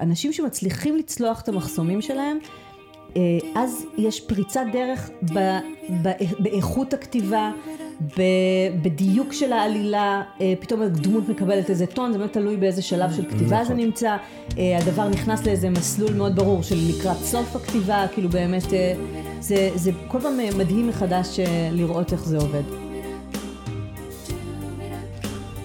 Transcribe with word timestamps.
אנשים 0.00 0.32
שמצליחים 0.32 0.96
לצלוח 0.96 1.40
את 1.40 1.48
המחסומים 1.48 2.00
שלהם, 2.02 2.38
אה, 3.16 3.38
אז 3.54 3.86
יש 3.98 4.20
פריצת 4.20 4.60
דרך 4.72 5.10
ב, 5.34 5.38
ב, 6.02 6.08
באיכות 6.38 6.94
הכתיבה, 6.94 7.50
ב, 8.18 8.22
בדיוק 8.82 9.32
של 9.32 9.52
העלילה, 9.52 10.22
אה, 10.40 10.54
פתאום 10.60 10.82
הדמות 10.82 11.28
מקבלת 11.28 11.70
איזה 11.70 11.86
טון, 11.86 12.12
זה 12.12 12.18
באמת 12.18 12.32
תלוי 12.32 12.56
באיזה 12.56 12.82
שלב 12.82 13.12
של 13.12 13.24
כתיבה 13.24 13.60
נכון. 13.60 13.64
זה 13.64 13.74
נמצא, 13.74 14.16
אה, 14.58 14.78
הדבר 14.78 15.08
נכנס 15.08 15.46
לאיזה 15.46 15.70
מסלול 15.70 16.12
מאוד 16.12 16.36
ברור 16.36 16.62
של 16.62 16.76
לקראת 16.88 17.16
סוף 17.16 17.56
הכתיבה, 17.56 18.06
כאילו 18.14 18.28
באמת, 18.28 18.64
זה, 19.40 19.70
זה 19.74 19.90
כל 20.08 20.20
פעם 20.20 20.38
מדהים 20.58 20.88
מחדש 20.88 21.40
לראות 21.72 22.12
איך 22.12 22.24
זה 22.24 22.36
עובד. 22.36 22.62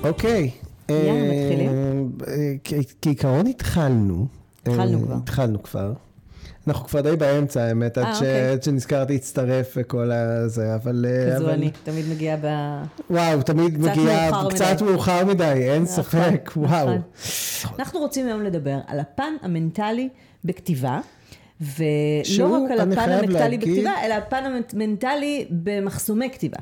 אוקיי. 0.04 0.52
יאללה, 0.92 1.12
אה, 1.12 1.44
מתחילים? 1.46 1.70
אה, 2.28 2.54
כעיקרון 3.02 3.48
התחלנו. 3.48 4.28
התחלנו 4.62 4.98
אה, 5.00 5.04
כבר. 5.06 5.16
התחלנו 5.16 5.64
כבר. 5.64 5.94
אנחנו 6.68 6.88
כבר 6.88 7.02
די 7.02 7.16
באמצע 7.16 7.64
האמת, 7.64 7.98
עד 7.98 8.06
ש- 8.14 8.16
אוקיי. 8.16 8.50
עד 8.50 8.64
שנזכרתי 8.64 9.14
להצטרף 9.14 9.74
וכל 9.76 10.12
הזה, 10.12 10.76
אבל... 10.76 11.06
כזו 11.36 11.44
אבל- 11.46 11.54
אני, 11.54 11.72
תמיד 11.84 12.06
מגיעה 12.10 12.38
ב... 12.42 12.46
וואו, 13.10 13.42
תמיד 13.42 13.74
קצת 13.78 13.92
מגיע 13.98 14.30
מאוחר 14.32 14.50
קצת 14.50 14.82
מדי. 14.82 14.92
מאוחר 14.92 15.26
מדי, 15.26 15.44
אין 15.44 15.84
נכון, 15.84 15.96
ספק, 16.04 16.52
וואו. 16.58 16.70
נכון. 16.70 17.02
אנחנו 17.80 18.00
רוצים 18.00 18.28
היום 18.28 18.44
לדבר 18.44 18.78
על 18.88 19.00
הפן 19.00 19.34
המנטלי 19.42 20.10
בכתיבה, 20.44 21.00
ולא 21.62 21.78
רק 22.66 22.72
על 22.72 22.80
הפן 22.92 23.00
המנטלי 23.12 23.34
להגיד- 23.34 23.60
בכתיבה, 23.60 23.92
אלא 24.06 24.14
הפן 24.14 24.44
המנטלי 24.74 25.46
במחסומי 25.50 26.30
כתיבה. 26.34 26.58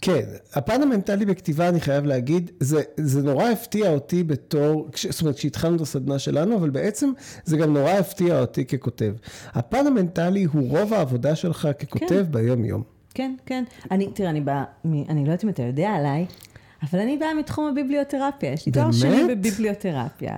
כן, 0.00 0.24
הפן 0.54 0.82
המנטלי 0.82 1.24
בכתיבה, 1.24 1.68
אני 1.68 1.80
חייב 1.80 2.04
להגיד, 2.04 2.50
זה, 2.60 2.82
זה 2.96 3.22
נורא 3.22 3.48
הפתיע 3.48 3.90
אותי 3.90 4.24
בתור, 4.24 4.88
כש, 4.92 5.06
זאת 5.06 5.20
אומרת, 5.20 5.36
כשהתחלנו 5.36 5.76
את 5.76 5.80
הסדנה 5.80 6.18
שלנו, 6.18 6.56
אבל 6.56 6.70
בעצם 6.70 7.10
זה 7.44 7.56
גם 7.56 7.74
נורא 7.74 7.90
הפתיע 7.90 8.40
אותי 8.40 8.64
ככותב. 8.64 9.14
הפן 9.52 9.86
המנטלי 9.86 10.44
הוא 10.44 10.78
רוב 10.78 10.94
העבודה 10.94 11.34
שלך 11.34 11.68
ככותב 11.78 12.08
כן. 12.08 12.32
ביום-יום. 12.32 12.82
כן, 13.14 13.34
כן. 13.46 13.64
אני, 13.90 14.08
תראה, 14.14 14.30
אני 14.30 14.40
באה, 14.40 14.64
אני 14.84 15.20
לא 15.20 15.20
יודעת 15.20 15.44
אם 15.44 15.48
אתה 15.48 15.62
יודע 15.62 15.88
עליי, 15.90 16.26
אבל 16.82 16.98
אני 16.98 17.18
באה 17.18 17.34
מתחום 17.34 17.68
הביבליותרפיה. 17.68 18.52
יש 18.52 18.66
לי 18.66 18.72
תואר? 18.72 18.92
שני 18.92 19.34
בביבליותרפיה. 19.34 20.36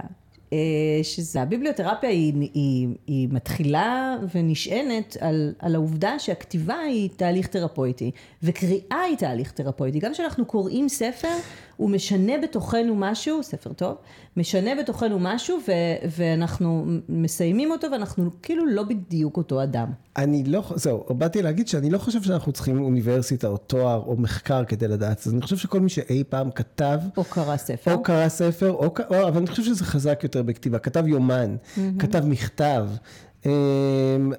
אה, 0.53 0.59
שזה, 1.03 1.43
הביבליותרפיה 1.43 2.11
היא, 2.11 2.51
היא, 2.55 2.89
היא 3.07 3.29
מתחילה 3.31 4.17
ונשענת 4.35 5.17
על, 5.21 5.55
על 5.59 5.75
העובדה 5.75 6.19
שהכתיבה 6.19 6.77
היא 6.77 7.11
תהליך 7.17 7.47
תרפויטי, 7.47 8.11
וקריאה 8.43 9.01
היא 9.09 9.17
תהליך 9.17 9.53
תרפויטי. 9.53 9.99
גם 9.99 10.13
כשאנחנו 10.13 10.45
קוראים 10.45 10.89
ספר, 10.89 11.29
הוא 11.77 11.91
משנה 11.91 12.33
בתוכנו 12.43 12.95
משהו, 12.97 13.43
ספר 13.43 13.73
טוב, 13.73 13.97
משנה 14.37 14.71
בתוכנו 14.75 15.19
משהו, 15.21 15.59
ו, 15.69 15.73
ואנחנו 16.17 16.87
מסיימים 17.09 17.71
אותו, 17.71 17.87
ואנחנו 17.93 18.31
כאילו 18.43 18.67
לא 18.67 18.83
בדיוק 18.83 19.37
אותו 19.37 19.63
אדם. 19.63 19.89
אני 20.17 20.45
לא, 20.45 20.63
זהו, 20.75 21.05
באתי 21.11 21.43
להגיד 21.43 21.69
שאני 21.69 21.91
לא 21.91 21.99
חושב 21.99 22.23
שאנחנו 22.23 22.53
צריכים 22.53 22.83
אוניברסיטה 22.83 23.49
או 23.49 23.57
תואר 23.57 24.03
או 24.07 24.17
מחקר 24.17 24.65
כדי 24.65 24.89
לדעת, 24.89 25.27
אז 25.27 25.33
אני 25.33 25.43
חושב 25.43 25.57
שכל 25.57 25.81
מי 25.81 25.89
שאי 25.89 26.25
פעם 26.29 26.51
כתב, 26.51 26.99
או 27.17 27.25
קרא 27.25 27.57
ספר. 27.57 27.95
או 27.95 28.03
קרא 28.03 28.29
ספר, 28.29 28.71
או, 28.71 28.95
או, 29.11 29.29
אבל 29.29 29.37
אני 29.37 29.47
חושב 29.47 29.63
שזה 29.63 29.85
חזק 29.85 30.21
יותר 30.23 30.42
בכתיבה, 30.43 30.79
כתב 30.79 31.07
יומן, 31.07 31.57
כתב 31.99 32.25
מכתב, 32.27 32.87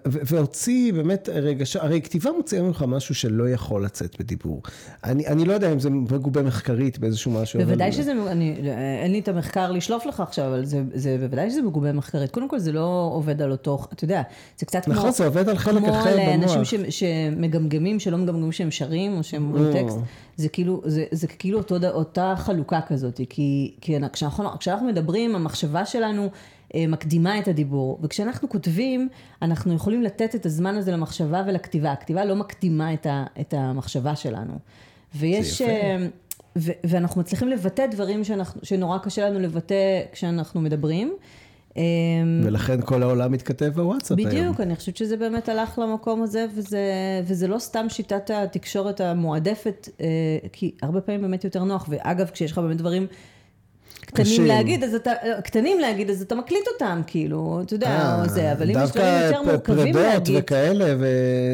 והוציא 0.06 0.94
באמת 0.94 1.30
רגש, 1.34 1.76
הרי 1.76 2.02
כתיבה 2.02 2.32
מוציאה 2.32 2.62
ממך 2.62 2.86
משהו 2.88 3.16
שלא 3.16 3.50
יכול 3.50 3.86
לצאת 3.86 4.20
בדיבור. 4.20 4.62
אני, 5.04 5.28
אני 5.28 5.46
לא 5.46 5.54
יודע 5.54 5.74
אם 5.74 5.80
זה 5.80 5.90
מגובה 5.90 6.42
מחקרית 6.42 7.00
באיזשהו 7.00 7.32
משהו, 7.32 7.60
בוודאי 7.60 7.88
אבל... 7.88 7.98
שזה, 7.98 8.12
אני, 8.28 8.56
אין 9.04 9.12
לי 9.12 9.20
את 9.20 9.28
המחקר 9.28 9.72
לשלוף 9.72 10.06
לך 10.06 10.20
עכשיו, 10.20 10.48
אבל 10.48 10.66
זה, 10.66 10.84
זה 10.94 11.18
בוודאי 11.20 11.50
שזה 11.50 11.62
מגובה 11.62 11.94
מחקרית. 11.94 12.32
קודם 12.32 12.50
כל 12.50 12.60
זה 12.60 12.72
לא 12.72 13.12
עובד 13.14 13.42
על 13.42 13.52
אותו, 13.52 13.80
אתה 13.94 14.04
יודע, 14.04 14.22
זה 14.58 14.66
קצת 14.66 14.86
כמו... 14.86 14.94
נכון, 14.94 15.12
זה 15.12 15.26
עובד 15.26 15.50
על 15.50 15.58
חלק 15.58 15.84
כמו 15.84 16.00
אחר 16.00 16.16
לאנשים 16.16 16.56
במוח. 16.56 16.90
ש, 16.90 17.00
שמגמגמים, 17.00 18.00
שלא 18.00 18.18
מגמגמים 18.18 18.52
שהם 18.52 18.72
שרים, 18.72 19.18
או 19.18 19.24
שהם 19.24 19.44
אומרים 19.44 19.64
לא. 19.64 19.74
טקסט, 19.74 19.98
זה 20.38 20.50
כאילו, 20.50 20.82
זה, 20.86 21.06
זה 21.12 21.28
כאילו 21.28 21.58
אותו, 21.58 21.76
אותה 21.88 22.34
חלוקה 22.38 22.80
כזאת, 22.88 23.22
כי, 23.30 23.76
כי 23.82 23.96
כשאנחנו, 24.14 24.60
כשאנחנו 24.60 24.88
מדברים, 24.88 25.36
המחשבה 25.36 25.86
שלנו 25.86 26.30
מקדימה 26.88 27.40
את 27.40 27.48
הדיבור, 27.48 28.00
וכשאנחנו 28.02 28.50
כותבים, 28.50 29.10
אנחנו 29.42 29.74
יכולים 29.74 30.04
לתת 30.04 30.36
את 30.36 30.46
הזמן 30.46 30.76
הזה 30.76 30.92
למחשבה 30.92 31.44
ולכתיבה. 31.48 31.92
הכתיבה 31.92 32.26
לא 32.26 32.36
מקדימה 32.36 32.94
את, 32.94 33.06
ה, 33.06 33.26
את 33.40 33.54
המחשבה 33.54 34.16
שלנו. 34.16 34.54
ויש... 35.16 35.62
אה, 35.62 36.08
ו- 36.58 36.72
ואנחנו 36.84 37.22
מצליחים 37.22 37.48
לבטא 37.48 37.86
דברים 37.86 38.24
שאנחנו, 38.24 38.62
שנורא 38.64 38.98
קשה 38.98 39.30
לנו 39.30 39.40
לבטא 39.40 40.02
כשאנחנו 40.12 40.62
מדברים. 40.62 41.14
אה, 41.78 41.84
ולכן 42.44 42.82
כל 42.82 43.04
העולם 43.04 43.32
מתכתב 43.32 43.72
בוואטסאפ 43.76 44.18
היום. 44.18 44.30
בדיוק, 44.30 44.60
אני 44.60 44.76
חושבת 44.76 44.98
שזה 44.98 45.18
באמת 45.18 45.50
הלך 45.50 45.80
למקום 45.80 46.24
הזה, 46.24 46.46
וזה, 46.56 46.82
וזה 47.26 47.48
לא 47.48 47.60
סתם 47.60 47.86
שיטת 47.90 48.30
התקשורת 48.34 49.02
המועדפת, 49.02 49.90
אה, 50.02 50.06
כי 50.52 50.72
הרבה 50.82 51.02
פעמים 51.02 51.22
באמת 51.22 51.44
יותר 51.44 51.64
נוח, 51.64 51.86
ואגב, 51.90 52.30
כשיש 52.30 52.52
לך 52.52 52.58
באמת 52.58 52.78
דברים 52.78 53.08
קטנים. 54.06 54.46
להגיד, 54.46 54.84
אז 54.84 54.96
אתה, 54.96 55.12
קטנים 55.44 55.80
להגיד, 55.80 56.10
אז 56.10 56.22
אתה 56.22 56.36
מקליט 56.36 56.68
אותם, 56.74 57.02
כאילו, 57.08 57.62
אתה 57.66 57.74
יודע, 57.74 57.88
אה, 57.88 58.24
או 58.24 58.30
זה, 58.30 58.52
אבל 58.52 58.64
אם 58.64 58.70
יש 58.70 58.78
דווקא 58.78 59.00
דברים 59.00 59.26
יותר 59.26 59.42
מורכבים 59.42 59.94
פרדות 59.94 60.14
להגיד, 60.14 60.36
וכאלה, 60.40 60.86
ו... 61.00 61.06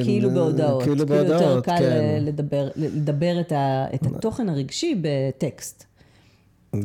כאילו 0.03 0.29
בהודעות, 0.29 0.83
כאילו 0.83 1.07
כאילו 1.07 1.15
יותר 1.15 1.37
בהודעות, 1.37 1.65
קל 1.65 1.77
כן. 1.77 2.17
לדבר, 2.21 2.69
לדבר 2.75 3.39
את, 3.39 3.51
ה, 3.51 3.85
את 3.95 4.05
התוכן 4.05 4.49
הרגשי 4.49 5.01
בטקסט. 5.01 5.85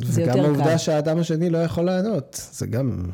זה 0.03 0.23
וגם 0.23 0.37
יותר 0.37 0.45
העובדה 0.45 0.71
קל. 0.71 0.77
שהאדם 0.77 1.19
השני 1.19 1.49
לא 1.49 1.57
יכול 1.57 1.83
לענות, 1.83 2.41
זה 2.51 2.65
גם... 2.67 3.05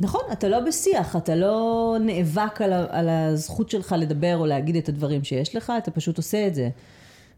נכון, 0.00 0.20
אתה 0.32 0.48
לא 0.48 0.60
בשיח, 0.60 1.16
אתה 1.16 1.34
לא 1.34 1.96
נאבק 2.00 2.60
על, 2.62 2.72
ה- 2.72 2.86
על 2.90 3.08
הזכות 3.08 3.70
שלך 3.70 3.94
לדבר 3.98 4.36
או 4.36 4.46
להגיד 4.46 4.76
את 4.76 4.88
הדברים 4.88 5.24
שיש 5.24 5.56
לך, 5.56 5.72
אתה 5.78 5.90
פשוט 5.90 6.16
עושה 6.16 6.46
את 6.46 6.54
זה. 6.54 6.68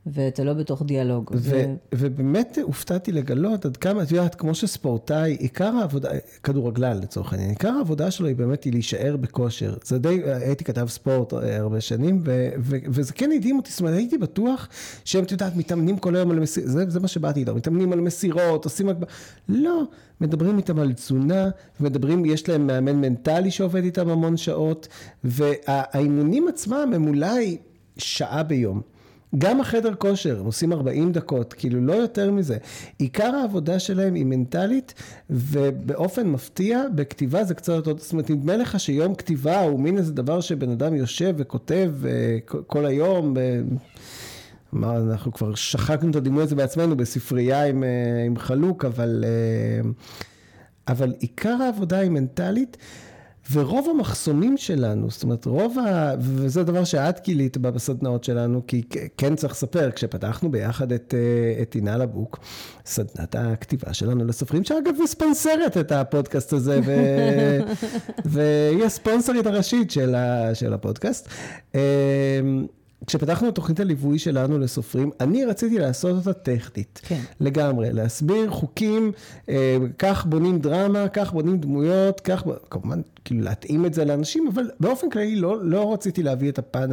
ואתה 0.06 0.44
לא 0.44 0.52
בתוך 0.52 0.82
דיאלוג. 0.82 1.30
ו- 1.34 1.74
ובאמת 1.94 2.58
הופתעתי 2.62 3.12
לגלות 3.12 3.66
עד 3.66 3.76
כמה, 3.76 4.02
את 4.02 4.10
יודעת, 4.10 4.34
כמו 4.34 4.54
שספורטאי, 4.54 5.36
עיקר 5.40 5.76
העבודה, 5.76 6.10
כדורגלן 6.42 7.00
לצורך 7.00 7.32
העניין, 7.32 7.50
עיקר 7.50 7.68
העבודה 7.68 8.10
שלו 8.10 8.26
היא 8.26 8.36
באמת 8.36 8.64
היא 8.64 8.72
להישאר 8.72 9.16
בכושר. 9.16 9.74
זה 9.84 9.98
די, 9.98 10.20
הייתי 10.24 10.64
כתב 10.64 10.86
ספורט 10.88 11.34
אה, 11.34 11.56
הרבה 11.56 11.80
שנים, 11.80 12.20
ו- 12.24 12.48
ו- 12.58 12.76
וזה 12.86 13.12
כן 13.12 13.30
הדהים 13.36 13.56
אותי, 13.56 13.70
זאת 13.70 13.80
אומרת, 13.80 13.94
הייתי 13.94 14.18
בטוח 14.18 14.68
שהם, 15.04 15.24
את 15.24 15.32
יודעת, 15.32 15.56
מתאמנים 15.56 15.98
כל 15.98 16.16
היום 16.16 16.30
על 16.30 16.40
מסירות, 16.40 16.70
זה, 16.70 16.84
זה 16.88 17.00
מה 17.00 17.08
שבאתי 17.08 17.40
איתם, 17.40 17.56
מתאמנים 17.56 17.92
על 17.92 18.00
מסירות, 18.00 18.64
עושים... 18.64 18.88
לא, 19.48 19.82
מדברים 20.20 20.56
איתם 20.56 20.78
על 20.78 20.92
תזונה, 20.92 21.48
מדברים, 21.80 22.24
יש 22.24 22.48
להם 22.48 22.66
מאמן 22.66 22.96
מנטלי 22.96 23.50
שעובד 23.50 23.84
איתם 23.84 24.08
המון 24.08 24.36
שעות, 24.36 24.88
והאימונים 25.24 26.48
עצמם 26.48 26.92
הם 26.94 27.06
אולי 27.06 27.58
שעה 27.96 28.42
ביום. 28.42 28.97
גם 29.38 29.60
החדר 29.60 29.94
כושר, 29.94 30.40
הם 30.40 30.46
עושים 30.46 30.72
40 30.72 31.12
דקות, 31.12 31.52
כאילו 31.52 31.80
לא 31.80 31.92
יותר 31.92 32.30
מזה. 32.30 32.56
עיקר 32.98 33.34
העבודה 33.36 33.78
שלהם 33.78 34.14
היא 34.14 34.26
מנטלית, 34.26 34.94
ובאופן 35.30 36.26
מפתיע, 36.28 36.82
בכתיבה 36.94 37.44
זה 37.44 37.54
קצת 37.54 37.72
אותו, 37.72 37.98
זאת 37.98 38.12
אומרת, 38.12 38.30
נדמה 38.30 38.56
לך 38.56 38.80
שיום 38.80 39.14
כתיבה 39.14 39.60
הוא 39.60 39.80
מין 39.80 39.98
איזה 39.98 40.12
דבר 40.12 40.40
שבן 40.40 40.70
אדם 40.70 40.94
יושב 40.94 41.34
וכותב 41.38 41.92
אה, 42.06 42.38
כל- 42.66 42.86
היום. 42.86 43.34
מה, 44.72 44.96
אנחנו 44.96 45.32
כבר 45.32 45.54
שחקנו 45.54 46.10
את 46.10 46.16
הדימוי 46.16 46.42
הזה 46.42 46.54
בעצמנו 46.54 46.96
בספרייה 46.96 47.64
עם, 47.66 47.84
אה, 47.84 47.88
עם 48.26 48.36
חלוק, 48.36 48.84
אבל, 48.84 49.24
אה, 49.26 49.90
אבל 50.88 51.14
עיקר 51.18 51.56
העבודה 51.62 51.98
היא 51.98 52.10
מנטלית, 52.10 52.76
ורוב 53.52 53.88
המחסומים 53.90 54.56
שלנו, 54.56 55.10
זאת 55.10 55.22
אומרת, 55.22 55.44
רוב 55.44 55.78
ה... 55.78 56.14
וזה 56.20 56.64
דבר 56.64 56.84
שאת 56.84 57.24
גילית 57.24 57.56
בסדנאות 57.56 58.24
שלנו, 58.24 58.62
כי 58.66 58.82
כן 59.16 59.36
צריך 59.36 59.52
לספר, 59.52 59.90
כשפתחנו 59.90 60.50
ביחד 60.50 60.92
את, 60.92 61.14
אה, 61.16 61.62
את 61.62 61.74
עינה 61.74 61.96
לבוק, 61.96 62.38
סדנת 62.86 63.34
הכתיבה 63.38 63.94
שלנו 63.94 64.24
לסופרים, 64.24 64.64
שאגב 64.64 64.94
מספונסרת 65.02 65.76
את 65.76 65.92
הפודקאסט 65.92 66.52
הזה, 66.52 66.80
ו... 66.86 66.92
והיא 68.32 68.84
הספונסרית 68.84 69.46
הראשית 69.46 69.90
של, 69.90 70.14
ה... 70.14 70.54
של 70.54 70.72
הפודקאסט. 70.72 71.28
כשפתחנו 73.06 73.48
את 73.48 73.54
תוכנית 73.54 73.80
הליווי 73.80 74.18
שלנו 74.18 74.58
לסופרים, 74.58 75.10
אני 75.20 75.44
רציתי 75.44 75.78
לעשות 75.78 76.16
אותה 76.16 76.32
טכנית. 76.32 77.00
כן. 77.02 77.20
לגמרי, 77.40 77.92
להסביר 77.92 78.50
חוקים, 78.50 79.12
אה, 79.48 79.76
כך 79.98 80.26
בונים 80.26 80.58
דרמה, 80.58 81.08
כך 81.08 81.32
בונים 81.32 81.58
דמויות, 81.58 82.20
כך, 82.20 82.44
כמובן, 82.70 83.00
כאילו 83.24 83.40
להתאים 83.40 83.86
את 83.86 83.94
זה 83.94 84.04
לאנשים, 84.04 84.48
אבל 84.48 84.70
באופן 84.80 85.10
כללי 85.10 85.36
לא, 85.36 85.64
לא 85.64 85.92
רציתי 85.92 86.22
להביא 86.22 86.48
את 86.50 86.58
הפן 86.58 86.90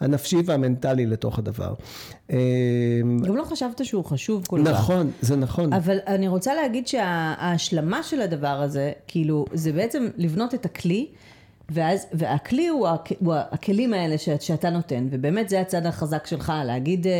הנפשי 0.00 0.36
והמנטלי 0.44 1.06
לתוך 1.06 1.38
הדבר. 1.38 1.74
אה, 2.30 2.38
גם 3.26 3.36
לא 3.36 3.44
חשבת 3.44 3.84
שהוא 3.84 4.04
חשוב 4.04 4.46
כל 4.46 4.60
כך. 4.64 4.70
נכון, 4.70 5.10
זה 5.20 5.36
נכון. 5.36 5.72
אבל 5.72 5.98
אני 6.06 6.28
רוצה 6.28 6.54
להגיד 6.54 6.86
שההשלמה 6.86 8.02
של 8.02 8.20
הדבר 8.20 8.48
הזה, 8.62 8.92
כאילו, 9.06 9.44
זה 9.52 9.72
בעצם 9.72 10.08
לבנות 10.16 10.54
את 10.54 10.64
הכלי, 10.64 11.06
ואז, 11.72 12.06
והכלי 12.12 12.68
הוא, 12.68 12.88
הכ, 12.88 13.12
הוא 13.20 13.34
הכלים 13.50 13.92
האלה 13.94 14.18
ש, 14.18 14.28
שאתה 14.40 14.70
נותן, 14.70 15.06
ובאמת 15.10 15.48
זה 15.48 15.60
הצד 15.60 15.86
החזק 15.86 16.26
שלך, 16.26 16.52
להגיד, 16.66 17.06
אה, 17.06 17.12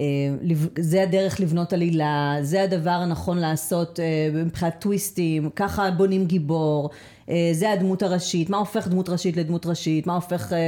אה, 0.00 0.04
לב- 0.42 0.68
זה 0.78 1.02
הדרך 1.02 1.40
לבנות 1.40 1.72
עלילה, 1.72 2.36
זה 2.42 2.62
הדבר 2.62 2.90
הנכון 2.90 3.38
לעשות 3.38 4.00
אה, 4.00 4.04
מבחינת 4.44 4.76
טוויסטים, 4.80 5.50
ככה 5.56 5.90
בונים 5.90 6.26
גיבור, 6.26 6.90
אה, 7.30 7.34
זה 7.52 7.72
הדמות 7.72 8.02
הראשית, 8.02 8.50
מה 8.50 8.56
הופך 8.56 8.88
דמות 8.88 9.08
ראשית 9.08 9.36
לדמות 9.36 9.66
ראשית, 9.66 10.06
מה 10.06 10.14
הופך 10.14 10.52
אה, 10.52 10.58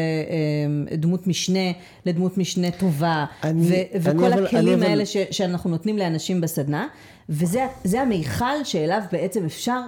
אה, 0.90 0.96
דמות 0.96 1.26
משנה 1.26 1.70
לדמות 2.06 2.38
משנה 2.38 2.70
טובה, 2.70 3.24
אני- 3.44 3.62
ו- 3.68 3.74
אני 3.74 4.16
וכל 4.18 4.32
אבל- 4.32 4.46
הכלים 4.46 4.66
אני 4.68 4.74
אבל- 4.74 4.84
האלה 4.84 5.06
ש- 5.06 5.16
שאנחנו 5.30 5.70
נותנים 5.70 5.98
לאנשים 5.98 6.40
בסדנה, 6.40 6.86
וזה 7.28 7.66
זה 7.84 8.00
המיכל 8.00 8.64
שאליו 8.64 9.02
בעצם 9.12 9.44
אפשר 9.44 9.80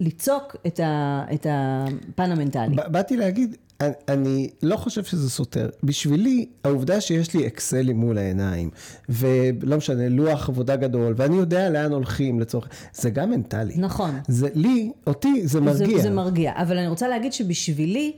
ליצוק 0.00 0.56
את, 0.66 0.80
ה, 0.80 1.24
את 1.34 1.46
הפן 1.50 2.30
המנטלי. 2.30 2.76
באתי 2.76 3.16
להגיד, 3.16 3.56
אני, 3.80 3.92
אני 4.08 4.48
לא 4.62 4.76
חושב 4.76 5.04
שזה 5.04 5.30
סותר. 5.30 5.68
בשבילי, 5.82 6.46
העובדה 6.64 7.00
שיש 7.00 7.34
לי 7.34 7.46
אקסלים 7.46 7.96
מול 7.96 8.18
העיניים, 8.18 8.70
ולא 9.08 9.76
משנה, 9.76 10.08
לוח 10.08 10.48
עבודה 10.48 10.76
גדול, 10.76 11.14
ואני 11.16 11.36
יודע 11.36 11.70
לאן 11.70 11.92
הולכים 11.92 12.40
לצורך, 12.40 12.68
זה 12.92 13.10
גם 13.10 13.30
מנטלי. 13.30 13.74
נכון. 13.76 14.10
זה 14.28 14.48
לי, 14.54 14.92
אותי, 15.06 15.46
זה 15.46 15.60
מרגיע. 15.60 15.96
זה, 15.96 16.02
זה 16.02 16.10
מרגיע, 16.10 16.52
אבל 16.56 16.78
אני 16.78 16.88
רוצה 16.88 17.08
להגיד 17.08 17.32
שבשבילי 17.32 18.12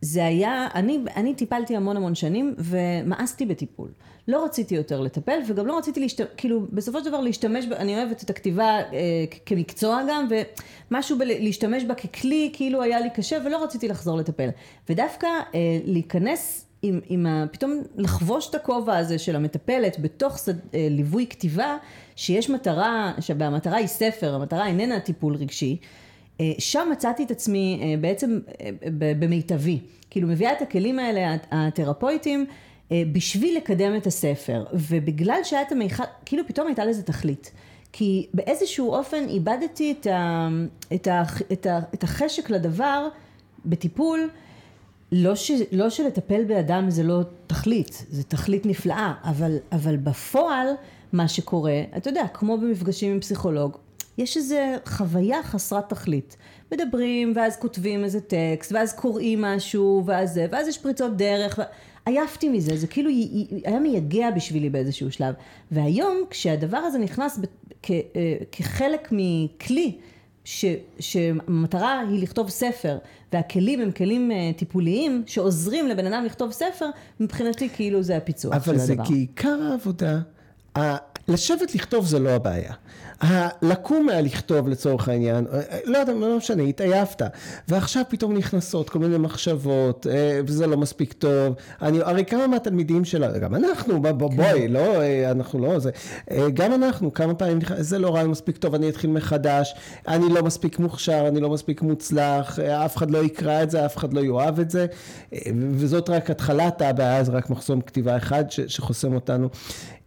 זה 0.00 0.26
היה, 0.26 0.68
אני, 0.74 0.98
אני 1.16 1.34
טיפלתי 1.34 1.76
המון 1.76 1.96
המון 1.96 2.14
שנים 2.14 2.54
ומאסתי 2.58 3.46
בטיפול. 3.46 3.88
לא 4.28 4.44
רציתי 4.44 4.74
יותר 4.74 5.00
לטפל 5.00 5.38
וגם 5.48 5.66
לא 5.66 5.78
רציתי 5.78 6.00
להשתמש, 6.00 6.28
כאילו 6.36 6.66
בסופו 6.72 6.98
של 6.98 7.04
דבר 7.04 7.20
להשתמש, 7.20 7.66
ב, 7.66 7.72
אני 7.72 7.96
אוהבת 7.96 8.22
את 8.22 8.30
הכתיבה 8.30 8.64
אה, 8.64 9.24
כמקצוע 9.46 10.00
גם 10.08 10.28
ומשהו 10.90 11.18
בלהשתמש 11.18 11.84
בה 11.84 11.94
ככלי 11.94 12.50
כאילו 12.52 12.82
היה 12.82 13.00
לי 13.00 13.10
קשה 13.10 13.38
ולא 13.44 13.64
רציתי 13.64 13.88
לחזור 13.88 14.18
לטפל. 14.18 14.48
ודווקא 14.88 15.26
אה, 15.26 15.60
להיכנס 15.84 16.66
עם, 16.82 17.00
עם 17.08 17.26
ה, 17.26 17.44
פתאום 17.52 17.82
לחבוש 17.96 18.50
את 18.50 18.54
הכובע 18.54 18.96
הזה 18.96 19.18
של 19.18 19.36
המטפלת 19.36 20.00
בתוך 20.00 20.36
סד, 20.36 20.74
אה, 20.74 20.86
ליווי 20.90 21.26
כתיבה, 21.26 21.76
שיש 22.16 22.50
מטרה, 22.50 23.12
שהמטרה 23.20 23.76
היא 23.76 23.86
ספר, 23.86 24.34
המטרה 24.34 24.66
איננה 24.66 25.00
טיפול 25.00 25.34
רגשי. 25.34 25.76
אה, 26.40 26.52
שם 26.58 26.88
מצאתי 26.92 27.24
את 27.24 27.30
עצמי 27.30 27.80
אה, 27.82 27.94
בעצם 28.00 28.38
אה, 28.60 28.70
במיטבי. 29.18 29.78
כאילו 30.10 30.28
מביאה 30.28 30.52
את 30.52 30.62
הכלים 30.62 30.98
האלה, 30.98 31.36
התרפויטיים, 31.50 32.46
אה, 32.92 33.02
בשביל 33.12 33.56
לקדם 33.56 33.96
את 33.96 34.06
הספר. 34.06 34.64
ובגלל 34.72 35.40
שהיה 35.44 35.62
את 35.62 35.72
המיכל, 35.72 36.02
כאילו 36.24 36.42
פתאום 36.46 36.66
הייתה 36.66 36.84
לזה 36.84 37.02
תכלית. 37.02 37.52
כי 37.92 38.26
באיזשהו 38.34 38.94
אופן 38.94 39.28
איבדתי 39.28 39.92
את, 40.00 40.06
ה, 40.06 40.48
את, 40.94 41.06
ה, 41.06 41.22
את, 41.52 41.66
ה, 41.66 41.78
את 41.94 42.02
החשק 42.02 42.50
לדבר 42.50 43.08
בטיפול. 43.64 44.28
לא, 45.12 45.34
ש, 45.34 45.50
לא 45.72 45.90
שלטפל 45.90 46.44
באדם 46.44 46.90
זה 46.90 47.02
לא 47.02 47.20
תכלית, 47.46 48.06
זה 48.10 48.22
תכלית 48.22 48.66
נפלאה, 48.66 49.14
אבל, 49.24 49.56
אבל 49.72 49.96
בפועל 49.96 50.66
מה 51.12 51.28
שקורה, 51.28 51.82
אתה 51.96 52.10
יודע, 52.10 52.28
כמו 52.34 52.58
במפגשים 52.58 53.12
עם 53.12 53.20
פסיכולוג, 53.20 53.76
יש 54.20 54.36
איזו 54.36 54.56
חוויה 54.86 55.42
חסרת 55.42 55.88
תכלית. 55.88 56.36
מדברים, 56.72 57.32
ואז 57.36 57.56
כותבים 57.56 58.04
איזה 58.04 58.20
טקסט, 58.20 58.72
ואז 58.72 58.92
קוראים 58.92 59.42
משהו, 59.42 60.02
ואז 60.06 60.32
זה, 60.32 60.46
ואז 60.50 60.68
יש 60.68 60.78
פריצות 60.78 61.16
דרך, 61.16 61.58
ו... 61.58 61.62
עייפתי 62.06 62.48
מזה, 62.48 62.76
זה 62.76 62.86
כאילו 62.86 63.10
היה 63.64 63.78
מייגע 63.80 64.30
בשבילי 64.30 64.70
באיזשהו 64.70 65.12
שלב. 65.12 65.34
והיום, 65.70 66.22
כשהדבר 66.30 66.76
הזה 66.76 66.98
נכנס 66.98 67.38
ב- 67.38 67.44
כ, 67.82 67.90
אה, 67.90 68.36
כחלק 68.52 69.08
מכלי, 69.12 69.98
ש, 70.44 70.64
שהמטרה 70.98 72.00
היא 72.00 72.22
לכתוב 72.22 72.48
ספר, 72.48 72.98
והכלים 73.32 73.80
הם 73.80 73.92
כלים 73.92 74.32
אה, 74.32 74.50
טיפוליים 74.56 75.22
שעוזרים 75.26 75.88
לבן 75.88 76.06
אדם 76.06 76.24
לכתוב 76.24 76.52
ספר, 76.52 76.90
מבחינתי 77.20 77.68
כאילו 77.68 78.02
זה 78.02 78.16
הפיצוח 78.16 78.64
של 78.64 78.70
אבל 78.70 78.78
זה 78.78 78.92
הדבר. 78.92 79.04
כי 79.04 79.14
עיקר 79.14 79.58
העבודה, 79.70 80.20
לשבת 81.30 81.74
לכתוב 81.74 82.06
זה 82.06 82.18
לא 82.18 82.28
הבעיה. 82.30 82.72
לקום 83.62 84.06
מהלכתוב 84.06 84.68
לצורך 84.68 85.08
העניין, 85.08 85.46
אה, 85.52 85.60
אה, 85.70 85.78
לא 85.84 85.98
יודע, 85.98 86.12
לא 86.12 86.36
משנה, 86.36 86.62
התעייפת, 86.62 87.22
ועכשיו 87.68 88.02
פתאום 88.08 88.36
נכנסות 88.36 88.90
כל 88.90 88.98
מיני 88.98 89.18
מחשבות, 89.18 90.06
אה, 90.10 90.40
וזה 90.46 90.66
לא 90.66 90.76
מספיק 90.76 91.12
טוב. 91.12 91.54
אני, 91.82 92.00
הרי 92.00 92.24
כמה 92.24 92.46
מהתלמידים 92.46 93.04
שלה, 93.04 93.38
גם 93.38 93.54
אנחנו, 93.54 94.02
ב- 94.02 94.08
ב- 94.08 94.34
בואי, 94.36 94.68
לא, 94.68 94.80
אנחנו 95.30 95.58
לא, 95.58 95.78
זה, 95.78 95.90
גם 96.54 96.72
אנחנו, 96.74 97.14
כמה 97.14 97.34
פעמים, 97.34 97.58
זה 97.78 97.98
לא 97.98 98.14
רעיון 98.14 98.30
מספיק 98.30 98.56
טוב, 98.56 98.74
אני 98.74 98.88
אתחיל 98.88 99.10
מחדש, 99.10 99.74
אני 100.08 100.28
לא 100.28 100.42
מספיק 100.42 100.78
מוכשר, 100.78 101.24
אני 101.28 101.40
לא 101.40 101.50
מספיק 101.50 101.82
מוצלח, 101.82 102.58
אף 102.58 102.96
אחד 102.96 103.10
לא 103.10 103.24
יקרא 103.24 103.62
את 103.62 103.70
זה, 103.70 103.86
אף 103.86 103.96
אחד 103.96 104.12
לא 104.12 104.20
יאהב 104.20 104.60
את 104.60 104.70
זה, 104.70 104.86
וזאת 105.76 106.10
רק 106.10 106.30
התחלת 106.30 106.82
הבעיה, 106.82 107.24
זה 107.24 107.32
רק 107.32 107.50
מחסום 107.50 107.80
כתיבה 107.80 108.16
אחד 108.16 108.50
ש- 108.50 108.60
שחוסם 108.60 109.14
אותנו. 109.14 109.48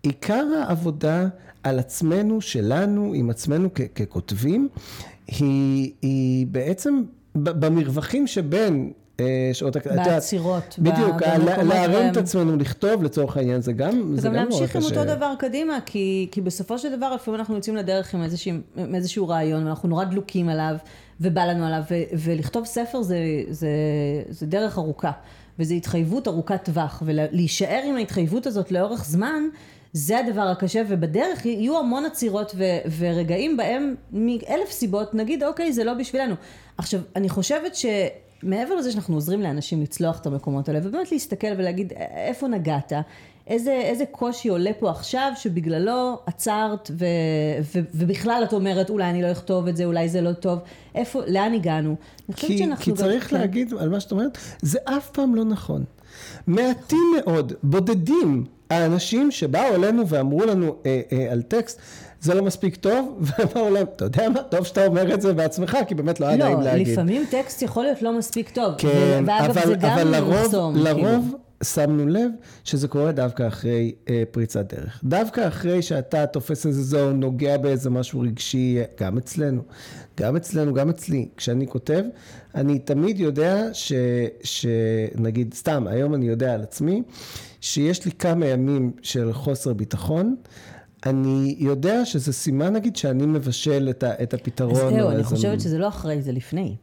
עיקר 0.03 0.45
העבודה 0.61 1.27
על 1.63 1.79
עצמנו, 1.79 2.41
שלנו, 2.41 3.13
עם 3.15 3.29
עצמנו 3.29 3.69
כ- 3.75 4.01
ככותבים, 4.01 4.69
היא, 5.27 5.91
היא 6.01 6.47
בעצם 6.47 7.03
במרווחים 7.35 8.27
שבין 8.27 8.91
אה, 9.19 9.49
שעות... 9.53 9.75
יודעת, 9.75 10.07
בעצירות, 10.07 10.75
בדיוק, 10.79 11.21
להרים 11.63 12.11
את 12.11 12.17
עצמנו 12.17 12.57
לכתוב 12.57 13.03
לצורך 13.03 13.37
העניין, 13.37 13.61
זה 13.61 13.73
גם, 13.73 14.15
זה 14.15 14.29
וגם 14.29 14.37
גם 14.37 14.49
נורא 14.49 14.59
להמשיך 14.59 14.75
עם 14.75 14.81
קשה. 14.81 14.99
אותו 14.99 15.15
דבר 15.15 15.33
קדימה, 15.39 15.77
כי, 15.85 16.27
כי 16.31 16.41
בסופו 16.41 16.79
של 16.79 16.95
דבר 16.97 17.15
לפעמים 17.15 17.39
אנחנו 17.39 17.55
יוצאים 17.55 17.75
לדרך 17.75 18.13
עם 18.13 18.23
איזשהו, 18.23 18.53
עם 18.75 18.95
איזשהו 18.95 19.27
רעיון, 19.27 19.65
ואנחנו 19.65 19.89
נורא 19.89 20.03
דלוקים 20.03 20.49
עליו, 20.49 20.75
ובא 21.21 21.45
לנו 21.45 21.65
עליו, 21.65 21.81
ו, 21.91 21.95
ולכתוב 22.17 22.65
ספר 22.65 23.01
זה, 23.01 23.17
זה, 23.49 23.69
זה 24.29 24.45
דרך 24.45 24.77
ארוכה, 24.77 25.11
וזו 25.59 25.73
התחייבות 25.73 26.27
ארוכת 26.27 26.65
טווח, 26.65 27.03
ולהישאר 27.05 27.81
עם 27.89 27.95
ההתחייבות 27.95 28.47
הזאת 28.47 28.71
לאורך 28.71 29.05
זמן, 29.05 29.43
זה 29.93 30.19
הדבר 30.19 30.41
הקשה, 30.41 30.81
ובדרך 30.87 31.45
יהיו 31.45 31.79
המון 31.79 32.05
עצירות 32.05 32.51
ו, 32.57 32.63
ורגעים 32.97 33.57
בהם 33.57 33.95
מאלף 34.11 34.71
סיבות 34.71 35.13
נגיד 35.15 35.43
אוקיי 35.43 35.73
זה 35.73 35.83
לא 35.83 35.93
בשבילנו. 35.93 36.35
עכשיו 36.77 36.99
אני 37.15 37.29
חושבת 37.29 37.75
ש... 37.75 37.85
מעבר 38.43 38.75
לזה 38.75 38.91
שאנחנו 38.91 39.15
עוזרים 39.15 39.41
לאנשים 39.41 39.81
לצלוח 39.81 40.19
את 40.21 40.25
המקומות 40.25 40.67
האלה, 40.69 40.79
ובאמת 40.83 41.11
להסתכל 41.11 41.47
ולהגיד 41.57 41.93
איפה 42.15 42.47
נגעת, 42.47 42.93
איזה, 43.47 43.71
איזה 43.71 44.05
קושי 44.11 44.49
עולה 44.49 44.71
פה 44.79 44.89
עכשיו 44.89 45.31
שבגללו 45.35 46.17
עצרת 46.25 46.91
ו, 46.93 47.05
ו, 47.75 47.79
ובכלל 47.93 48.43
את 48.47 48.53
אומרת 48.53 48.89
אולי 48.89 49.09
אני 49.09 49.21
לא 49.21 49.31
אכתוב 49.31 49.67
את 49.67 49.77
זה, 49.77 49.85
אולי 49.85 50.09
זה 50.09 50.21
לא 50.21 50.33
טוב, 50.33 50.59
איפה, 50.95 51.21
לאן 51.27 51.53
הגענו? 51.53 51.95
כי, 52.35 52.47
כי 52.79 52.91
גם- 52.91 52.97
צריך 52.97 53.29
כן. 53.29 53.35
להגיד 53.37 53.73
על 53.79 53.89
מה 53.89 53.99
שאת 53.99 54.11
אומרת, 54.11 54.37
זה 54.61 54.79
אף 54.85 55.09
פעם 55.09 55.35
לא 55.35 55.43
נכון. 55.43 55.83
מעטים 56.47 57.13
מאוד, 57.17 57.53
בודדים, 57.63 58.45
האנשים 58.73 59.31
שבאו 59.31 59.75
אלינו 59.75 60.07
ואמרו 60.07 60.45
לנו 60.45 60.75
אה, 60.85 61.01
אה, 61.11 61.31
על 61.31 61.41
טקסט, 61.41 61.81
זה 62.21 62.33
לא 62.33 62.43
מספיק 62.43 62.75
טוב, 62.75 63.19
ואמרו 63.25 63.69
להם, 63.69 63.85
אתה 63.95 64.05
יודע 64.05 64.29
מה, 64.29 64.43
טוב 64.43 64.65
שאתה 64.65 64.85
אומר 64.85 65.13
את 65.13 65.21
זה 65.21 65.33
בעצמך, 65.33 65.77
כי 65.87 65.95
באמת 65.95 66.19
לא 66.19 66.25
היה 66.25 66.37
נעים 66.37 66.57
לא, 66.57 66.63
להגיד. 66.63 66.87
לפעמים 66.87 67.25
טקסט 67.29 67.61
יכול 67.61 67.83
להיות 67.83 68.01
לא 68.01 68.17
מספיק 68.17 68.49
טוב, 68.49 68.73
כן, 68.77 69.23
ואגב 69.27 69.57
אבל, 69.57 69.67
זה 69.67 69.75
גם 69.75 69.89
אבל 69.89 70.07
לרוב, 70.07 70.45
מחסום, 70.45 70.75
לרוב 70.75 71.21
כאילו. 71.23 71.43
שמנו 71.63 72.07
לב 72.07 72.31
שזה 72.63 72.87
קורה 72.87 73.11
דווקא 73.11 73.47
אחרי 73.47 73.91
אה, 74.09 74.23
פריצת 74.31 74.73
דרך. 74.73 75.01
דווקא 75.03 75.47
אחרי 75.47 75.81
שאתה 75.81 76.25
תופס 76.25 76.65
איזה 76.65 76.83
זון, 76.83 77.19
נוגע 77.19 77.57
באיזה 77.57 77.89
משהו 77.89 78.19
רגשי, 78.19 78.77
גם 78.99 79.17
אצלנו, 79.17 79.61
גם 80.17 80.35
אצלנו, 80.35 80.73
גם 80.73 80.89
אצלי. 80.89 81.27
כשאני 81.37 81.67
כותב, 81.67 82.03
אני 82.55 82.79
תמיד 82.79 83.19
יודע 83.19 83.63
ש, 83.73 83.93
שנגיד, 84.43 85.53
סתם, 85.53 85.87
היום 85.87 86.13
אני 86.13 86.25
יודע 86.25 86.53
על 86.53 86.61
עצמי, 86.61 87.03
שיש 87.63 88.05
לי 88.05 88.11
כמה 88.11 88.45
ימים 88.45 88.91
של 89.01 89.33
חוסר 89.33 89.73
ביטחון. 89.73 90.35
אני 91.05 91.55
יודע 91.59 92.05
שזה 92.05 92.33
סימן 92.33 92.73
נגיד 92.73 92.95
שאני 92.95 93.25
מבשל 93.25 93.87
את, 93.89 94.03
ה, 94.03 94.23
את 94.23 94.33
הפתרון. 94.33 94.87
אז 94.87 94.93
זהו, 94.93 95.09
אני 95.09 95.23
חושבת 95.23 95.61
שזה 95.61 95.77
לא 95.77 95.87
אחרי, 95.87 96.21
זה 96.21 96.31
לפני. 96.31 96.61
אני 96.61 96.75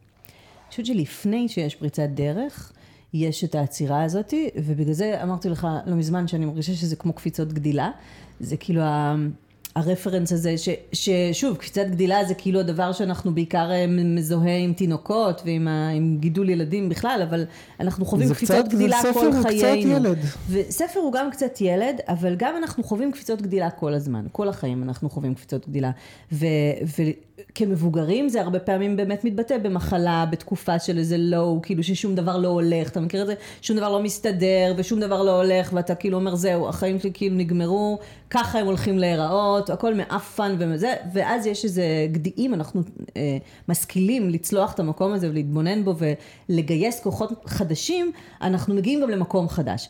חושבת 0.69 0.85
שלפני 0.85 1.49
שיש 1.49 1.75
פריצת 1.75 2.09
דרך, 2.13 2.73
יש 3.13 3.43
את 3.43 3.55
העצירה 3.55 4.03
הזאת, 4.03 4.33
ובגלל 4.55 4.93
זה 4.93 5.23
אמרתי 5.23 5.49
לך 5.49 5.67
לא 5.85 5.95
מזמן 5.95 6.27
שאני 6.27 6.45
מרגישה 6.45 6.73
שזה 6.73 6.95
כמו 6.95 7.13
קפיצות 7.13 7.53
גדילה. 7.53 7.91
זה 8.39 8.57
כאילו 8.57 8.81
ה... 8.81 9.15
הרפרנס 9.75 10.31
הזה, 10.33 10.55
ש, 10.57 10.69
ששוב, 10.93 11.57
קפיצת 11.57 11.85
גדילה 11.91 12.25
זה 12.25 12.33
כאילו 12.33 12.59
הדבר 12.59 12.91
שאנחנו 12.91 13.35
בעיקר 13.35 13.71
אה, 13.71 13.85
מזוהה 13.87 14.57
עם 14.57 14.73
תינוקות 14.73 15.41
ועם 15.45 15.67
ה, 15.67 15.89
עם 15.89 16.17
גידול 16.19 16.49
ילדים 16.49 16.89
בכלל, 16.89 17.19
אבל 17.29 17.45
אנחנו 17.79 18.05
חווים 18.05 18.27
זה 18.27 18.35
קפיצות 18.35 18.55
קצת- 18.59 18.71
זה 18.71 18.77
גדילה 18.77 18.97
ספר 19.01 19.13
כל 19.13 19.25
הוא 19.25 19.33
קצת 19.39 19.49
חיינו. 19.49 19.91
ילד. 19.95 20.17
וספר 20.49 20.99
הוא 20.99 21.13
גם 21.13 21.31
קצת 21.31 21.61
ילד, 21.61 21.99
אבל 22.07 22.35
גם 22.37 22.53
אנחנו 22.57 22.83
חווים 22.83 23.11
קפיצות 23.11 23.41
גדילה 23.41 23.69
כל 23.69 23.93
הזמן, 23.93 24.25
כל 24.31 24.49
החיים 24.49 24.83
אנחנו 24.83 25.09
חווים 25.09 25.33
קפיצות 25.35 25.67
גדילה. 25.69 25.91
ו, 26.31 26.45
וכמבוגרים 27.49 28.29
זה 28.29 28.41
הרבה 28.41 28.59
פעמים 28.59 28.97
באמת 28.97 29.23
מתבטא 29.25 29.57
במחלה, 29.57 30.25
בתקופה 30.31 30.79
של 30.79 30.97
איזה 30.97 31.17
לואו, 31.17 31.59
כאילו 31.63 31.83
ששום 31.83 32.15
דבר 32.15 32.37
לא 32.37 32.47
הולך, 32.47 32.89
אתה 32.89 32.99
מכיר 32.99 33.21
את 33.21 33.27
זה? 33.27 33.33
שום 33.61 33.77
דבר 33.77 33.89
לא 33.89 34.03
מסתדר 34.03 34.73
ושום 34.77 34.99
דבר 34.99 35.23
לא 35.23 35.41
הולך 35.41 35.69
ואתה 35.73 35.95
כאילו 35.95 36.17
אומר 36.17 36.35
זהו, 36.35 36.69
החיים 36.69 36.99
שלי 36.99 37.11
כאילו 37.13 37.35
נגמרו, 37.35 37.99
ככה 38.29 38.59
הם 38.59 38.65
הולכים 38.65 38.99
להיראות, 38.99 39.60
הכל 39.69 39.93
מעפן 39.93 40.55
וזה, 40.59 40.93
ואז 41.13 41.45
יש 41.45 41.65
איזה 41.65 41.83
גדיעים, 42.11 42.53
אנחנו 42.53 42.81
אה, 43.17 43.37
משכילים 43.69 44.29
לצלוח 44.29 44.73
את 44.73 44.79
המקום 44.79 45.13
הזה 45.13 45.29
ולהתבונן 45.29 45.83
בו 45.83 45.95
ולגייס 46.49 46.99
כוחות 46.99 47.29
חדשים, 47.45 48.11
אנחנו 48.41 48.75
מגיעים 48.75 49.01
גם 49.01 49.09
למקום 49.09 49.49
חדש. 49.49 49.89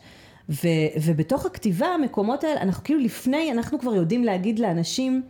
ו, 0.50 0.68
ובתוך 1.04 1.46
הכתיבה, 1.46 1.88
המקומות 1.88 2.44
האלה, 2.44 2.62
אנחנו 2.62 2.84
כאילו 2.84 3.00
לפני, 3.00 3.52
אנחנו 3.52 3.80
כבר 3.80 3.96
יודעים 3.96 4.24
להגיד 4.24 4.60
לאנשים, 4.60 5.22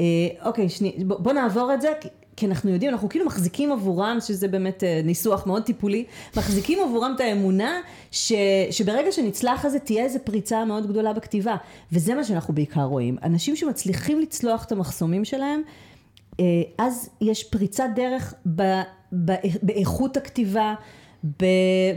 אה, 0.00 0.04
אוקיי, 0.44 0.68
שני, 0.68 0.94
בוא, 1.06 1.18
בוא 1.18 1.32
נעבור 1.32 1.74
את 1.74 1.80
זה, 1.80 1.92
כי, 2.36 2.46
אנחנו 2.46 2.70
יודעים, 2.70 2.92
אנחנו 2.92 3.08
כאילו 3.08 3.26
מחזיקים 3.26 3.72
עבורם, 3.72 4.18
שזה 4.20 4.48
באמת 4.48 4.84
אה, 4.84 5.00
ניסוח 5.04 5.46
מאוד 5.46 5.62
טיפולי, 5.62 6.04
מחזיקים 6.36 6.78
עבורם 6.88 7.12
את 7.16 7.20
האמונה 7.20 7.80
ש, 8.10 8.32
שברגע 8.70 9.12
שנצלח 9.12 9.66
את 9.66 9.70
זה 9.70 9.78
תהיה 9.78 10.04
איזו 10.04 10.18
פריצה 10.24 10.64
מאוד 10.64 10.86
גדולה 10.86 11.12
בכתיבה. 11.12 11.56
וזה 11.92 12.14
מה 12.14 12.24
שאנחנו 12.24 12.54
בעיקר 12.54 12.82
רואים. 12.82 13.16
אנשים 13.22 13.56
שמצליחים 13.56 14.20
לצלוח 14.20 14.64
את 14.64 14.72
המחסומים 14.72 15.24
שלהם, 15.24 15.62
אה, 16.40 16.44
אז 16.78 17.10
יש 17.20 17.44
פריצת 17.44 17.88
דרך 17.94 18.34
ב, 18.56 18.62
ב, 19.24 19.32
באיכות 19.62 20.16
הכתיבה. 20.16 20.74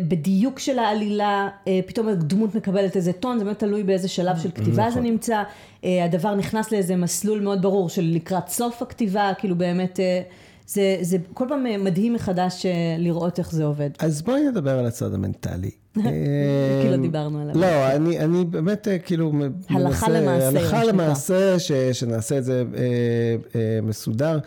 בדיוק 0.08 0.60
של 0.60 0.80
העלילה, 0.80 1.50
אה, 1.68 1.80
פתאום 1.86 2.08
הדמות 2.08 2.56
מקבלת 2.56 2.96
איזה 2.96 3.14
טון, 3.14 3.40
זה 3.40 3.46
באמת 3.46 3.60
תלוי 3.60 3.84
באיזה 3.84 4.08
שלב 4.08 4.38
של 4.38 4.52
כתיבה 4.52 4.84
זה 4.84 4.90
נכון. 4.90 5.04
נמצא, 5.04 5.44
אה, 5.84 6.06
הדבר 6.06 6.36
נכנס 6.36 6.72
לאיזה 6.72 6.96
מסלול 6.96 7.42
מאוד 7.42 7.62
ברור 7.62 7.90
של 7.90 8.02
לקראת 8.02 8.50
סוף 8.50 8.82
הכתיבה, 8.82 9.32
כאילו 9.38 9.56
באמת, 9.56 10.00
אה, 10.00 10.22
זה, 10.68 10.98
זה 11.02 11.18
כל 11.34 11.46
פעם 11.50 11.84
מדהים 11.84 12.14
מחדש 12.14 12.66
לראות 12.98 13.40
איך 13.40 13.52
זה 13.52 13.64
עובד. 13.64 13.90
אז 14.00 14.22
בואי 14.22 14.44
נדבר 14.50 14.80
על 14.80 14.86
הצד 14.86 15.14
המנטלי. 15.14 15.72
כי 16.82 16.90
לא 16.90 16.98
דיברנו 16.98 17.42
עליו. 17.42 17.58
לא, 17.58 17.92
אני, 17.96 18.20
אני 18.20 18.46
באמת 18.46 18.88
כאילו... 19.06 19.32
הלכה 19.70 20.10
למעשה. 20.10 20.48
הלכה 20.48 20.84
למעשה, 20.84 21.56
שנעשה 21.94 22.38
את 22.38 22.44
זה 22.44 22.64
מסודר. 23.84 24.36
אה, 24.36 24.40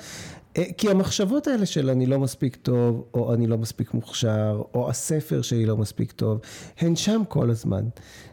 כי 0.77 0.91
המחשבות 0.91 1.47
האלה 1.47 1.67
של 1.67 1.91
אני 1.91 2.07
לא 2.07 2.19
מספיק 2.19 2.57
טוב, 2.57 3.05
או 3.15 3.35
אני 3.35 3.47
לא 3.47 3.59
מספיק 3.59 3.95
מוכשר, 3.95 4.63
או 4.75 4.91
הספר 4.91 5.43
שלי 5.43 5.67
לא 5.67 5.77
מספיק 5.77 6.13
טוב, 6.13 6.41
הן 6.79 6.97
שם 6.97 7.23
כל 7.29 7.51
הזמן. 7.51 7.85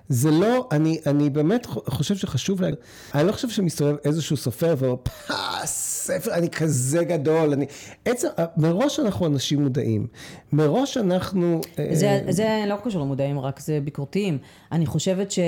זה 0.09 0.31
לא, 0.31 0.67
אני, 0.71 0.99
אני 1.05 1.29
באמת 1.29 1.65
חושב 1.65 2.15
שחשוב 2.15 2.61
להגיד, 2.61 2.79
אני 3.15 3.27
לא 3.27 3.31
חושב 3.31 3.49
שמסתובב 3.49 3.95
איזשהו 4.05 4.37
סופר 4.37 4.75
ואומר, 4.77 4.95
פאה, 5.27 5.61
ספר, 5.65 6.33
אני 6.33 6.49
כזה 6.49 7.03
גדול, 7.03 7.53
אני... 7.53 7.65
עצם, 8.05 8.27
מראש 8.57 8.99
אנחנו 8.99 9.25
אנשים 9.25 9.63
מודעים. 9.63 10.07
מראש 10.53 10.97
אנחנו... 10.97 11.61
אה, 11.79 11.89
זה, 11.91 12.21
זה 12.29 12.63
לא 12.67 12.75
קשור 12.83 13.01
למודעים, 13.01 13.39
רק 13.39 13.59
זה 13.59 13.79
ביקורתיים. 13.83 14.37
אני 14.71 14.85
חושבת 14.85 15.31
ש... 15.31 15.39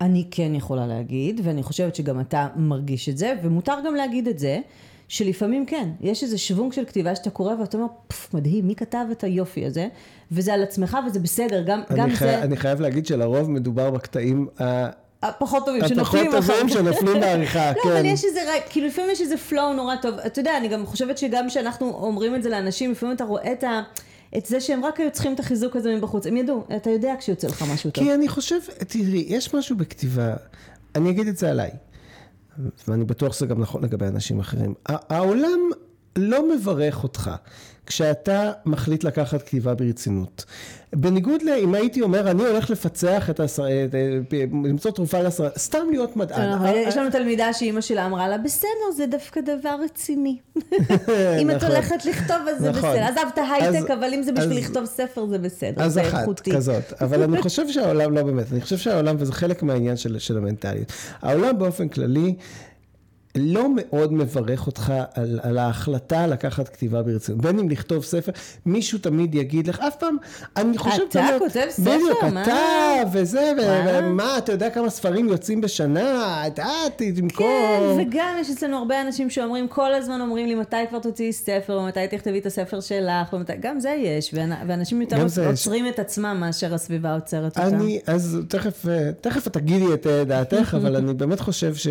אני 0.00 0.26
כן 0.30 0.54
יכולה 0.54 0.86
להגיד, 0.86 1.40
ואני 1.44 1.62
חושבת 1.62 1.94
שגם 1.94 2.20
אתה 2.20 2.48
מרגיש 2.56 3.08
את 3.08 3.18
זה, 3.18 3.34
ומותר 3.42 3.74
גם 3.86 3.94
להגיד 3.94 4.28
את 4.28 4.38
זה. 4.38 4.60
שלפעמים 5.08 5.66
כן, 5.66 5.88
יש 6.00 6.22
איזה 6.22 6.38
שוונג 6.38 6.72
של 6.72 6.84
כתיבה 6.84 7.16
שאתה 7.16 7.30
קורא 7.30 7.54
ואתה 7.60 7.76
אומר, 7.76 7.88
פפ, 8.08 8.34
מדהים, 8.34 8.66
מי 8.66 8.74
כתב 8.74 9.04
את 9.12 9.24
היופי 9.24 9.66
הזה? 9.66 9.88
וזה 10.32 10.54
על 10.54 10.62
עצמך 10.62 10.98
וזה 11.06 11.20
בסדר, 11.20 11.62
גם, 11.62 11.80
גם 11.96 12.10
חי... 12.10 12.24
זה... 12.24 12.42
אני 12.42 12.56
חייב 12.56 12.80
להגיד 12.80 13.06
שלרוב 13.06 13.50
מדובר 13.50 13.90
בקטעים 13.90 14.48
הפחות 15.22 15.66
טובים, 15.66 15.88
שנופלים. 15.88 16.34
הפחות 16.34 16.46
טובים 16.46 16.68
שנופלים 16.68 17.20
בעריכה, 17.20 17.72
כן. 17.74 17.88
לא, 17.88 17.98
אבל 17.98 18.04
יש 18.04 18.24
איזה, 18.24 18.40
כאילו 18.70 18.86
לפעמים 18.86 19.10
יש 19.10 19.20
איזה 19.20 19.36
פלואו 19.36 19.72
נורא 19.72 19.96
טוב. 19.96 20.14
אתה 20.14 20.40
יודע, 20.40 20.56
אני 20.56 20.68
גם 20.68 20.86
חושבת 20.86 21.18
שגם 21.18 21.48
כשאנחנו 21.48 21.86
אומרים 21.86 22.34
את 22.34 22.42
זה 22.42 22.48
לאנשים, 22.48 22.92
לפעמים 22.92 23.16
אתה 23.16 23.24
רואה 23.24 23.52
את 23.52 23.64
ה... 23.64 23.82
את 24.36 24.46
זה 24.46 24.60
שהם 24.60 24.84
רק 24.84 25.00
היו 25.00 25.10
צריכים 25.10 25.34
את 25.34 25.40
החיזוק 25.40 25.76
הזה 25.76 25.96
מבחוץ. 25.96 26.26
הם 26.26 26.36
ידעו, 26.36 26.64
אתה 26.76 26.90
יודע 26.90 27.14
כשיוצא 27.18 27.48
לך 27.48 27.64
משהו 27.72 27.90
טוב. 27.90 28.04
כי 28.04 28.14
אני 28.14 28.28
חושב, 28.28 28.58
תראי, 28.88 29.24
יש 29.28 29.54
משהו 29.54 29.76
בכתיבה, 29.76 30.34
אני 30.94 31.10
אגיד 31.10 31.26
את 31.28 31.36
זה 31.36 31.50
עליי. 31.50 31.70
ואני 32.88 33.04
בטוח 33.04 33.32
שזה 33.32 33.46
גם 33.46 33.60
נכון 33.60 33.84
לגבי 33.84 34.06
אנשים 34.06 34.40
אחרים. 34.40 34.74
העולם 34.86 35.60
לא 36.16 36.54
מברך 36.54 37.02
אותך 37.02 37.30
כשאתה 37.86 38.52
מחליט 38.66 39.04
לקחת 39.04 39.42
כתיבה 39.42 39.74
ברצינות. 39.74 40.44
בניגוד 40.96 41.42
לאם 41.42 41.74
הייתי 41.74 42.02
אומר, 42.02 42.30
אני 42.30 42.42
הולך 42.42 42.70
לפצח 42.70 43.30
את 43.30 43.40
הס... 43.40 43.58
למצוא 44.64 44.90
תרופה 44.90 45.22
לסרטן, 45.22 45.58
סתם 45.58 45.86
להיות 45.90 46.16
מדען. 46.16 46.64
אה, 46.64 46.76
יש 46.76 46.96
לנו 46.96 47.10
תלמידה 47.10 47.52
שאימא 47.52 47.80
שלה 47.80 48.06
אמרה 48.06 48.28
לה, 48.28 48.38
בסדר, 48.38 48.90
זה 48.96 49.06
דווקא 49.06 49.40
דבר 49.40 49.76
רציני. 49.84 50.36
אם 51.40 51.50
את 51.50 51.56
נכון. 51.56 51.68
הולכת 51.68 52.04
לכתוב, 52.04 52.36
אז 52.50 52.60
זה 52.60 52.70
נכון. 52.70 52.90
בסדר. 52.90 53.04
עזבת 53.04 53.38
הייטק, 53.50 53.90
אבל 53.90 54.14
אם 54.14 54.22
זה 54.22 54.32
בשביל 54.32 54.58
לכתוב 54.58 54.84
ספר, 54.84 55.26
זה 55.26 55.38
בסדר. 55.38 55.82
אז 55.82 55.98
אחת 55.98 56.40
כזאת. 56.40 56.92
אבל 57.00 57.22
אני 57.22 57.42
חושב 57.42 57.68
שהעולם, 57.68 58.14
לא 58.14 58.22
באמת, 58.22 58.52
אני 58.52 58.60
חושב 58.60 58.78
שהעולם, 58.78 59.16
וזה 59.18 59.32
חלק 59.32 59.62
מהעניין 59.62 59.96
של 59.96 60.36
המנטליות. 60.36 60.92
העולם 61.22 61.58
באופן 61.58 61.88
כללי, 61.88 62.34
לא 63.34 63.68
מאוד 63.76 64.12
מברך 64.12 64.66
אותך 64.66 64.92
על, 65.14 65.40
על 65.42 65.58
ההחלטה 65.58 66.26
לקחת 66.26 66.68
כתיבה 66.68 67.02
ברצינות. 67.02 67.42
בין 67.42 67.58
אם 67.58 67.70
לכתוב 67.70 68.04
ספר, 68.04 68.32
מישהו 68.66 68.98
תמיד 68.98 69.34
יגיד 69.34 69.66
לך, 69.66 69.80
אף 69.80 69.96
פעם, 69.96 70.16
אני 70.56 70.78
חושב... 70.78 71.02
אתה 71.08 71.20
תמיד, 71.28 71.38
כותב 71.38 71.66
ספר? 71.68 71.90
בדיוק, 71.90 72.24
אתה 72.42 73.02
וזה, 73.12 73.52
ומה, 73.86 74.38
אתה 74.38 74.52
יודע 74.52 74.70
כמה 74.70 74.90
ספרים 74.90 75.28
יוצאים 75.28 75.60
בשנה, 75.60 76.46
אתה 76.46 76.68
תמכור. 76.96 77.96
כן, 77.96 78.08
וגם 78.08 78.36
יש 78.40 78.50
אצלנו 78.50 78.76
הרבה 78.76 79.00
אנשים 79.00 79.30
שאומרים, 79.30 79.68
כל 79.68 79.94
הזמן 79.94 80.20
אומרים 80.20 80.46
לי, 80.46 80.54
מתי 80.54 80.76
כבר 80.88 80.98
תוציאי 80.98 81.32
ספר, 81.32 81.74
או 81.74 81.86
מתי 81.86 82.08
תכתבי 82.10 82.38
את 82.38 82.46
הספר 82.46 82.80
שלך, 82.80 83.32
ומתי, 83.32 83.52
גם 83.60 83.80
זה 83.80 83.90
יש, 83.90 84.34
ואנשים 84.66 85.00
יותר 85.00 85.26
עוצרים 85.46 85.88
את 85.88 85.98
עצמם 85.98 86.36
מאשר 86.40 86.74
הסביבה 86.74 87.14
עוצרת 87.14 87.58
אותם. 87.58 87.74
אני, 87.74 88.00
אז 88.06 88.38
תכף, 88.48 88.84
תכף 89.20 89.46
את 89.46 89.52
תגידי 89.52 89.94
את 89.94 90.06
דעתך, 90.26 90.74
אבל 90.80 90.96
אני 90.96 91.14
באמת 91.14 91.40
חושב 91.40 91.74
ש... 91.74 91.86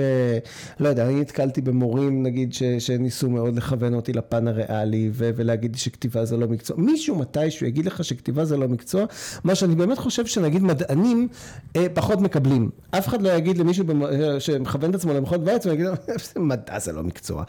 לא 0.80 0.90
יודע, 0.90 1.06
אני... 1.08 1.31
נתקלתי 1.32 1.62
במורים, 1.62 2.24
נגיד, 2.24 2.54
ש, 2.54 2.64
שניסו 2.64 3.30
מאוד 3.30 3.56
לכוון 3.56 3.94
אותי 3.94 4.14
לפן 4.14 4.48
הריאלי, 4.48 5.10
ו, 5.14 5.30
ולהגיד 5.36 5.76
שכתיבה 5.76 6.26
זה 6.26 6.38
לא 6.38 6.48
מקצוע. 6.48 6.78
מישהו 6.78 7.16
מתישהו 7.16 7.68
יגיד 7.68 7.86
לך 7.86 8.04
שכתיבה 8.04 8.46
זה 8.46 8.58
לא 8.58 8.68
מקצוע, 8.68 9.06
מה 9.44 9.56
שאני 9.56 9.76
באמת 9.76 9.98
חושב 9.98 10.26
שנגיד 10.26 10.64
מדענים 10.64 11.28
אה, 11.76 11.88
פחות 11.94 12.22
מקבלים. 12.22 12.70
אף 12.92 13.08
אחד 13.08 13.22
לא 13.22 13.30
יגיד 13.30 13.58
למישהו 13.58 13.86
במ... 13.86 14.04
אה, 14.04 14.40
שמכוון 14.40 14.90
את 14.90 14.96
עצמו 14.96 15.14
למכון 15.14 15.48
ויצמן, 15.48 15.74
יגיד, 15.74 15.88
מדע 16.36 16.80
זה 16.80 16.92
לא 16.92 17.04
מקצוע. 17.04 17.44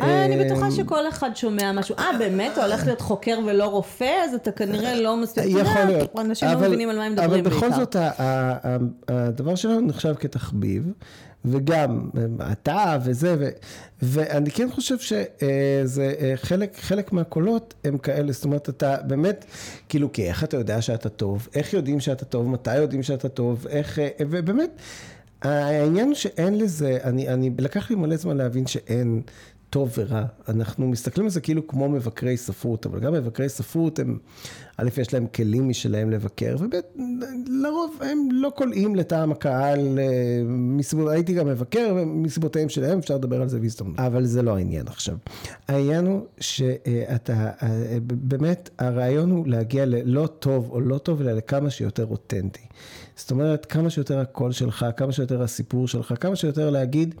אה, 0.00 0.24
אני 0.24 0.44
בטוחה 0.44 0.70
שכל 0.70 1.08
אחד 1.08 1.30
שומע 1.34 1.72
משהו. 1.72 1.94
אה, 1.98 2.18
באמת? 2.18 2.52
אתה 2.52 2.64
הולך 2.64 2.86
להיות 2.86 3.00
חוקר 3.00 3.38
ולא 3.46 3.64
רופא? 3.64 4.24
אז 4.24 4.34
אתה 4.34 4.52
כנראה 4.52 5.00
לא 5.00 5.16
מספיק... 5.16 5.44
יכול 5.46 5.84
להיות. 5.86 6.16
אנשים 6.18 6.48
לא 6.48 6.58
מבינים 6.58 6.90
על 6.90 6.96
מה 6.96 7.04
הם 7.04 7.12
מדברים 7.12 7.44
בעיקר. 7.44 7.58
אבל 7.58 7.68
בכל 7.68 7.80
זאת, 7.80 7.96
הדבר 9.08 9.54
שלנו 9.54 9.80
נחשב 9.80 10.14
כתחביב. 10.14 10.92
וגם 11.44 12.10
אתה 12.52 12.98
וזה, 13.04 13.36
ו, 13.38 13.48
ואני 14.02 14.50
כן 14.50 14.70
חושב 14.70 14.98
שזה 14.98 16.14
אה, 16.20 16.32
חלק, 16.36 16.76
חלק 16.76 17.12
מהקולות 17.12 17.74
הם 17.84 17.98
כאלה, 17.98 18.32
זאת 18.32 18.44
אומרת 18.44 18.68
אתה 18.68 18.96
באמת, 19.06 19.44
כאילו 19.88 20.12
כי 20.12 20.28
איך 20.28 20.44
אתה 20.44 20.56
יודע 20.56 20.82
שאתה 20.82 21.08
טוב, 21.08 21.48
איך 21.54 21.72
יודעים 21.72 22.00
שאתה 22.00 22.24
טוב, 22.24 22.48
מתי 22.48 22.76
יודעים 22.76 23.02
שאתה 23.02 23.28
טוב, 23.28 23.66
איך, 23.66 23.98
אה, 23.98 24.08
ובאמת, 24.20 24.70
העניין 25.42 26.14
שאין 26.14 26.58
לזה, 26.58 26.98
אני, 27.04 27.28
אני, 27.28 27.50
לקח 27.58 27.90
לי 27.90 27.96
מלא 27.96 28.16
זמן 28.16 28.36
להבין 28.36 28.66
שאין 28.66 29.22
טוב 29.70 29.92
ורע. 29.98 30.24
אנחנו 30.48 30.88
מסתכלים 30.88 31.26
על 31.26 31.30
זה 31.30 31.40
כאילו 31.40 31.66
כמו 31.66 31.88
מבקרי 31.88 32.36
ספרות, 32.36 32.86
אבל 32.86 33.00
גם 33.00 33.12
מבקרי 33.12 33.48
ספרות 33.48 33.98
הם, 33.98 34.18
א', 34.76 34.88
יש 35.00 35.14
להם 35.14 35.26
כלים 35.26 35.68
משלהם 35.68 36.10
לבקר, 36.10 36.56
וב', 36.58 36.70
לרוב 37.46 37.96
הם 38.00 38.28
לא 38.32 38.50
קולעים 38.56 38.96
לטעם 38.96 39.32
הקהל, 39.32 39.98
אה, 39.98 40.42
מסיבות, 40.46 41.12
הייתי 41.12 41.34
גם 41.34 41.46
מבקר, 41.46 41.94
מסיבותיהם 42.06 42.68
שלהם, 42.68 42.98
אפשר 42.98 43.14
לדבר 43.14 43.42
על 43.42 43.48
זה 43.48 43.60
בהזדמנות. 43.60 43.98
אבל 43.98 44.24
זה 44.24 44.42
לא 44.42 44.56
העניין 44.56 44.88
עכשיו. 44.88 45.16
העניין 45.68 46.06
הוא 46.06 46.20
שאתה, 46.40 47.50
אה, 47.62 47.98
באמת, 48.02 48.70
הרעיון 48.78 49.30
הוא 49.30 49.46
להגיע 49.46 49.86
ללא 49.86 50.26
טוב 50.26 50.70
או 50.70 50.80
לא 50.80 50.98
טוב, 50.98 51.20
אלא 51.20 51.32
לכמה 51.32 51.70
שיותר 51.70 52.06
אותנטי. 52.06 52.62
זאת 53.16 53.30
אומרת, 53.30 53.66
כמה 53.66 53.90
שיותר 53.90 54.18
הקול 54.18 54.52
שלך, 54.52 54.86
כמה 54.96 55.12
שיותר 55.12 55.42
הסיפור 55.42 55.88
שלך, 55.88 56.14
כמה 56.20 56.36
שיותר 56.36 56.70
להגיד, 56.70 57.14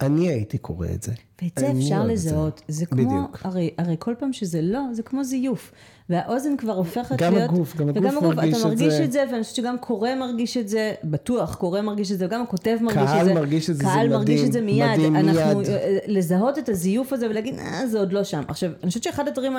אני 0.00 0.28
הייתי 0.28 0.58
קורא 0.58 0.86
את 0.94 1.02
זה. 1.02 1.12
ואת 1.42 1.58
זה 1.58 1.72
אפשר 1.78 2.06
לזהות. 2.06 2.62
זה, 2.68 2.78
זה 2.78 2.86
כמו, 2.86 3.04
בדיוק. 3.04 3.38
הרי, 3.42 3.70
הרי 3.78 3.96
כל 3.98 4.14
פעם 4.18 4.32
שזה 4.32 4.62
לא, 4.62 4.80
זה 4.92 5.02
כמו 5.02 5.24
זיוף. 5.24 5.72
והאוזן 6.08 6.56
כבר 6.56 6.72
הופכת 6.72 7.16
גם 7.18 7.34
להיות... 7.34 7.50
הגוף, 7.50 7.76
גם 7.76 7.88
הגוף 7.88 8.22
מרגיש 8.22 8.54
את 8.54 8.54
זה. 8.54 8.58
אתה 8.58 8.68
מרגיש 8.68 8.94
את 9.00 9.12
זה, 9.12 9.24
ואני 9.32 9.42
חושבת 9.42 9.56
שגם 9.56 9.78
קורא 9.78 10.14
מרגיש 10.14 10.56
את 10.56 10.68
זה, 10.68 10.92
בטוח, 11.04 11.54
קורא 11.54 11.80
מרגיש 11.80 12.12
את 12.12 12.18
זה, 12.18 12.26
וגם 12.26 12.42
הכותב 12.42 12.78
מרגיש 12.80 13.02
את 13.02 13.24
זה. 13.24 13.30
קהל 13.30 13.34
מרגיש 13.34 13.70
את 13.70 13.76
זה, 13.76 13.82
זה 13.82 13.88
מדהים. 13.88 14.08
קהל 14.08 14.18
מרגיש 14.18 14.44
את 14.44 14.52
זה 14.52 14.60
מיד. 14.60 14.90
מדהים 14.90 15.16
אנחנו, 15.16 15.58
מיד. 15.58 15.70
אה, 15.70 15.98
לזהות 16.06 16.58
את 16.58 16.68
הזיוף 16.68 17.12
הזה 17.12 17.30
ולהגיד, 17.30 17.58
אה, 17.58 17.86
זה 17.86 17.98
עוד 17.98 18.12
לא 18.12 18.24
שם. 18.24 18.42
עכשיו, 18.48 18.70
אני 18.82 18.88
חושבת 18.88 19.02
שאחד 19.02 19.28
הדברים 19.28 19.52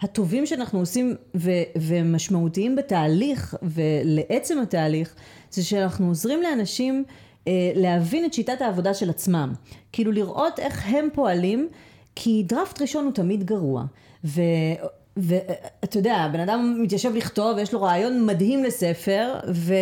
הטובים 0.00 0.46
שאנחנו 0.46 0.78
עושים, 0.78 1.14
ו, 1.34 1.50
ומשמעותיים 1.76 2.76
בתהליך, 2.76 3.54
ולעצם 3.62 4.58
התהליך, 4.58 5.14
זה 5.50 5.64
שאנחנו 5.64 6.08
עוזרים 6.08 6.42
לאנשים... 6.42 7.04
אה, 7.48 7.52
להבין 7.74 8.24
את 8.24 8.34
שיטת 8.34 8.60
העבודה 8.60 8.94
של 8.94 9.10
עצמם. 9.10 9.52
כאילו 9.92 10.12
לראות 10.12 10.58
איך 10.58 10.86
הם 10.86 11.08
פועלים, 11.12 11.68
כי 12.14 12.44
דראפט 12.46 12.82
ראשון 12.82 13.04
הוא 13.04 13.12
תמיד 13.12 13.44
גרוע. 13.44 13.84
ואתה 15.16 15.98
יודע, 15.98 16.28
בן 16.32 16.40
אדם 16.40 16.78
מתיישב 16.82 17.14
לכתוב, 17.14 17.58
יש 17.58 17.72
לו 17.72 17.82
רעיון 17.82 18.26
מדהים 18.26 18.64
לספר, 18.64 19.34
ו... 19.54 19.74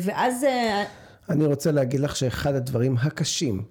ואז... 0.00 0.44
אה, 0.44 0.84
אני 1.28 1.44
רוצה 1.44 1.72
להגיד 1.72 2.00
לך 2.00 2.16
שאחד 2.16 2.54
הדברים 2.54 2.96
הקשים, 3.02 3.62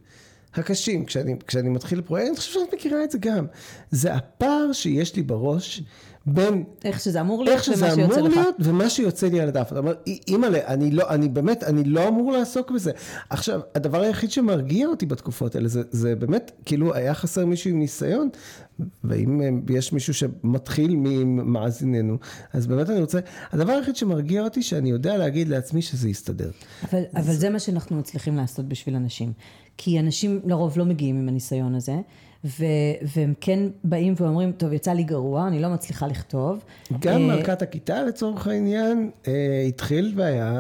הקשים, 0.55 1.05
כשאני, 1.05 1.35
כשאני 1.47 1.69
מתחיל 1.69 2.01
פרויקט, 2.01 2.27
אני 2.27 2.37
חושב 2.37 2.53
שאת 2.53 2.73
מכירה 2.73 3.03
את 3.03 3.11
זה 3.11 3.17
גם, 3.17 3.45
זה 3.91 4.13
הפער 4.13 4.73
שיש 4.73 5.15
לי 5.15 5.23
בראש 5.23 5.81
בין 6.33 6.63
איך 6.85 6.99
שזה 6.99 7.21
אמור 7.21 7.43
להיות 7.43 7.55
איך 7.55 7.63
שזה 7.63 7.85
ומה 7.85 7.95
שיוצא 7.95 8.15
אמור 8.15 8.27
לך. 8.27 8.35
להיות 8.35 8.55
ומה 8.59 8.89
שיוצא 8.89 9.27
לי 9.27 9.39
על 9.39 9.47
הדף. 9.47 9.71
אתה 9.71 9.79
אומר, 9.79 9.93
אימא'לה, 10.27 10.67
אני 10.67 10.91
לא, 10.91 11.09
אני 11.09 11.29
באמת, 11.29 11.63
אני 11.63 11.83
לא 11.83 12.07
אמור 12.07 12.31
לעסוק 12.31 12.71
בזה. 12.71 12.91
עכשיו, 13.29 13.61
הדבר 13.75 14.01
היחיד 14.01 14.31
שמרגיע 14.31 14.87
אותי 14.87 15.05
בתקופות 15.05 15.55
האלה, 15.55 15.67
זה, 15.67 15.81
זה 15.91 16.15
באמת, 16.15 16.51
כאילו, 16.65 16.93
היה 16.93 17.13
חסר 17.13 17.45
מישהו 17.45 17.69
עם 17.69 17.79
ניסיון, 17.79 18.29
ואם 19.03 19.41
אה, 19.41 19.49
יש 19.69 19.93
מישהו 19.93 20.13
שמתחיל 20.13 20.95
ממאזיננו, 20.95 22.17
אז 22.53 22.67
באמת 22.67 22.89
אני 22.89 23.01
רוצה, 23.01 23.19
הדבר 23.51 23.71
היחיד 23.71 23.95
שמרגיע 23.95 24.43
אותי, 24.43 24.61
שאני 24.61 24.89
יודע 24.89 25.17
להגיד 25.17 25.47
לעצמי 25.47 25.81
שזה 25.81 26.09
יסתדר. 26.09 26.51
אבל, 26.91 27.03
אבל 27.15 27.33
זה 27.33 27.49
מה 27.49 27.59
שאנחנו 27.59 27.97
מצליחים 27.97 28.37
לעשות 28.37 28.65
בשביל 28.65 28.95
אנשים. 28.95 29.33
כי 29.77 29.99
אנשים 29.99 30.41
לרוב 30.45 30.77
לא 30.77 30.85
מגיעים 30.85 31.19
עם 31.19 31.29
הניסיון 31.29 31.75
הזה, 31.75 31.95
ו, 32.45 32.65
והם 33.15 33.33
כן 33.41 33.59
באים 33.83 34.13
ואומרים, 34.17 34.51
טוב, 34.51 34.73
יצא 34.73 34.91
לי 34.91 35.03
גרוע, 35.03 35.47
אני 35.47 35.59
לא 35.59 35.69
מצליחה 35.69 36.07
לכתוב. 36.07 36.63
גם 36.99 37.13
אה, 37.13 37.35
מלכת 37.35 37.61
הכיתה 37.61 38.03
לצורך 38.03 38.47
העניין, 38.47 39.11
אה, 39.27 39.65
התחיל 39.67 40.13
והיה, 40.15 40.53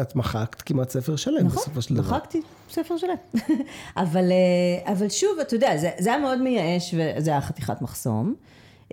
את 0.00 0.16
מחקת 0.16 0.62
כמעט 0.62 0.90
ספר 0.90 1.16
שלם 1.16 1.46
נכון, 1.46 1.62
בסופו 1.62 1.82
של 1.82 1.94
דבר. 1.94 2.16
מחקתי 2.16 2.40
ספר 2.70 2.96
שלם. 2.96 3.16
אבל, 3.96 4.32
אה, 4.32 4.92
אבל 4.92 5.08
שוב, 5.08 5.38
אתה 5.40 5.54
יודע, 5.54 5.76
זה, 5.76 5.90
זה 5.98 6.10
היה 6.10 6.18
מאוד 6.18 6.40
מייאש, 6.40 6.94
וזה 6.94 7.30
היה 7.30 7.40
חתיכת 7.40 7.82
מחסום. 7.82 8.34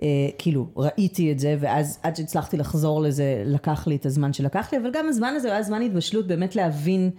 אה, 0.02 0.08
כאילו, 0.38 0.66
ראיתי 0.76 1.32
את 1.32 1.38
זה, 1.38 1.56
ואז 1.60 1.98
עד 2.02 2.16
שהצלחתי 2.16 2.56
לחזור 2.56 3.02
לזה, 3.02 3.42
לקח 3.46 3.86
לי 3.86 3.96
את 3.96 4.06
הזמן 4.06 4.32
שלקח 4.32 4.68
לי, 4.72 4.78
אבל 4.78 4.90
גם 4.92 5.08
הזמן 5.08 5.34
הזה 5.36 5.52
היה 5.52 5.62
זמן 5.62 5.82
התבשלות, 5.82 6.26
באמת 6.26 6.56
להבין, 6.56 7.10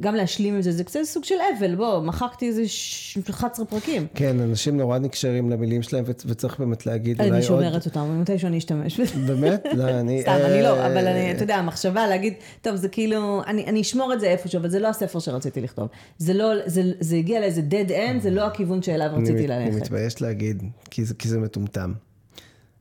גם 0.00 0.14
להשלים 0.14 0.54
עם 0.54 0.62
זה, 0.62 0.72
זה 0.72 0.84
קצת 0.84 1.00
סוג 1.04 1.24
של 1.24 1.34
אבל, 1.58 1.74
בוא, 1.74 2.00
מחקתי 2.00 2.48
איזה 2.48 2.68
ש- 2.68 3.18
11 3.30 3.66
פרקים. 3.66 4.06
כן, 4.14 4.40
אנשים 4.40 4.76
נורא 4.76 4.98
נקשרים 4.98 5.50
למילים 5.50 5.82
שלהם, 5.82 6.04
וצ- 6.06 6.24
וצריך 6.26 6.58
באמת 6.60 6.86
להגיד 6.86 7.16
אולי 7.20 7.28
אני 7.30 7.38
עוד... 7.38 7.46
שומרת 7.46 7.86
אותם, 7.86 8.00
ומתישהו 8.00 8.46
אני 8.48 8.58
אשתמש 8.58 9.00
בזה. 9.00 9.18
באמת? 9.34 9.64
לא, 9.74 9.84
אני... 10.00 10.22
סתם, 10.22 10.38
אני 10.44 10.62
לא, 10.62 10.78
אה, 10.78 10.86
אבל 10.86 11.06
אני, 11.06 11.32
אתה 11.32 11.42
יודע, 11.42 11.56
המחשבה 11.56 12.06
להגיד, 12.06 12.32
טוב, 12.62 12.76
זה 12.76 12.88
כאילו, 12.88 13.42
אני, 13.46 13.64
אני 13.66 13.80
אשמור 13.80 14.12
את 14.12 14.20
זה 14.20 14.26
איפשהו, 14.26 14.58
אבל 14.60 14.68
זה 14.70 14.78
לא 14.78 14.88
הספר 14.88 15.18
שרציתי 15.18 15.60
לכתוב. 15.60 15.88
זה 16.18 16.34
לא, 16.34 16.46
זה, 16.66 16.82
זה 17.00 17.16
הגיע 17.16 17.40
לאיזה 17.40 17.62
dead 17.70 17.88
end, 17.90 18.22
זה 18.22 18.30
לא 18.30 18.46
הכיוון 18.46 18.82
שאליו 18.82 19.10
אני 19.14 19.22
רציתי 19.22 19.44
מת- 19.44 19.50
אני 19.50 19.64
ללכת. 19.70 19.82
מתבייש 19.82 20.22
להגיד, 20.22 20.62
כי 20.90 21.04
זה, 21.04 21.14
כי 21.14 21.28
זה 21.28 21.38
מטומטם. 21.38 21.92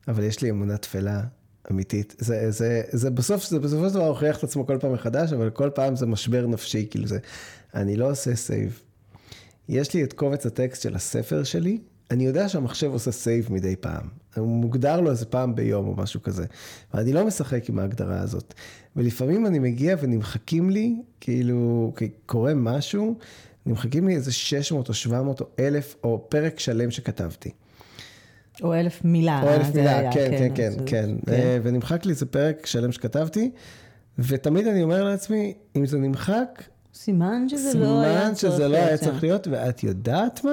אבל 0.07 0.23
יש 0.23 0.41
לי 0.41 0.49
אמונה 0.49 0.77
תפלה 0.77 1.21
אמיתית. 1.71 2.15
זה, 2.19 2.51
זה, 2.51 2.81
זה 2.91 3.09
בסוף, 3.09 3.45
זה 3.45 3.59
בסופו 3.59 3.89
של 3.89 3.93
דבר 3.93 4.07
הוכיח 4.07 4.37
את 4.37 4.43
עצמו 4.43 4.65
כל 4.65 4.77
פעם 4.81 4.93
מחדש, 4.93 5.33
אבל 5.33 5.49
כל 5.49 5.69
פעם 5.75 5.95
זה 5.95 6.05
משבר 6.05 6.47
נפשי, 6.47 6.87
כאילו 6.89 7.07
זה, 7.07 7.19
אני 7.73 7.95
לא 7.95 8.11
עושה 8.11 8.35
save. 8.35 8.81
יש 9.69 9.93
לי 9.93 10.03
את 10.03 10.13
קובץ 10.13 10.45
הטקסט 10.45 10.81
של 10.81 10.95
הספר 10.95 11.43
שלי, 11.43 11.77
אני 12.11 12.25
יודע 12.25 12.49
שהמחשב 12.49 12.91
עושה 12.91 13.11
save 13.11 13.47
מדי 13.53 13.75
פעם. 13.75 14.07
הוא 14.35 14.47
מוגדר 14.47 15.01
לו 15.01 15.11
איזה 15.11 15.25
פעם 15.25 15.55
ביום 15.55 15.87
או 15.87 15.95
משהו 15.95 16.21
כזה. 16.21 16.45
ואני 16.93 17.13
לא 17.13 17.25
משחק 17.25 17.69
עם 17.69 17.79
ההגדרה 17.79 18.19
הזאת. 18.19 18.53
ולפעמים 18.95 19.45
אני 19.45 19.59
מגיע 19.59 19.95
ונמחקים 20.01 20.69
לי, 20.69 20.95
כאילו, 21.19 21.93
קורה 22.25 22.53
משהו, 22.53 23.17
נמחקים 23.65 24.07
לי 24.07 24.15
איזה 24.15 24.31
600 24.31 24.89
או 24.89 24.93
700 24.93 25.41
או 25.41 25.47
1,000 25.59 25.95
או 26.03 26.25
פרק 26.29 26.59
שלם 26.59 26.91
שכתבתי. 26.91 27.51
או 28.63 28.73
אלף 28.73 29.01
מילה. 29.05 29.41
או 29.43 29.49
אלף 29.49 29.75
מילה, 29.75 29.99
היה, 29.99 30.11
כן, 30.11 30.27
כן, 30.31 30.49
כן, 30.55 30.71
זה- 30.71 30.77
כן. 30.85 31.09
אה, 31.29 31.57
ונמחק 31.63 32.05
לי 32.05 32.11
איזה 32.11 32.25
פרק 32.25 32.65
שלם 32.65 32.91
שכתבתי, 32.91 33.51
ותמיד 34.19 34.67
אני 34.67 34.83
אומר 34.83 35.03
לעצמי, 35.03 35.53
אם 35.75 35.85
זה 35.85 35.97
נמחק, 35.97 36.63
סימן 36.93 37.49
שזה 37.49 37.79
לא 37.79 38.01
היה 38.01 38.19
סימן 38.21 38.33
צריך 38.33 38.53
שזה 38.53 38.67
לא 38.67 38.75
היה. 38.77 38.97
צריך 38.97 39.23
להיות, 39.23 39.47
ואת 39.51 39.83
יודעת 39.83 40.43
מה? 40.43 40.51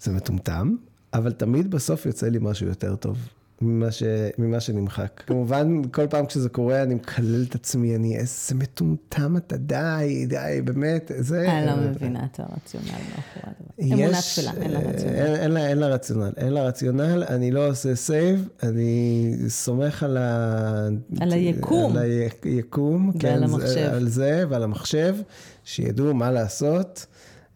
זה 0.00 0.12
מטומטם, 0.12 0.74
אבל 1.14 1.32
תמיד 1.32 1.70
בסוף 1.70 2.06
יוצא 2.06 2.28
לי 2.28 2.38
משהו 2.40 2.66
יותר 2.66 2.96
טוב 2.96 3.18
ממה, 3.62 3.90
ש... 3.90 4.02
ממה 4.38 4.60
שנמחק. 4.60 5.22
כמובן, 5.26 5.82
כל 5.90 6.06
פעם 6.06 6.26
כשזה 6.26 6.48
קורה, 6.48 6.82
אני 6.82 6.94
מקלל 6.94 7.44
את 7.48 7.54
עצמי, 7.54 7.96
אני 7.96 8.16
איזה 8.16 8.54
מטומטם 8.54 9.36
אתה, 9.36 9.56
די, 9.56 10.26
די, 10.28 10.60
באמת, 10.64 11.10
זה... 11.18 11.52
אני 11.52 11.66
לא 11.66 11.72
מבינה 11.76 12.26
את 12.32 12.40
הרציונל 12.40 12.86
מאחורי 12.86 13.42
הדבר. 13.42 13.94
אמונה 13.94 14.18
יש, 14.18 14.38
טפלה, 14.38 14.52
אין 14.62 14.70
לה 14.72 14.78
אה, 14.78 14.88
רציונל. 14.88 15.14
אין, 15.16 15.56
אין, 15.56 15.78
לה, 15.78 15.88
רציונל, 15.88 16.32
אין 16.36 16.52
לה 16.52 16.62
רציונל, 16.62 17.24
אני 17.28 17.50
לא 17.50 17.68
עושה 17.68 17.94
save, 17.94 18.48
אני 18.62 19.34
סומך 19.48 20.02
על 20.02 20.16
ה... 20.16 20.88
על 21.20 21.32
היקום. 21.32 21.96
על 21.96 22.02
היקום, 22.42 23.08
ועל 23.08 23.18
כן, 23.18 23.42
המחשב. 23.42 23.66
זה, 23.66 23.92
על 23.92 24.08
זה 24.08 24.44
ועל 24.48 24.62
המחשב, 24.62 25.16
שידעו 25.64 26.14
מה 26.14 26.30
לעשות. 26.30 27.06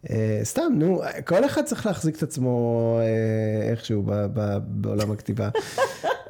אה, 0.09 0.39
סתם, 0.43 0.73
נו, 0.75 1.01
כל 1.25 1.45
אחד 1.45 1.61
צריך 1.63 1.85
להחזיק 1.85 2.15
את 2.15 2.23
עצמו 2.23 2.99
אה, 3.01 3.69
איכשהו 3.69 4.03
ב, 4.05 4.11
ב, 4.33 4.57
בעולם 4.67 5.11
הכתיבה. 5.11 5.49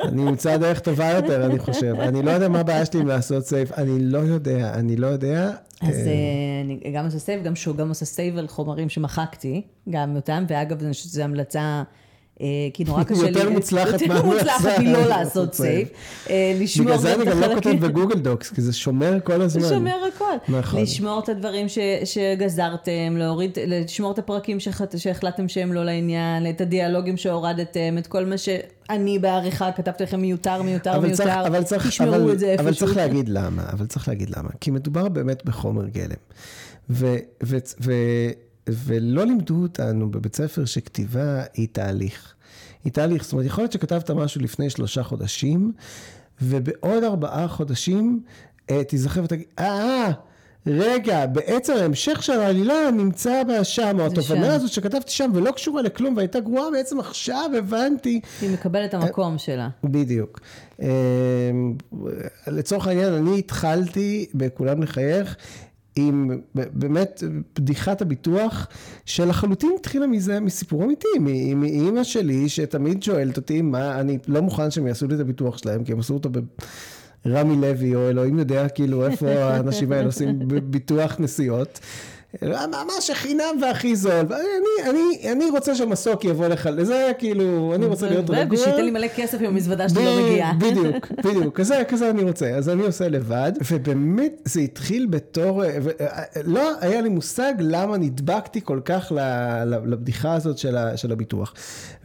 אני 0.04 0.22
אמצא 0.22 0.58
דרך 0.58 0.80
טובה 0.80 1.10
יותר, 1.10 1.46
אני 1.46 1.60
חושב. 1.60 1.96
אני 2.00 2.22
לא 2.22 2.32
יודע 2.32 2.50
מה 2.50 2.60
הבעיה 2.60 2.86
שלי 2.86 3.00
עם 3.00 3.08
לעשות 3.08 3.46
save, 3.46 3.72
אני 3.78 4.00
לא 4.00 4.18
יודע, 4.18 4.74
אני 4.74 4.96
לא 4.96 5.08
יודע. 5.08 5.52
אז 5.82 6.08
אה, 6.08 6.62
אני 6.66 6.92
גם 6.96 7.06
עושה 7.06 7.20
save, 7.20 7.44
גם 7.44 7.56
שהוא 7.56 7.76
גם 7.76 7.90
עושה 7.90 8.06
save 8.06 8.38
על 8.38 8.48
חומרים 8.48 8.90
שמחקתי, 8.90 9.62
גם 9.90 10.16
אותם, 10.16 10.46
ואגב, 10.48 10.92
שזו 10.92 11.24
המלצה, 11.24 11.84
כי 12.74 12.84
נורא 12.84 13.04
קשה 13.10 13.22
לי... 13.22 13.28
יותר 13.28 13.50
מוצלחת 13.50 14.02
יותר. 14.02 14.26
מוצלחת 14.26 14.80
מלא 14.80 15.06
לעשות 15.06 15.54
save. 15.54 15.88
אה, 16.30 16.58
לשמור 16.60 16.88
בגלל 16.88 16.98
זה 17.00 17.14
אני 17.14 17.26
גם 17.26 17.40
לא. 17.40 17.56
כותב 17.56 17.76
ב 17.80 17.86
Google 17.86 18.20
Docs, 18.20 18.50
כי 18.50 18.62
זה 18.62 18.74
שומר 18.74 19.18
כל 19.24 19.42
הזמן. 19.42 19.62
זה 19.62 19.70
שומר 19.70 19.98
הכל. 20.16 20.54
נכון. 20.58 20.82
לשמור 20.82 21.20
את 21.20 21.30
הדברים 21.30 21.68
שגזרתם, 22.06 23.18
להוריד, 23.18 23.58
לשמור 23.68 24.12
את 24.12 24.20
הפרקים 24.20 24.58
שהחלטתם 24.98 25.48
שהם 25.48 25.74
לא 25.74 25.86
לעניין, 25.86 26.50
את 26.50 26.62
הדיאלוגים 26.62 27.18
שהורדתם, 27.18 27.98
את 27.98 28.08
כל 28.08 28.26
מה 28.26 28.36
שאני 28.38 29.20
בעריכה 29.20 29.72
כתבתי 29.72 30.04
לכם 30.04 30.22
מיותר, 30.22 30.62
מיותר, 30.62 31.00
מיותר. 31.00 31.16
צריך, 31.16 31.30
אבל 31.30 31.64
צריך, 31.64 31.88
תשמרו 31.88 32.16
אבל, 32.16 32.32
את 32.32 32.40
זה 32.40 32.46
איפשהו. 32.46 32.68
אבל 32.68 32.76
צריך 32.76 32.98
להגיד 32.98 33.30
למה, 33.30 33.64
אבל 33.72 33.86
צריך 33.86 34.08
להגיד 34.08 34.30
למה. 34.38 34.50
כי 34.62 34.72
מדובר 34.72 35.10
באמת 35.10 35.46
בחומר 35.46 35.88
גלם. 35.88 36.16
ו, 36.90 37.16
ו, 37.44 37.58
ו, 37.82 37.92
ולא 38.68 39.26
לימדו 39.26 39.62
אותנו 39.62 40.12
בבית 40.12 40.36
ספר 40.36 40.66
שכתיבה 40.66 41.44
היא 41.54 41.68
תהליך. 41.72 42.34
היא 42.84 42.94
תהליך, 42.94 43.24
זאת 43.24 43.34
אומרת, 43.34 43.46
יכול 43.46 43.62
להיות 43.64 43.72
שכתבת 43.72 44.12
משהו 44.12 44.42
לפני 44.42 44.70
שלושה 44.70 45.04
חודשים, 45.04 45.72
ובעוד 46.42 47.04
ארבעה 47.04 47.48
חודשים 47.48 48.22
אה, 48.70 48.84
תיזכר 48.84 49.24
ותגיד, 49.24 49.46
אה, 49.60 49.66
אה, 49.66 50.12
רגע, 50.68 51.26
בעצם 51.26 51.74
ההמשך 51.74 52.24
של 52.24 52.40
העלילה 52.40 52.92
נמצא 52.92 53.42
שם, 53.64 53.98
או 54.00 54.06
התובנה. 54.06 54.54
הזאת 54.54 54.72
שכתבתי 54.72 55.12
שם 55.12 55.32
ולא 55.34 55.52
קשורה 55.52 55.82
לכלום 55.82 56.18
והייתה 56.18 56.40
גרועה, 56.40 56.72
בעצם 56.72 57.00
עכשיו 57.00 57.52
הבנתי. 57.58 58.22
היא 58.42 58.50
מקבלת 58.50 58.90
את 58.90 58.94
המקום 58.94 59.38
שלה. 59.38 59.70
בדיוק. 59.84 60.40
אה, 60.82 60.88
לצורך 62.48 62.88
העניין, 62.88 63.14
אני 63.14 63.40
התחלתי 63.40 64.26
בכולם 64.34 64.84
לחייך 64.84 65.36
עם 65.98 66.40
באמת 66.54 67.24
בדיחת 67.60 68.02
הביטוח 68.02 68.68
שלחלוטין 69.06 69.72
התחילה 69.80 70.08
מזה, 70.08 70.40
מסיפור 70.40 70.84
אמיתי, 70.84 71.08
מאימא 71.56 72.04
שלי 72.04 72.50
שתמיד 72.50 73.04
שואלת 73.04 73.38
אותי 73.38 73.62
מה, 73.62 74.00
אני 74.00 74.18
לא 74.28 74.42
מוכן 74.42 74.72
שהם 74.72 74.88
יעשו 74.88 75.08
לי 75.08 75.16
את 75.16 75.20
הביטוח 75.20 75.58
שלהם, 75.58 75.84
כי 75.84 75.92
הם 75.92 76.00
עשו 76.00 76.14
אותו 76.14 76.30
ברמי 77.26 77.56
לוי, 77.56 77.96
או 77.96 78.10
אלוהים 78.10 78.40
יודע 78.40 78.70
כאילו 78.70 79.08
איפה 79.08 79.30
האנשים 79.44 79.92
האלה 79.92 80.06
עושים 80.06 80.40
ביטוח 80.64 81.16
נסיעות. 81.20 81.80
ממש 82.44 83.10
החינם 83.10 83.56
והכי 83.62 83.96
זול, 83.96 84.12
אני, 84.14 84.90
אני, 84.90 85.32
אני 85.32 85.50
רוצה 85.50 85.76
שהמסוק 85.76 86.26
יבוא 86.26 86.48
לך, 86.48 86.70
לזה 86.74 87.12
כאילו, 87.18 87.72
אני 87.76 87.86
רוצה 87.86 88.10
להיות 88.10 88.30
רגוע. 88.30 88.60
ושייתן 88.60 88.86
לי 88.86 88.92
מלא 88.92 89.08
כסף 89.16 89.38
עם 89.40 89.46
המזוודה 89.46 89.90
שלי 89.90 90.06
לא 90.06 90.22
מגיעה. 90.22 90.54
בדיוק, 90.54 91.12
בדיוק, 91.12 91.58
כזה, 91.58 91.84
כזה 91.88 92.10
אני 92.10 92.24
רוצה, 92.24 92.50
אז 92.50 92.70
אני 92.70 92.84
עושה 92.84 93.08
לבד, 93.10 93.52
ובאמת 93.72 94.42
זה 94.46 94.60
התחיל 94.62 95.06
בתור, 95.10 95.64
ו- 95.82 95.90
לא 96.44 96.72
היה 96.82 97.02
לי 97.02 97.10
מושג 97.10 97.54
למה 97.60 97.98
נדבקתי 97.98 98.60
כל 98.64 98.80
כך 98.86 99.12
ל- 99.16 99.64
לבדיחה 99.86 100.34
הזאת 100.34 100.58
של, 100.58 100.78
ה, 100.78 100.98
של 100.98 101.12
הביטוח. 101.12 101.54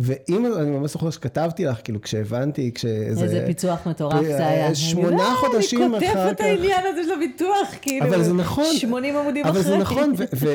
ואם, 0.00 0.46
אני 0.56 0.70
ממש 0.70 0.92
זוכר 0.92 1.10
שכתבתי 1.10 1.64
לך, 1.64 1.76
כאילו 1.84 2.00
כשהבנתי, 2.02 2.70
כשזה... 2.74 3.22
איזה 3.24 3.42
פיצוח 3.46 3.86
מטורף 3.86 4.14
אה, 4.14 4.22
זה 4.22 4.46
היה. 4.46 4.74
שמונה 4.74 5.08
אני 5.08 5.16
יודעת, 5.22 5.36
חודשים 5.36 5.94
אני 5.94 6.08
אחר 6.08 6.14
כותבת 6.14 6.32
את 6.32 6.38
כך. 6.38 6.44
העניין 6.44 6.80
הזה 6.92 7.02
של 7.04 7.12
הביטוח, 7.12 7.74
כאילו. 7.82 8.06
אבל 8.06 8.22
זה 8.22 8.32
נכון. 8.32 8.64
80 8.76 9.16
עמודים 9.16 9.46
אבל 9.46 9.60
אחרי. 9.60 9.62
זה 9.72 9.76
נכון, 9.78 10.11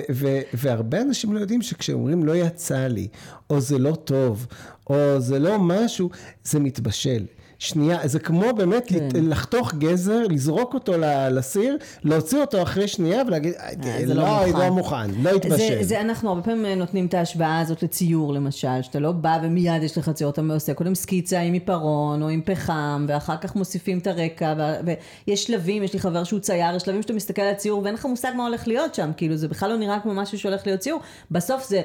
ו- 0.10 0.39
והרבה 0.54 1.02
אנשים 1.02 1.34
לא 1.34 1.39
יודעים 1.39 1.62
שכשאומרים 1.62 2.24
לא 2.24 2.36
יצא 2.36 2.88
לי, 2.88 3.08
או 3.50 3.62
זה 3.62 3.78
לא 3.78 3.96
טוב, 3.96 4.48
או 4.89 5.20
זה 5.20 5.39
לא 5.39 5.60
משהו, 5.60 6.10
זה 6.43 6.60
מתבשל. 6.60 7.26
שנייה, 7.60 8.08
זה 8.08 8.20
כמו 8.20 8.54
באמת 8.58 8.84
כן. 8.88 9.08
לחתוך 9.13 9.74
גזר, 9.74 10.24
לזרוק 10.30 10.74
אותו 10.74 10.93
לסיר, 11.32 11.78
להוציא 12.04 12.41
אותו 12.41 12.62
אחרי 12.62 12.88
שנייה 12.88 13.22
ולהגיד, 13.28 13.54
אה, 13.60 14.06
זה 14.06 14.13
לא 14.13 14.24
לא, 14.24 14.46
מוכן." 14.46 14.60
לא 14.60 14.70
מוכן, 14.70 15.10
לא 15.10 15.32
זה, 15.32 15.36
התבשל. 15.36 15.84
זה 15.84 16.02
אנחנו 16.02 16.30
הרבה 16.30 16.41
פעמים 16.41 16.65
נותנים 16.65 17.06
את 17.06 17.13
ההשוואה 17.13 17.60
הזאת 17.60 17.84
לציור 17.84 18.34
למשל, 18.34 18.82
שאתה 18.82 19.00
לא 19.00 19.12
בא 19.12 19.39
ומיד 19.43 19.84
יש 19.84 19.98
לך 19.98 20.10
ציור, 20.10 20.32
אתה 20.32 20.41
עושה 20.54 20.74
קודם 20.74 20.96
סקיצה 20.96 21.39
עם 21.39 21.54
עיפרון 21.54 22.24
או 22.24 22.30
עם 22.30 22.41
פחם, 22.46 23.06
ואחר 23.10 23.38
כך 23.38 23.56
מוסיפים 23.56 23.98
את 23.98 24.08
הרקע, 24.08 24.54
ו- 24.58 24.91
ויש 25.28 25.43
שלבים, 25.43 25.84
יש 25.84 25.93
לי 25.93 26.00
חבר 26.00 26.24
שהוא 26.24 26.39
צייר, 26.39 26.76
יש 26.76 26.84
שלבים 26.84 27.02
שאתה 27.02 27.13
מסתכל 27.13 27.41
על 27.41 27.52
הציור 27.52 27.82
ואין 27.84 27.93
לך 27.93 28.06
מושג 28.06 28.32
מה 28.38 28.48
הולך 28.48 28.67
להיות 28.67 28.96
שם, 28.96 29.12
כאילו 29.17 29.36
זה 29.36 29.48
בכלל 29.48 29.70
לא 29.70 29.78
נראה 29.78 30.00
כמו 30.00 30.13
משהו 30.13 30.39
שהולך 30.39 30.62
להיות 30.65 30.80
ציור, 30.80 31.00
בסוף 31.32 31.70
זה, 31.70 31.82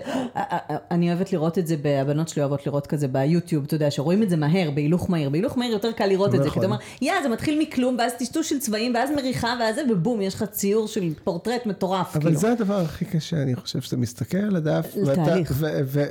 אני 0.91 1.09
אוהבת 1.09 1.33
לראות 1.33 1.59
את 1.59 1.67
זה, 1.67 1.77
הבנות 2.01 2.29
שלי 2.29 2.43
אוהבות 2.43 2.67
לראות 2.67 2.87
כזה 2.87 3.09
ביוטיוב, 3.09 3.65
אתה 3.65 3.75
יודע, 3.75 3.91
שרואים 3.91 4.23
את 4.23 4.31
זה 4.31 4.37
מהר, 4.37 4.71
בהילוך 4.71 5.11
מהיר, 5.11 5.31
בהילוך 5.31 5.59
מהיר 5.59 5.62
יותר 5.71 5.93
קל 5.93 6.07
לראות 6.07 6.35
את 6.35 6.43
זה, 6.43 6.51
כי 6.51 6.59
אתה 6.59 6.59
נכון. 6.59 6.65
אומר, 6.65 6.77
יא, 7.03 7.13
זה 7.23 7.29
מתחיל 7.29 7.59
מכלום, 7.59 7.97
ואז 7.99 8.13
טשטוש 8.19 8.49
של 8.49 8.59
צבעים, 8.59 8.95
ואז 8.95 9.11
מריחה, 9.17 9.55
ואז 9.61 9.75
זה, 9.75 9.83
ובום, 9.91 10.23
יש 10.23 10.35
לך 10.35 10.45
ציור 10.45 10.89
של 10.89 11.13
פורטרט 11.25 11.67
מטורף, 11.67 12.17
אבל 12.17 12.25
כאילו. 12.25 12.41
זה 12.41 12.53
הדבר 12.53 12.81
הכי 12.81 13.05
קשה, 13.05 13.43
אני 13.43 13.57
חושב 13.57 13.81
שאתה 13.81 13.97
מסתכל 13.97 14.39
על 14.39 14.57
הדף, 14.57 14.97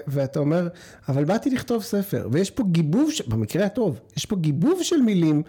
ואתה, 0.08 0.40
אומר, 0.40 0.68
אבל 1.10 1.26
באתי 1.26 1.50
לכתוב 1.50 1.84
ספר, 1.84 2.28
ויש 2.32 2.52
פה 2.52 2.64
גיבוב, 2.72 3.10
במקרה 3.28 3.66
הטוב, 3.66 4.00
יש 4.18 4.26
פה 4.26 4.36
גיבוב 4.36 4.80
של 4.84 5.02
מילים, 5.02 5.44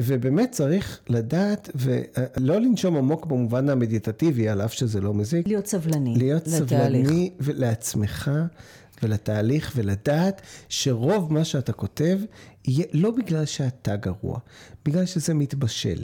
ובאמת 0.00 0.50
צריך 0.50 0.98
לדעת, 1.08 1.70
ולא 1.74 2.58
לנשום 2.58 2.96
עמוק 2.96 3.26
במובן 3.26 3.68
המדיטטיבי, 3.68 4.48
על 4.48 4.60
אף 4.60 4.72
שזה 4.72 5.00
לא 5.00 5.14
מזיק, 5.14 5.48
להיות 5.48 5.66
סבלני. 5.66 6.14
להיות. 6.16 6.48
סבלני 6.48 7.30
לעצמך 7.40 8.30
ולתהליך, 9.02 9.72
ולדעת 9.76 10.42
שרוב 10.68 11.32
מה 11.32 11.44
שאתה 11.44 11.72
כותב, 11.72 12.18
יהיה 12.64 12.86
לא 12.92 13.10
בגלל 13.10 13.44
שאתה 13.44 13.96
גרוע, 13.96 14.38
בגלל 14.84 15.06
שזה 15.06 15.34
מתבשל. 15.34 16.02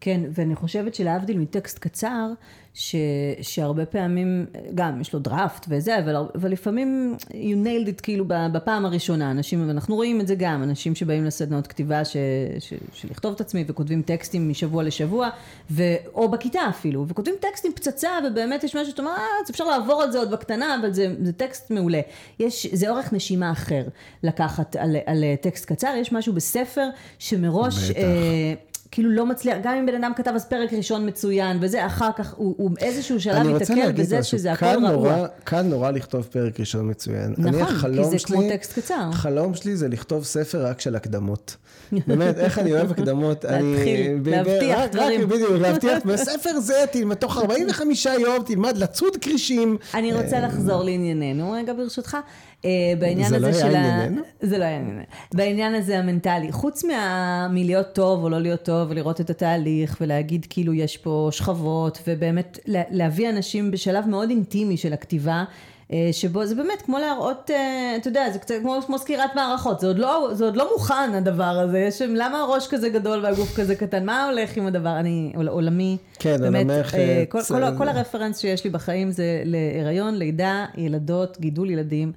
כן, 0.00 0.20
ואני 0.30 0.54
חושבת 0.54 0.94
שלהבדיל 0.94 1.38
מטקסט 1.38 1.78
קצר, 1.78 2.32
ש, 2.78 2.96
שהרבה 3.42 3.86
פעמים, 3.86 4.46
גם 4.74 5.00
יש 5.00 5.12
לו 5.12 5.18
דראפט 5.20 5.66
וזה, 5.68 5.98
אבל, 5.98 6.16
אבל 6.34 6.50
לפעמים 6.50 7.16
you 7.30 7.66
nailed 7.66 7.88
it 7.88 8.00
כאילו 8.02 8.24
בפעם 8.28 8.86
הראשונה, 8.86 9.30
אנשים, 9.30 9.68
ואנחנו 9.68 9.94
רואים 9.94 10.20
את 10.20 10.26
זה 10.26 10.34
גם, 10.34 10.62
אנשים 10.62 10.94
שבאים 10.94 11.24
לסדנאות 11.24 11.66
כתיבה 11.66 12.04
ש, 12.04 12.16
ש, 12.58 12.74
של 12.92 13.08
לכתוב 13.10 13.34
את 13.34 13.40
עצמי 13.40 13.64
וכותבים 13.68 14.02
טקסטים 14.02 14.48
משבוע 14.48 14.82
לשבוע, 14.82 15.28
ו, 15.70 15.82
או 16.14 16.28
בכיתה 16.28 16.60
אפילו, 16.68 17.08
וכותבים 17.08 17.34
טקסטים 17.40 17.72
פצצה, 17.72 18.10
ובאמת 18.26 18.64
יש 18.64 18.76
משהו 18.76 18.90
שאתה 18.90 19.02
אומר, 19.02 19.12
אה, 19.12 19.24
אז 19.44 19.50
אפשר 19.50 19.64
לעבור 19.64 20.02
על 20.02 20.10
זה 20.10 20.18
עוד 20.18 20.30
בקטנה, 20.30 20.76
אבל 20.80 20.92
זה, 20.92 21.14
זה 21.22 21.32
טקסט 21.32 21.70
מעולה. 21.70 22.00
יש, 22.38 22.66
זה 22.74 22.90
אורך 22.90 23.12
נשימה 23.12 23.52
אחר 23.52 23.82
לקחת 24.22 24.76
על, 24.76 24.96
על 25.06 25.24
טקסט 25.40 25.64
קצר, 25.64 25.94
יש 26.00 26.12
משהו 26.12 26.32
בספר 26.32 26.88
שמראש... 27.18 27.90
בטח. 27.90 27.98
אה, 27.98 28.54
כאילו 28.90 29.10
לא 29.10 29.26
מצליח, 29.26 29.56
גם 29.62 29.74
אם 29.74 29.86
בן 29.86 29.94
אדם 29.94 30.12
כתב 30.16 30.32
אז 30.34 30.44
פרק 30.44 30.72
ראשון 30.72 31.08
מצוין, 31.08 31.58
וזה 31.60 31.86
אחר 31.86 32.10
כך, 32.16 32.34
הוא, 32.36 32.54
הוא 32.58 32.70
באיזשהו 32.70 33.20
שלב 33.20 33.34
להגיד 33.68 33.96
בזה 34.00 34.18
משהו, 34.18 34.38
שזה 34.38 34.52
הכל 34.52 34.66
רעוע. 34.66 34.88
נורא, 34.90 35.26
קל 35.44 35.62
נורא 35.62 35.90
לכתוב 35.90 36.28
פרק 36.32 36.60
ראשון 36.60 36.90
מצוין. 36.90 37.34
נכון, 37.38 37.52
אני, 37.90 37.96
כי 37.98 38.04
זה 38.04 38.18
שלי, 38.18 38.36
כמו 38.36 38.48
טקסט 38.50 38.78
קצר. 38.78 39.08
החלום 39.10 39.54
שלי 39.54 39.76
זה 39.76 39.88
לכתוב 39.88 40.24
ספר 40.24 40.66
רק 40.66 40.80
של 40.80 40.96
הקדמות. 40.96 41.56
באמת, 42.06 42.38
איך 42.38 42.58
אני 42.58 42.72
אוהב 42.72 42.90
הקדמות. 42.90 43.44
אני- 43.44 43.72
להתחיל, 43.74 44.20
להבטיח 44.26 44.80
דברים. 44.92 45.28
בדיוק, 45.28 45.50
להבטיח, 45.62 45.98
בספר 46.04 46.60
זה 46.60 46.84
תלמד, 46.92 47.14
תוך 47.16 47.38
45 47.38 48.06
יום 48.06 48.42
תלמד 48.46 48.76
לצוד 48.76 49.16
כרישים. 49.16 49.76
אני 49.94 50.12
רוצה 50.14 50.40
לחזור 50.40 50.82
לענייננו 50.82 51.50
רגע 51.52 51.72
ברשותך. 51.72 52.16
אה, 52.64 52.70
בעניין 52.98 53.28
זה 53.28 53.36
הזה 53.36 53.46
לא 53.46 53.52
של 53.52 53.76
ה... 53.76 54.06
זה 54.40 54.58
לא 54.58 54.64
היה 54.64 54.76
ענייננו. 54.78 55.02
בעניין 55.34 55.74
הזה 55.74 55.98
המנטלי, 55.98 56.52
חוץ 56.52 56.84
מה... 56.84 57.48
מלהיות 57.50 57.86
טוב 57.92 58.22
או 58.24 58.28
לא 58.28 58.38
להיות 58.40 58.62
טוב 58.62 58.86
ולראות 58.90 59.20
את 59.20 59.30
התהליך 59.30 59.96
ולהגיד 60.00 60.46
כאילו 60.50 60.74
יש 60.74 60.96
פה 60.96 61.28
שכבות 61.32 61.98
ובאמת 62.06 62.58
לה- 62.66 62.82
להביא 62.90 63.30
אנשים 63.30 63.70
בשלב 63.70 64.08
מאוד 64.08 64.30
אינטימי 64.30 64.76
של 64.76 64.92
הכתיבה. 64.92 65.44
אה, 65.92 66.08
שבו 66.12 66.46
זה 66.46 66.54
באמת 66.54 66.82
כמו 66.82 66.98
להראות, 66.98 67.50
אה, 67.54 67.94
אתה 67.96 68.08
יודע, 68.08 68.30
זה 68.32 68.38
קצת 68.38 68.54
כמו, 68.62 68.76
כמו 68.86 68.98
סקירת 68.98 69.30
מערכות, 69.34 69.80
זה 69.80 69.86
עוד, 69.86 69.98
לא, 69.98 70.28
זה 70.32 70.44
עוד 70.44 70.56
לא 70.56 70.68
מוכן 70.72 71.10
הדבר 71.14 71.44
הזה, 71.44 71.78
יש, 71.78 71.98
שם- 71.98 72.14
למה 72.14 72.38
הראש 72.40 72.66
כזה 72.68 72.88
גדול 72.88 73.24
והגוף 73.24 73.56
כזה 73.56 73.74
קטן, 73.76 74.06
מה 74.06 74.24
הולך 74.28 74.56
עם 74.56 74.66
הדבר, 74.66 74.98
אני 74.98 75.32
עול- 75.36 75.48
עולמי, 75.48 75.96
כן, 76.18 76.36
באמת, 76.40 76.66
עולמך, 76.70 76.94
אה, 76.94 77.24
כל, 77.28 77.38
כל, 77.48 77.78
כל 77.78 77.88
הרפרנס 77.88 78.38
שיש 78.38 78.64
לי 78.64 78.70
בחיים 78.70 79.10
זה 79.10 79.42
להיריון, 79.44 80.14
לידה, 80.14 80.66
ילדות, 80.76 81.40
גידול 81.40 81.70
ילדים, 81.70 82.12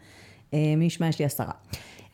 מי 0.53 0.85
ישמע 0.85 1.07
יש 1.07 1.19
לי 1.19 1.25
עשרה. 1.25 1.51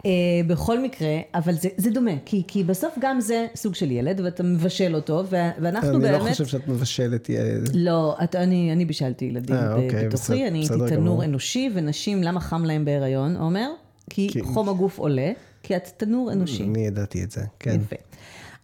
אה, 0.06 0.12
בכל 0.48 0.80
מקרה, 0.80 1.08
אבל 1.36 1.54
זה, 1.54 1.70
זה 1.78 1.90
דומה, 1.92 2.12
כי, 2.26 2.44
כי 2.48 2.64
בסוף 2.64 2.96
גם 3.00 3.20
זה 3.20 3.48
סוג 3.56 3.76
של 3.76 3.92
ילד, 3.92 4.20
ואתה 4.20 4.44
מבשל 4.44 4.96
אותו, 4.96 5.24
ואנחנו 5.30 5.90
אני 5.90 6.00
באמת... 6.00 6.22
לא 6.22 6.30
חושב 6.30 6.46
שאת 6.46 6.68
מבשלת 6.68 7.30
ילד. 7.30 7.70
לא, 7.74 8.16
את, 8.24 8.36
אני, 8.36 8.72
אני 8.74 8.86
בישלתי 8.86 9.26
ילדים 9.26 9.56
אה, 9.56 9.74
אוקיי, 9.74 9.88
בתוכי, 9.88 10.08
בסדר- 10.08 10.48
אני 10.48 10.60
הייתי 10.60 10.74
תנור 10.74 10.90
גמור. 10.90 11.24
אנושי, 11.24 11.70
ונשים, 11.74 12.24
למה 12.24 12.40
חם 12.40 12.66
להם 12.66 12.86
בהיריון, 12.86 13.36
עומר? 13.36 13.70
כי 14.10 14.28
כי- 14.32 14.42
חום 14.42 14.70
הגוף 14.70 14.98
עולה, 15.00 15.32
כי 15.64 15.76
את 15.76 15.88
תנור 15.98 16.32
אנושי. 16.32 16.64
אני 16.64 16.88
ידעתי 16.88 17.24
את 17.24 17.32
זה, 17.32 17.42
כן. 17.60 17.76
יפה. 17.76 17.96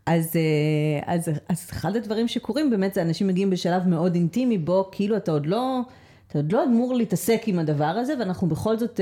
אז, 0.05 0.31
אה, 0.35 1.13
אז, 1.13 1.21
אז 1.49 1.67
אחד 1.71 1.95
הדברים 1.95 2.27
שקורים 2.27 2.69
באמת 2.69 2.93
זה 2.93 3.01
אנשים 3.01 3.27
מגיעים 3.27 3.49
בשלב 3.49 3.87
מאוד 3.87 4.15
אינטימי 4.15 4.57
בו 4.57 4.89
כאילו 4.91 5.17
אתה 5.17 5.31
עוד 5.31 5.45
לא, 5.45 5.79
אתה 6.27 6.37
עוד 6.39 6.51
לא 6.51 6.63
אמור 6.63 6.93
להתעסק 6.93 7.41
עם 7.45 7.59
הדבר 7.59 7.85
הזה 7.85 8.13
ואנחנו 8.19 8.47
בכל 8.47 8.77
זאת 8.77 8.99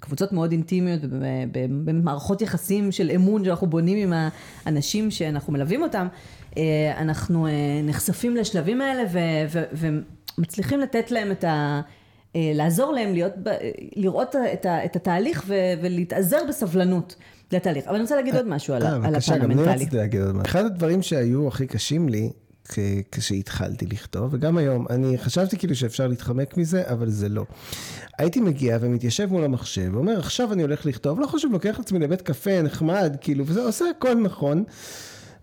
בקבוצות 0.00 0.32
מאוד 0.32 0.52
אינטימיות 0.52 1.00
ובמערכות 1.04 2.42
יחסים 2.42 2.92
של 2.92 3.10
אמון 3.14 3.44
שאנחנו 3.44 3.66
בונים 3.66 4.12
עם 4.12 4.30
האנשים 4.66 5.10
שאנחנו 5.10 5.52
מלווים 5.52 5.82
אותם, 5.82 6.06
אה, 6.56 6.62
אנחנו 6.98 7.46
אה, 7.46 7.52
נחשפים 7.84 8.36
לשלבים 8.36 8.80
האלה 8.80 9.02
ו, 9.12 9.18
ו, 9.52 9.62
ומצליחים 10.38 10.80
לתת 10.80 11.10
להם 11.10 11.30
את 11.30 11.44
ה... 11.44 11.80
אה, 12.36 12.52
לעזור 12.54 12.92
להם 12.92 13.12
להיות, 13.12 13.32
לראות 13.96 14.36
את, 14.52 14.66
ה, 14.66 14.84
את 14.84 14.96
התהליך 14.96 15.44
ו, 15.46 15.54
ולהתאזר 15.82 16.38
בסבלנות 16.48 17.14
לתהליך. 17.52 17.84
אבל 17.86 17.94
אני 17.94 18.02
רוצה 18.02 18.16
להגיד 18.16 18.36
עוד 18.36 18.48
משהו 18.48 18.74
על, 18.74 18.82
ה- 18.82 18.88
אה, 18.88 18.94
על 18.94 19.00
בבקשה, 19.00 19.32
הפן 19.34 19.42
גם 19.42 19.50
אני 19.50 19.60
המנטלי. 19.60 19.74
רציתי 19.82 19.96
להגיד 19.96 20.20
עוד 20.20 20.30
משהו. 20.34 20.42
אחד 20.46 20.64
הדברים 20.64 21.02
שהיו 21.02 21.48
הכי 21.48 21.66
קשים 21.66 22.08
לי, 22.08 22.30
כשהתחלתי 23.12 23.86
לכתוב, 23.86 24.34
וגם 24.34 24.58
היום, 24.58 24.86
אני 24.90 25.18
חשבתי 25.18 25.58
כאילו 25.58 25.74
שאפשר 25.74 26.06
להתחמק 26.06 26.56
מזה, 26.56 26.82
אבל 26.86 27.10
זה 27.10 27.28
לא. 27.28 27.44
הייתי 28.18 28.40
מגיע 28.40 28.78
ומתיישב 28.80 29.32
מול 29.32 29.44
המחשב, 29.44 29.90
ואומר, 29.92 30.18
עכשיו 30.18 30.52
אני 30.52 30.62
הולך 30.62 30.86
לכתוב, 30.86 31.20
לא 31.20 31.26
חושב, 31.26 31.48
לוקח 31.52 31.80
עצמי 31.80 31.98
לבית 31.98 32.22
קפה 32.22 32.62
נחמד, 32.62 33.16
כאילו, 33.20 33.46
וזה 33.46 33.62
עושה 33.62 33.84
הכל 33.90 34.14
נכון. 34.14 34.64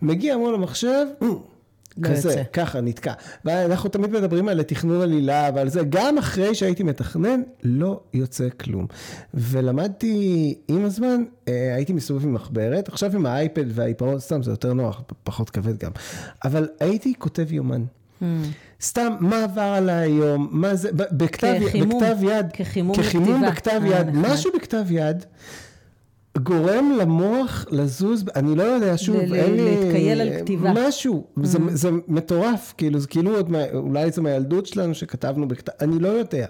מגיע 0.02 0.38
מול 0.38 0.56
המחשב, 0.56 1.06
לא 1.98 2.10
כזה, 2.10 2.30
יוצא. 2.30 2.44
ככה, 2.54 2.82
נתקע. 2.82 3.14
ואנחנו 3.46 3.90
תמיד 3.90 4.12
מדברים 4.12 4.50
על 4.50 4.64
תכנון 4.64 5.02
עלילה 5.02 5.50
ועל 5.56 5.70
זה, 5.70 5.82
גם 5.90 6.18
אחרי 6.18 6.56
שהייתי 6.56 6.84
מתכנן, 6.84 7.42
לא 7.64 8.00
יוצא 8.14 8.48
כלום. 8.50 8.88
ולמדתי 9.34 10.56
עם 10.68 10.86
הזמן, 10.86 11.24
אה, 11.48 11.76
הייתי 11.76 11.94
מסתובב 11.94 12.24
עם 12.24 12.34
מחברת, 12.34 12.90
עכשיו 12.90 13.16
עם 13.16 13.26
האייפד 13.26 13.66
והעיפרון, 13.68 14.20
סתם 14.20 14.44
זה 14.44 14.52
יותר 14.52 14.74
נוח, 14.74 15.02
פחות 15.24 15.50
כבד 15.50 15.78
גם. 15.78 15.92
אבל 16.46 16.68
הייתי 16.80 17.14
כותב 17.18 17.52
יומן. 17.52 17.84
Hmm. 18.22 18.26
סתם, 18.82 19.14
מה 19.20 19.44
עבר 19.44 19.62
עליי 19.62 20.12
היום, 20.12 20.48
מה 20.52 20.76
זה, 20.76 20.90
בכתב, 20.92 21.56
כחימום, 21.66 22.04
בכתב 22.04 22.24
יד, 22.24 22.46
כחימום 22.54 22.98
כחימום. 22.98 23.44
בכתב 23.48 23.82
אה, 23.84 24.00
יד. 24.00 24.08
משהו 24.14 24.52
בכתב 24.56 24.92
יד. 24.92 25.26
גורם 26.44 26.92
למוח 27.00 27.66
לזוז, 27.72 28.24
אני 28.36 28.56
לא 28.56 28.64
יודע, 28.64 28.98
שוב, 28.98 29.16
ל- 29.16 29.34
אין 29.36 29.54
לי... 29.56 29.66
להתקייל 29.76 30.22
על 30.22 30.30
כתיבה. 30.42 30.74
משהו, 30.88 31.28
זה, 31.44 31.60
זה 31.74 31.90
מטורף, 32.08 32.74
כאילו, 32.78 33.00
זה 33.00 33.08
כאילו 33.08 33.36
עוד, 33.36 33.52
אולי 33.74 34.12
זה 34.12 34.22
מהילדות 34.22 34.66
שלנו 34.66 34.94
שכתבנו 34.94 35.48
בכתב, 35.48 35.72
אני 35.82 36.00
לא 36.00 36.08
יודע. 36.08 36.46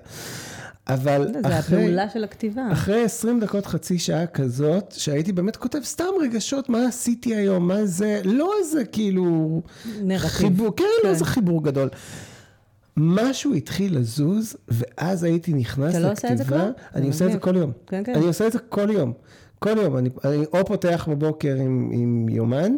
אבל 0.87 1.27
זה 1.43 1.59
אחרי, 1.59 1.77
הפעולה 1.83 2.09
של 2.09 2.23
הכתיבה. 2.23 2.61
אחרי 2.71 3.03
20 3.03 3.39
דקות, 3.39 3.65
חצי 3.65 3.99
שעה 3.99 4.25
כזאת, 4.27 4.91
שהייתי 4.97 5.31
באמת 5.31 5.55
כותב 5.55 5.79
סתם 5.83 6.05
רגשות, 6.21 6.69
מה 6.69 6.87
עשיתי 6.87 7.35
היום, 7.35 7.67
מה 7.67 7.85
זה, 7.85 8.21
לא 8.23 8.51
איזה 8.59 8.85
כאילו... 8.85 9.61
נרטיב. 10.01 10.29
חיבור, 10.29 10.75
כן, 10.75 10.83
כן. 10.83 11.07
לא 11.07 11.09
איזה 11.09 11.25
חיבור 11.25 11.63
גדול. 11.63 11.89
משהו 12.97 13.53
התחיל 13.53 13.97
לזוז, 13.97 14.55
ואז 14.67 15.23
הייתי 15.23 15.53
נכנס 15.53 15.95
אתה 15.95 15.99
לכתיבה. 15.99 16.07
לא 16.07 16.11
עושה 16.11 16.31
את 16.31 16.37
זה 16.37 16.43
כבר? 16.43 16.69
אני 16.95 17.01
זה 17.03 17.07
עושה 17.11 17.25
את 17.25 17.31
זה. 17.31 17.37
כל 17.39 17.55
יום. 17.55 17.71
כן, 17.87 18.03
כן. 18.05 18.15
אני 18.15 18.25
עושה 18.25 18.47
את 18.47 18.51
זה 18.51 18.59
כל 18.59 18.89
יום. 18.89 19.13
כל 19.65 19.77
יום. 19.81 19.97
אני, 19.97 20.09
אני 20.23 20.45
או 20.53 20.65
פותח 20.65 21.07
בבוקר 21.11 21.55
עם, 21.55 21.89
עם 21.93 22.29
יומן, 22.29 22.71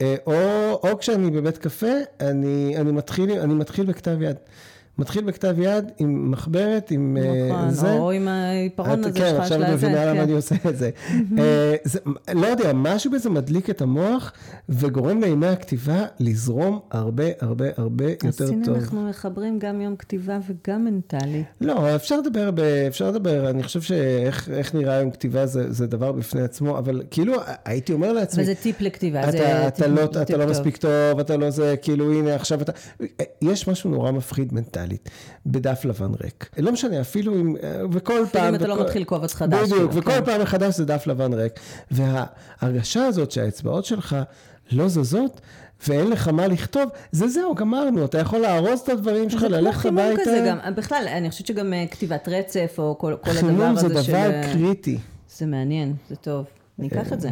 אה, 0.00 0.14
או, 0.26 0.34
או 0.72 0.98
כשאני 0.98 1.30
בבית 1.30 1.58
קפה, 1.58 1.92
אני, 2.20 2.76
אני, 2.76 2.92
מתחיל, 2.92 3.30
אני 3.30 3.54
מתחיל 3.54 3.86
בכתב 3.86 4.22
יד. 4.22 4.36
מתחיל 4.98 5.24
בכתב 5.24 5.54
יד 5.58 5.84
עם 5.98 6.30
מחברת, 6.30 6.90
עם 6.90 7.16
אה, 7.20 7.48
נכון, 7.48 7.70
זה. 7.70 7.92
או 7.92 8.10
עם 8.10 8.28
העיפרון 8.28 9.00
את- 9.00 9.06
הזה 9.06 9.18
כן, 9.20 9.28
שלך 9.30 9.40
עכשיו 9.40 9.58
של 9.58 9.64
את 9.64 9.70
מבינה 9.70 10.04
למה 10.04 10.14
כן. 10.14 10.20
אני 10.20 10.32
עושה 10.32 10.54
את 10.68 10.78
זה. 10.78 10.90
אה, 11.38 11.74
זה. 11.84 11.98
לא 12.34 12.46
יודע, 12.46 12.72
משהו 12.74 13.10
בזה 13.10 13.30
מדליק 13.30 13.70
את 13.70 13.82
המוח, 13.82 14.32
וגורם 14.68 15.20
לימי 15.20 15.46
הכתיבה 15.46 16.04
לזרום 16.20 16.78
הרבה 16.90 17.24
הרבה 17.40 17.64
הרבה 17.76 18.04
אז 18.04 18.40
יותר 18.40 18.52
הנה 18.52 18.64
טוב. 18.64 18.74
אנחנו 18.76 19.08
מחברים 19.08 19.58
גם 19.58 19.80
יום 19.80 19.96
כתיבה 19.96 20.38
וגם 20.48 20.84
מנטלי. 20.84 21.44
לא, 21.60 21.94
אפשר 21.96 22.20
לדבר, 22.20 22.50
ב, 22.54 22.60
אפשר 22.60 23.08
לדבר, 23.10 23.50
אני 23.50 23.62
חושב 23.62 23.80
שאיך 23.80 24.48
איך 24.50 24.74
נראה 24.74 24.94
היום 24.96 25.10
כתיבה 25.10 25.46
זה, 25.46 25.72
זה 25.72 25.86
דבר 25.86 26.12
בפני 26.12 26.42
עצמו, 26.42 26.78
אבל 26.78 27.02
כאילו 27.10 27.34
הייתי 27.64 27.92
אומר 27.92 28.12
לעצמי, 28.12 28.42
אבל 28.42 28.54
זה 28.54 28.62
טיפ 28.62 28.80
לכתיבה, 28.80 29.30
זה 29.30 29.38
אתה, 29.60 29.70
טיפ 29.70 29.84
אתה, 29.84 29.92
לא, 29.94 30.06
טיפ 30.06 30.22
אתה 30.22 30.36
לא. 30.36 30.46
מספיק 30.46 30.76
טוב, 30.76 31.18
אתה 31.20 31.36
לא 31.36 31.50
זה, 31.50 31.74
כאילו 31.82 32.12
הנה 32.12 32.34
עכשיו 32.34 32.62
אתה... 32.62 32.72
יש 33.42 33.68
משהו 33.68 33.90
נורא 33.90 34.10
מפחיד 34.10 34.54
מנטלית 34.80 35.08
בדף 35.46 35.84
לבן 35.84 36.12
ריק. 36.24 36.50
לא 36.58 36.72
משנה, 36.72 37.00
אפילו 37.00 37.34
אם... 37.34 37.54
וכל 37.92 38.12
אפילו 38.12 38.26
פעם... 38.26 38.48
אם 38.48 38.54
אתה 38.54 38.66
לא 38.66 38.80
מתחיל 38.80 39.04
קובץ 39.04 39.34
חדש 39.34 39.72
בדיוק, 39.72 39.90
וכל 39.94 40.10
כן. 40.10 40.24
פעם 40.24 40.42
מחדש 40.42 40.76
זה 40.76 40.84
דף 40.84 41.06
לבן 41.06 41.32
ריק. 41.32 41.52
וההרגשה 41.90 43.06
הזאת 43.06 43.30
שהאצבעות 43.30 43.84
שלך 43.84 44.16
לא 44.72 44.88
זזות, 44.88 45.40
ואין 45.88 46.10
לך 46.10 46.28
מה 46.28 46.46
לכתוב, 46.46 46.90
זה 47.12 47.28
זהו, 47.28 47.54
גמרנו, 47.54 48.04
אתה 48.04 48.18
יכול 48.18 48.38
לארוז 48.40 48.80
את 48.80 48.88
הדברים 48.88 49.30
שלך, 49.30 49.40
זה 49.40 49.46
כמו 49.48 49.56
ללכת 49.56 49.78
חימום 49.80 49.98
הביתה. 49.98 50.22
כזה 50.22 50.44
גם, 50.48 50.74
בכלל, 50.74 51.04
אני 51.08 51.30
חושבת 51.30 51.46
שגם 51.46 51.72
אה, 51.72 51.84
כתיבת 51.90 52.28
רצף, 52.28 52.74
או 52.78 52.98
כל, 52.98 53.14
כל 53.20 53.30
הדבר 53.30 53.40
חימום 53.40 53.76
הזה 53.76 53.88
זה 53.88 54.02
של... 54.02 54.12
דבר 54.12 54.30
אה, 54.30 54.52
קריטי. 54.52 54.98
זה 55.36 55.46
מעניין, 55.46 55.94
זה 56.08 56.16
טוב. 56.16 56.44
ניקח 56.78 57.12
את 57.12 57.20
זה. 57.20 57.30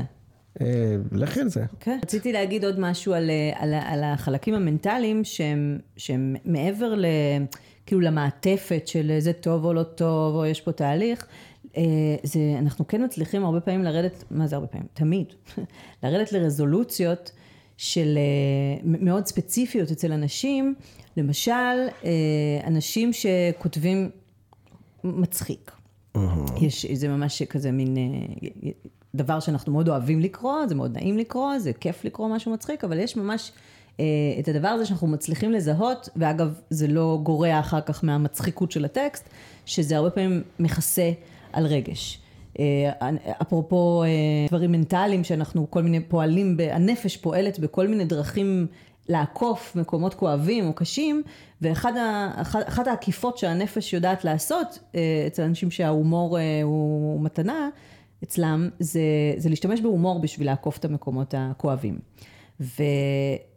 אה, 0.60 0.96
לכי 1.12 1.40
על 1.40 1.48
זה. 1.48 1.64
כן. 1.80 1.98
רציתי 2.02 2.32
להגיד 2.32 2.64
עוד 2.64 2.80
משהו 2.80 3.14
על, 3.14 3.30
אה, 3.30 3.52
על, 3.54 3.74
על 3.74 4.04
החלקים 4.04 4.54
המנטליים 4.54 5.24
שהם, 5.24 5.78
שהם 5.96 6.36
מעבר 6.44 6.94
ל... 6.94 7.06
כאילו 7.86 8.00
למעטפת 8.00 8.82
של 8.86 9.16
זה 9.18 9.32
טוב 9.32 9.64
או 9.64 9.72
לא 9.72 9.82
טוב, 9.82 10.34
או 10.34 10.46
יש 10.46 10.60
פה 10.60 10.72
תהליך. 10.72 11.26
אה, 11.76 11.82
זה, 12.22 12.40
אנחנו 12.58 12.86
כן 12.86 13.04
מצליחים 13.04 13.44
הרבה 13.44 13.60
פעמים 13.60 13.84
לרדת, 13.84 14.24
מה 14.30 14.46
זה 14.46 14.56
הרבה 14.56 14.66
פעמים? 14.66 14.86
תמיד. 14.94 15.26
לרדת 16.02 16.32
לרזולוציות 16.32 17.30
של 17.76 18.18
מאוד 18.84 19.26
ספציפיות 19.26 19.90
אצל 19.90 20.12
אנשים. 20.12 20.74
למשל, 21.16 21.52
אנשים 22.64 23.10
שכותבים 23.12 24.10
מצחיק. 25.04 25.72
יש, 26.60 26.86
זה 26.86 27.08
ממש 27.08 27.42
כזה 27.42 27.70
מין 27.70 27.96
דבר 29.14 29.40
שאנחנו 29.40 29.72
מאוד 29.72 29.88
אוהבים 29.88 30.20
לקרוא, 30.20 30.66
זה 30.66 30.74
מאוד 30.74 30.98
נעים 30.98 31.18
לקרוא, 31.18 31.58
זה 31.58 31.72
כיף 31.72 32.04
לקרוא 32.04 32.28
משהו 32.28 32.52
מצחיק, 32.52 32.84
אבל 32.84 32.98
יש 32.98 33.16
ממש 33.16 33.52
אה, 34.00 34.04
את 34.38 34.48
הדבר 34.48 34.68
הזה 34.68 34.86
שאנחנו 34.86 35.06
מצליחים 35.06 35.52
לזהות, 35.52 36.08
ואגב, 36.16 36.54
זה 36.70 36.86
לא 36.86 37.18
גורע 37.22 37.60
אחר 37.60 37.80
כך 37.80 38.04
מהמצחיקות 38.04 38.72
של 38.72 38.84
הטקסט, 38.84 39.28
שזה 39.66 39.96
הרבה 39.96 40.10
פעמים 40.10 40.42
מכסה 40.58 41.10
על 41.52 41.66
רגש. 41.66 42.20
אה, 42.58 42.64
אפרופו 43.42 44.02
אה, 44.02 44.08
דברים 44.48 44.72
מנטליים 44.72 45.24
שאנחנו 45.24 45.70
כל 45.70 45.82
מיני 45.82 46.00
פועלים, 46.00 46.56
הנפש 46.72 47.16
פועלת 47.16 47.58
בכל 47.58 47.88
מיני 47.88 48.04
דרכים 48.04 48.66
לעקוף 49.08 49.76
מקומות 49.76 50.14
כואבים 50.14 50.66
או 50.66 50.72
קשים, 50.72 51.22
ואחת 51.62 52.86
העקיפות 52.86 53.38
שהנפש 53.38 53.92
יודעת 53.92 54.24
לעשות 54.24 54.78
אצל 55.26 55.42
אנשים 55.42 55.70
שההומור 55.70 56.38
הוא 56.62 57.20
מתנה, 57.20 57.68
אצלם 58.24 58.68
זה, 58.78 59.00
זה 59.36 59.48
להשתמש 59.48 59.80
בהומור 59.80 60.20
בשביל 60.20 60.46
לעקוף 60.46 60.78
את 60.78 60.84
המקומות 60.84 61.34
הכואבים. 61.36 61.98
ו, 62.60 62.82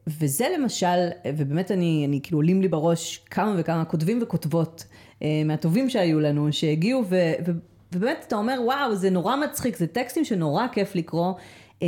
וזה 0.08 0.46
למשל, 0.58 1.10
ובאמת 1.36 1.72
אני, 1.72 2.06
אני 2.08 2.20
כאילו 2.24 2.38
עולים 2.38 2.62
לי 2.62 2.68
בראש 2.68 3.18
כמה 3.30 3.56
וכמה 3.58 3.86
כותבים 3.86 4.20
וכותבות 4.22 4.86
אה, 5.24 5.42
מהטובים 5.46 5.90
שהיו 5.90 6.20
לנו, 6.20 6.54
שהגיעו 6.54 7.04
ו, 7.10 7.16
ו, 7.46 7.52
ובאמת 7.94 8.26
אתה 8.28 8.36
אומר 8.36 8.60
וואו 8.66 8.96
זה 8.96 9.10
נורא 9.10 9.36
מצחיק, 9.36 9.78
זה 9.78 9.88
טקסטים 9.88 10.26
שנורא 10.26 10.68
כיף 10.72 10.96
לקרוא. 10.96 11.34
אה, 11.82 11.88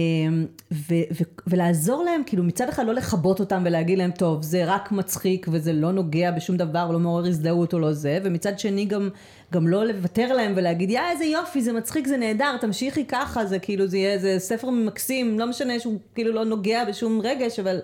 ו, 0.72 0.94
ו, 0.96 1.24
ולעזור 1.48 2.04
להם, 2.04 2.22
כאילו 2.26 2.44
מצד 2.44 2.70
אחד 2.70 2.86
לא 2.86 2.94
לכבות 2.94 3.40
אותם 3.40 3.64
ולהגיד 3.66 3.98
להם, 3.98 4.12
טוב, 4.12 4.42
זה 4.44 4.66
רק 4.66 4.92
מצחיק 4.92 5.48
וזה 5.52 5.74
לא 5.74 5.92
נוגע 5.92 6.32
בשום 6.32 6.58
דבר, 6.58 6.92
לא 6.92 7.00
מעורר 7.00 7.26
הזדהות 7.28 7.74
או 7.74 7.80
לא 7.80 7.94
זה, 7.94 8.20
ומצד 8.24 8.60
שני 8.60 8.86
גם, 8.86 9.10
גם 9.54 9.68
לא 9.68 9.86
לוותר 9.86 10.34
להם 10.34 10.54
ולהגיד, 10.56 10.90
יא, 10.90 11.00
איזה 11.12 11.26
יופי, 11.26 11.62
זה 11.62 11.74
מצחיק, 11.74 12.08
זה 12.08 12.18
נהדר, 12.18 12.58
תמשיכי 12.62 13.06
ככה, 13.06 13.46
זה 13.46 13.60
כאילו, 13.60 13.88
זה 13.88 13.98
יהיה, 13.98 14.18
זה 14.20 14.36
ספר 14.40 14.70
מקסים, 14.70 15.40
לא 15.40 15.48
משנה 15.48 15.80
שהוא 15.80 16.00
כאילו 16.16 16.32
לא 16.34 16.46
נוגע 16.46 16.86
בשום 16.86 17.22
רגש, 17.24 17.60
אבל 17.60 17.80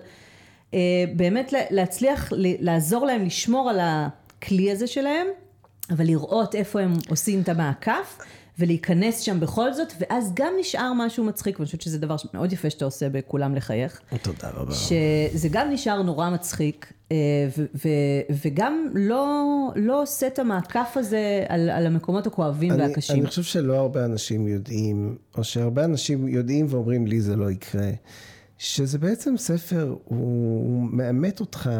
אה, 0.74 0.78
באמת 1.16 1.52
לה- 1.52 1.64
להצליח 1.70 2.28
לעזור 2.36 3.06
להם 3.06 3.24
לשמור 3.24 3.70
על 3.70 3.78
הכלי 3.82 4.72
הזה 4.72 4.86
שלהם, 4.86 5.26
אבל 5.90 6.04
לראות 6.06 6.54
איפה 6.54 6.80
הם 6.80 6.92
עושים 7.08 7.40
את 7.40 7.48
המעקף. 7.48 8.18
ולהיכנס 8.58 9.20
שם 9.20 9.40
בכל 9.40 9.72
זאת, 9.72 9.92
ואז 10.00 10.32
גם 10.34 10.52
נשאר 10.60 10.92
משהו 10.96 11.24
מצחיק, 11.24 11.58
ואני 11.58 11.66
חושבת 11.66 11.80
שזה 11.80 11.98
דבר 11.98 12.16
מאוד 12.34 12.52
יפה 12.52 12.70
שאתה 12.70 12.84
עושה 12.84 13.08
בכולם 13.08 13.54
לחייך. 13.54 14.00
תודה 14.22 14.50
רבה. 14.54 14.74
שזה 14.74 15.48
גם 15.50 15.70
נשאר 15.70 16.02
נורא 16.02 16.30
מצחיק, 16.30 16.92
אה, 17.12 17.16
ו- 17.58 17.64
ו- 17.74 18.34
וגם 18.42 18.86
לא, 18.94 19.46
לא 19.76 20.02
עושה 20.02 20.26
את 20.26 20.38
המעקף 20.38 20.92
הזה 20.96 21.44
על, 21.48 21.70
על 21.70 21.86
המקומות 21.86 22.26
הכואבים 22.26 22.72
אני, 22.72 22.82
והקשים. 22.82 23.16
אני 23.16 23.26
חושב 23.26 23.42
שלא 23.42 23.76
הרבה 23.78 24.04
אנשים 24.04 24.48
יודעים, 24.48 25.16
או 25.38 25.44
שהרבה 25.44 25.84
אנשים 25.84 26.28
יודעים 26.28 26.66
ואומרים 26.68 27.06
לי 27.06 27.20
זה 27.20 27.36
לא 27.36 27.50
יקרה, 27.50 27.90
שזה 28.58 28.98
בעצם 28.98 29.36
ספר, 29.36 29.84
הוא, 29.84 29.98
הוא 30.04 30.88
מאמת 30.92 31.40
אותך 31.40 31.70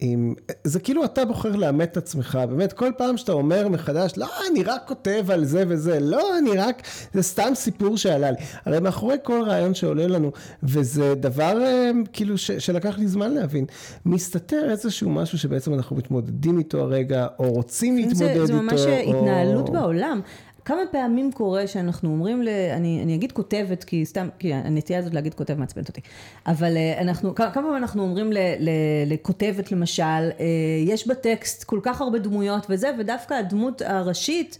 עם, 0.00 0.34
זה 0.64 0.80
כאילו 0.80 1.04
אתה 1.04 1.24
בוחר 1.24 1.56
לאמת 1.56 1.92
את 1.92 1.96
עצמך, 1.96 2.38
באמת 2.48 2.72
כל 2.72 2.90
פעם 2.96 3.16
שאתה 3.16 3.32
אומר 3.32 3.68
מחדש, 3.68 4.12
לא, 4.16 4.26
אני 4.50 4.62
רק 4.62 4.82
כותב 4.86 5.26
על 5.30 5.44
זה 5.44 5.64
וזה, 5.68 6.00
לא, 6.00 6.38
אני 6.38 6.50
רק, 6.56 6.82
זה 7.14 7.22
סתם 7.22 7.52
סיפור 7.54 7.96
שעלה 7.96 8.30
לי. 8.30 8.36
הרי 8.64 8.80
מאחורי 8.80 9.16
כל 9.22 9.42
רעיון 9.46 9.74
שעולה 9.74 10.06
לנו, 10.06 10.32
וזה 10.62 11.14
דבר 11.14 11.62
אה, 11.62 11.90
כאילו 12.12 12.38
ש, 12.38 12.50
שלקח 12.50 12.98
לי 12.98 13.08
זמן 13.08 13.30
להבין, 13.30 13.64
מסתתר 14.06 14.70
איזשהו 14.70 15.10
משהו 15.10 15.38
שבעצם 15.38 15.74
אנחנו 15.74 15.96
מתמודדים 15.96 16.58
איתו 16.58 16.80
הרגע, 16.80 17.26
או 17.38 17.52
רוצים 17.52 17.96
להתמודד 17.96 18.16
זה, 18.18 18.32
איתו. 18.32 18.46
זה 18.46 18.52
ממש 18.52 18.80
התנהלות 18.80 19.68
או... 19.68 19.72
בעולם. 19.72 20.20
כמה 20.68 20.82
פעמים 20.90 21.32
קורה 21.32 21.66
שאנחנו 21.66 22.10
אומרים, 22.10 22.42
ל... 22.42 22.48
אני, 22.48 23.00
אני 23.02 23.14
אגיד 23.14 23.32
כותבת, 23.32 23.84
כי 23.84 24.04
סתם, 24.04 24.28
כי 24.38 24.54
הנטייה 24.54 24.98
הזאת 24.98 25.14
להגיד 25.14 25.34
כותב 25.34 25.54
מעצבנת 25.54 25.88
אותי, 25.88 26.00
אבל 26.46 26.76
אה, 26.76 27.00
אנחנו, 27.00 27.34
כמה 27.34 27.52
פעמים 27.52 27.76
אנחנו 27.76 28.02
אומרים 28.02 28.32
ל, 28.32 28.38
ל, 28.58 28.70
לכותבת 29.06 29.72
למשל, 29.72 30.02
אה, 30.02 30.46
יש 30.86 31.06
בטקסט 31.06 31.64
כל 31.64 31.80
כך 31.82 32.00
הרבה 32.00 32.18
דמויות 32.18 32.66
וזה, 32.70 32.90
ודווקא 32.98 33.34
הדמות 33.34 33.82
הראשית, 33.82 34.58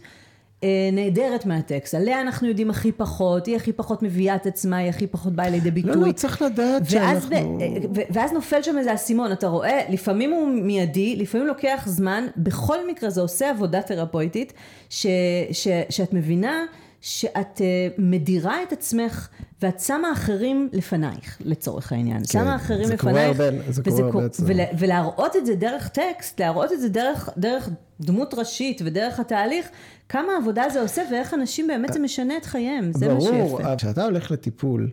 נעדרת 0.91 1.45
מהטקסט, 1.45 1.93
עליה 1.93 2.21
אנחנו 2.21 2.47
יודעים 2.47 2.69
הכי 2.69 2.91
פחות, 2.91 3.45
היא 3.45 3.55
הכי 3.55 3.73
פחות 3.73 4.03
מביאה 4.03 4.35
את 4.35 4.45
עצמה, 4.45 4.77
היא 4.77 4.89
הכי 4.89 5.07
פחות 5.07 5.33
באה 5.33 5.49
לידי 5.49 5.71
ביטוי. 5.71 5.95
לא, 5.95 6.07
לא, 6.07 6.11
צריך 6.11 6.41
לדעת 6.41 6.81
ואז, 6.81 7.21
שאנחנו... 7.21 7.57
ב, 7.59 7.97
ו- 7.97 8.01
ואז 8.09 8.31
נופל 8.31 8.61
שם 8.61 8.77
איזה 8.77 8.93
אסימון, 8.93 9.31
אתה 9.31 9.47
רואה, 9.47 9.81
לפעמים 9.89 10.31
הוא 10.31 10.47
מיידי, 10.47 11.15
לפעמים 11.15 11.47
לוקח 11.47 11.83
זמן, 11.85 12.27
בכל 12.37 12.87
מקרה 12.87 13.09
זה 13.09 13.21
עושה 13.21 13.49
עבודה 13.49 13.81
תרפויטית, 13.81 14.53
ש, 14.89 15.07
ש, 15.51 15.67
שאת 15.89 16.13
מבינה 16.13 16.65
שאת 17.01 17.57
uh, 17.57 17.61
מדירה 17.97 18.63
את 18.63 18.73
עצמך 18.73 19.27
ואת 19.61 19.79
שמה 19.79 20.11
אחרים 20.11 20.69
לפנייך, 20.73 21.37
לצורך 21.45 21.91
העניין. 21.91 22.17
כן, 22.19 22.25
שמה 22.25 22.55
אחרים 22.55 22.85
זה 22.87 22.97
קורה 22.97 23.29
לפנייך. 23.29 23.39
הרבה- 23.39 23.71
זה 23.71 23.83
קורה 23.83 24.05
הרבה 24.05 24.25
אצלנו. 24.25 24.49
ולה, 24.49 24.63
ולהראות 24.79 25.35
את 25.35 25.45
זה 25.45 25.55
דרך 25.55 25.87
טקסט, 25.87 26.39
להראות 26.41 26.71
את 26.71 26.81
זה 26.81 26.89
דרך, 26.89 27.29
דרך 27.37 27.69
דמות 28.01 28.33
ראשית 28.33 28.81
ודרך 28.85 29.19
התהליך, 29.19 29.69
כמה 30.09 30.31
עבודה 30.41 30.63
זה 30.73 30.81
עושה 30.81 31.01
ואיך 31.11 31.33
אנשים 31.33 31.67
באמת 31.67 31.93
זה 31.93 31.99
משנה 31.99 32.37
את 32.37 32.45
חייהם, 32.45 32.91
זה 32.93 33.13
מה 33.13 33.21
שיפה. 33.21 33.31
ברור, 33.33 33.59
כשאתה 33.77 34.05
הולך 34.05 34.31
לטיפול, 34.31 34.89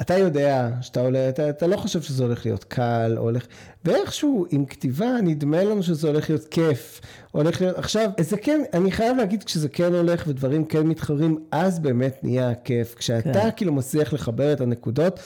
אתה 0.00 0.18
יודע 0.18 0.70
שאתה 0.80 1.00
עולה, 1.00 1.28
אתה, 1.28 1.50
אתה 1.50 1.66
לא 1.66 1.76
חושב 1.76 2.02
שזה 2.02 2.24
הולך 2.24 2.46
להיות 2.46 2.64
קל, 2.64 3.14
הולך, 3.18 3.46
ואיכשהו 3.84 4.46
עם 4.50 4.64
כתיבה 4.64 5.10
נדמה 5.22 5.64
לנו 5.64 5.82
שזה 5.82 6.08
הולך 6.08 6.30
להיות 6.30 6.44
כיף, 6.44 7.00
הולך 7.30 7.60
להיות, 7.60 7.78
עכשיו, 7.78 8.10
זה 8.20 8.36
כן, 8.36 8.60
אני 8.74 8.92
חייב 8.92 9.16
להגיד, 9.16 9.42
כשזה 9.42 9.68
כן 9.68 9.94
הולך 9.94 10.24
ודברים 10.26 10.64
כן 10.64 10.86
מתחרים, 10.86 11.38
אז 11.50 11.78
באמת 11.78 12.20
נהיה 12.22 12.54
כיף. 12.54 12.94
כשאתה 12.94 13.40
כן. 13.40 13.48
כאילו 13.56 13.72
מצליח 13.72 14.12
לחבר 14.12 14.52
את 14.52 14.60
הנקודות, 14.60 15.20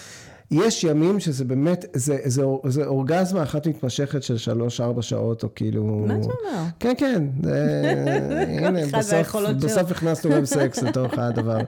יש 0.50 0.84
ימים 0.84 1.20
שזה 1.20 1.44
באמת, 1.44 1.84
זה, 1.92 2.18
זה, 2.24 2.42
זה 2.64 2.86
אורגזמה 2.86 3.42
אחת 3.42 3.66
מתמשכת 3.66 4.22
של 4.22 4.36
שלוש-ארבע 4.36 5.02
שעות, 5.02 5.42
או 5.42 5.48
כאילו... 5.54 5.84
מה 5.84 6.14
אתה 6.14 6.24
אומר? 6.24 6.64
כן, 6.80 6.92
כן, 6.98 7.22
זה, 7.42 7.82
הנה, 8.58 8.98
בסוף. 8.98 9.36
בסוף 9.60 9.90
הכנסנו 9.90 10.30
גם 10.30 10.44
סקס 10.44 10.82
לתוך 10.82 11.18
הדבר. 11.18 11.58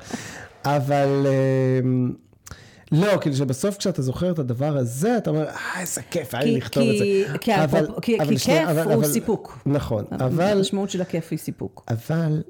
אבל 0.65 1.27
אמ, 1.85 2.13
לא, 2.93 3.19
כאילו 3.21 3.37
שבסוף 3.37 3.77
כשאתה 3.77 4.03
זוכר 4.03 4.31
את 4.31 4.39
הדבר 4.39 4.77
הזה, 4.77 5.17
אתה 5.17 5.31
אומר, 5.31 5.49
אה, 5.49 5.81
איזה 5.81 6.03
כיף, 6.03 6.35
היה 6.35 6.45
לי 6.45 6.57
לכתוב 6.57 6.83
את 6.89 6.99
זה. 6.99 7.05
כי- 7.41 7.65
אבל- 7.65 7.87
כי- 8.03 8.19
אבל 8.21 8.29
כי 8.29 8.39
שנייה, 8.39 8.61
כיף 8.67 8.69
אבל- 8.69 8.85
הוא 8.85 8.95
אבל- 8.95 9.13
סיפוק. 9.13 9.59
נכון, 9.67 10.05
אבל, 10.13 10.45
המשמעות 10.57 10.91
של 10.91 11.01
הכיף 11.01 11.29
היא 11.31 11.39
סיפוק. 11.39 11.85
אבל 11.89 12.43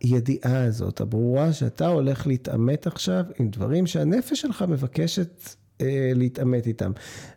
הידיעה 0.00 0.64
הזאת, 0.64 1.00
הברורה, 1.00 1.52
שאתה 1.52 1.86
הולך 1.86 2.26
להתעמת 2.26 2.86
עכשיו 2.86 3.24
עם 3.38 3.48
דברים 3.48 3.86
שהנפש 3.86 4.40
שלך 4.40 4.64
מבקשת 4.68 5.48
אה, 5.82 6.12
להתעמת 6.14 6.66
איתם. 6.66 6.92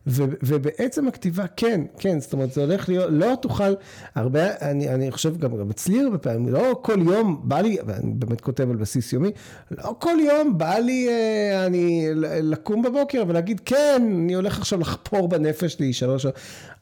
ו, 0.07 0.23
ובעצם 0.43 1.07
הכתיבה, 1.07 1.47
כן, 1.47 1.81
כן, 1.97 2.19
זאת 2.19 2.33
אומרת, 2.33 2.51
זה 2.51 2.61
הולך 2.61 2.89
להיות, 2.89 3.09
לא 3.09 3.33
תוכל, 3.41 3.73
הרבה, 4.15 4.43
אני, 4.61 4.89
אני 4.89 5.11
חושב 5.11 5.37
גם, 5.37 5.57
גם 5.57 5.69
אצלי 5.69 6.01
הרבה 6.01 6.17
פעמים, 6.17 6.53
לא 6.53 6.79
כל 6.81 6.99
יום 7.05 7.41
בא 7.43 7.61
לי, 7.61 7.77
ואני 7.85 8.13
באמת 8.13 8.41
כותב 8.41 8.69
על 8.69 8.75
בסיס 8.75 9.13
יומי, 9.13 9.31
לא 9.71 9.95
כל 9.99 10.17
יום 10.19 10.57
בא 10.57 10.77
לי, 10.77 11.07
אה, 11.09 11.65
אני, 11.65 12.07
לקום 12.41 12.81
בבוקר 12.81 13.23
ולהגיד, 13.27 13.61
כן, 13.65 14.01
אני 14.23 14.33
הולך 14.33 14.57
עכשיו 14.57 14.79
לחפור 14.79 15.27
בנפש 15.27 15.73
שלי 15.73 15.93
שלוש 15.93 16.23
שעות, 16.23 16.35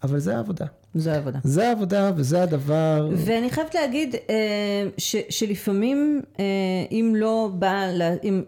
אבל 0.03 0.19
זה 0.19 0.35
העבודה. 0.35 0.65
זה 0.95 1.13
העבודה. 1.13 1.39
זה 1.43 1.69
העבודה 1.69 2.11
וזה 2.15 2.43
הדבר. 2.43 3.09
ואני 3.15 3.49
חייבת 3.49 3.75
להגיד 3.75 4.15
אה, 4.29 4.35
ש, 4.97 5.15
שלפעמים, 5.29 6.21
אה, 6.39 6.45
אם 6.91 7.13
לא 7.17 7.49
בא, 7.53 7.89
אם 8.23 8.43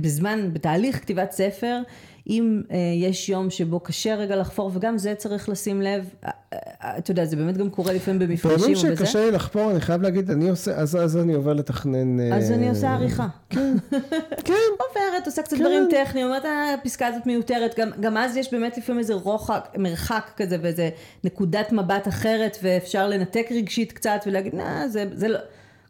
בזמן, 0.00 0.50
בתהליך 0.52 1.00
כתיבת 1.00 1.32
ספר, 1.32 1.78
אם 2.30 2.62
אה, 2.70 2.76
יש 2.96 3.28
יום 3.28 3.50
שבו 3.50 3.80
קשה 3.80 4.14
רגע 4.14 4.36
לחפור, 4.36 4.70
וגם 4.74 4.98
זה 4.98 5.14
צריך 5.14 5.48
לשים 5.48 5.82
לב, 5.82 6.08
אה, 6.24 6.30
אה, 6.52 6.98
אתה 6.98 7.10
יודע, 7.10 7.24
זה 7.24 7.36
באמת 7.36 7.56
גם 7.56 7.70
קורה 7.70 7.92
לפעמים 7.92 8.18
במפגשים 8.20 8.50
ובזה. 8.50 8.80
פעמים 8.82 8.96
שקשה 8.96 9.24
לי 9.24 9.30
לחפור, 9.30 9.70
אני 9.70 9.80
חייב 9.80 10.02
להגיד, 10.02 10.30
אני 10.30 10.50
עושה, 10.50 10.74
אז, 10.74 10.96
אז 10.96 11.16
אני 11.16 11.34
עובר 11.34 11.52
לתכנן... 11.52 12.32
אז 12.32 12.50
אני 12.50 12.68
עושה 12.68 12.92
עריכה. 12.92 13.26
כן, 13.50 13.74
כן. 14.44 14.54
עוברת, 14.88 15.26
עושה 15.26 15.42
קצת 15.42 15.56
כן. 15.56 15.60
דברים 15.64 15.88
טכניים, 15.90 16.26
אומרת, 16.26 16.44
הפסקה 16.80 17.06
הזאת 17.06 17.26
מיותרת, 17.26 17.78
גם, 17.78 17.90
גם 18.00 18.16
אז 18.16 18.36
יש 18.36 18.52
באמת 18.52 18.78
לפעמים 18.78 18.98
איזה 18.98 19.14
רוחק, 19.14 19.68
מרחק 19.78 20.30
כזה, 20.36 20.56
ואיזה 20.62 20.90
נקודת 21.24 21.72
מבט 21.72 22.08
אחרת, 22.08 22.58
ואפשר 22.62 23.08
לנתק 23.08 23.46
רגשית 23.50 23.92
קצת, 23.92 24.20
ולהגיד, 24.26 24.54
נה, 24.54 24.88
זה, 24.88 25.04
זה 25.14 25.28
לא... 25.28 25.38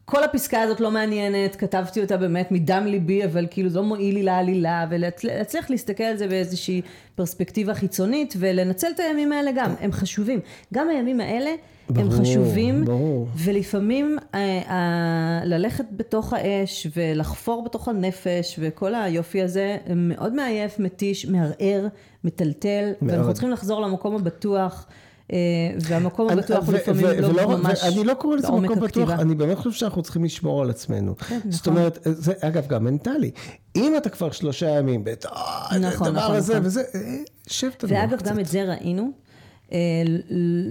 כל 0.04 0.24
הפסקה 0.24 0.62
הזאת 0.62 0.80
לא 0.80 0.90
מעניינת, 0.90 1.56
כתבתי 1.56 2.00
אותה 2.00 2.16
באמת 2.16 2.52
מדם 2.52 2.82
ליבי, 2.86 3.24
אבל 3.24 3.46
כאילו 3.50 3.68
זה 3.68 3.78
לא 3.78 3.84
מועיל 3.84 4.14
לי 4.14 4.22
לעלילה, 4.22 4.86
ולהצליח 4.90 5.70
להסתכל 5.70 6.04
על 6.04 6.16
זה 6.16 6.28
באיזושהי 6.28 6.82
פרספקטיבה 7.14 7.74
חיצונית, 7.74 8.34
ולנצל 8.38 8.86
את 8.94 9.00
הימים 9.00 9.32
האלה 9.32 9.50
גם, 9.54 9.74
הם 9.80 9.92
חשובים. 9.92 10.40
גם 10.74 10.88
הימים 10.88 11.20
האלה 11.20 11.50
ברור, 11.90 12.04
הם 12.04 12.10
חשובים, 12.10 12.84
ברור. 12.84 13.28
ולפעמים 13.36 14.18
אה, 14.34 14.60
אה, 14.68 15.40
ללכת 15.44 15.84
בתוך 15.92 16.32
האש 16.32 16.86
ולחפור 16.96 17.64
בתוך 17.64 17.88
הנפש 17.88 18.56
וכל 18.58 18.94
היופי 18.94 19.42
הזה 19.42 19.76
מאוד 19.96 20.34
מעייף, 20.34 20.78
מתיש, 20.78 21.26
מערער, 21.26 21.86
מטלטל, 22.24 22.92
מאוד. 23.02 23.12
ואנחנו 23.12 23.32
צריכים 23.32 23.50
לחזור 23.50 23.80
למקום 23.80 24.14
הבטוח. 24.14 24.86
אה, 25.32 25.38
והמקום 25.80 26.28
הבטוח 26.30 26.66
הוא 26.66 26.74
לפעמים 26.74 27.06
לא 27.36 27.58
ממש 27.58 27.84
אני 27.84 28.04
לא 28.04 28.14
קורא 28.14 28.36
לזה 28.36 28.50
מקום 28.52 28.80
בטוח, 28.80 29.10
אני 29.10 29.34
באמת 29.34 29.58
חושב 29.58 29.78
שאנחנו 29.78 30.02
צריכים 30.02 30.24
לשמור 30.24 30.62
על 30.62 30.70
עצמנו. 30.70 31.16
כן, 31.16 31.38
זאת 31.48 31.68
נכון. 31.68 31.76
אומרת, 31.76 31.98
זה 32.04 32.32
אגב 32.40 32.66
גם 32.66 32.84
מנטלי. 32.84 33.30
אם 33.76 33.94
אתה 33.96 34.08
כבר 34.08 34.30
שלושה 34.30 34.68
ימים, 34.68 35.04
אה, 35.06 35.78
נכון, 35.78 36.06
הדבר 36.06 36.20
נכון, 36.20 36.36
הזה 36.36 36.60
וזה, 36.62 36.82
אה, 36.94 37.16
שב 37.46 37.70
תנוח 37.70 37.90
קצת. 37.90 37.90
ואגב, 37.90 38.22
גם 38.22 38.40
את 38.40 38.46
זה 38.46 38.64
ראינו, 38.64 39.10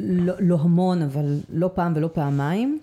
לא, 0.10 0.34
לא 0.40 0.58
המון, 0.62 1.02
אבל 1.02 1.38
לא 1.50 1.70
פעם 1.74 1.94
ולא 1.96 2.10
פעמיים. 2.14 2.80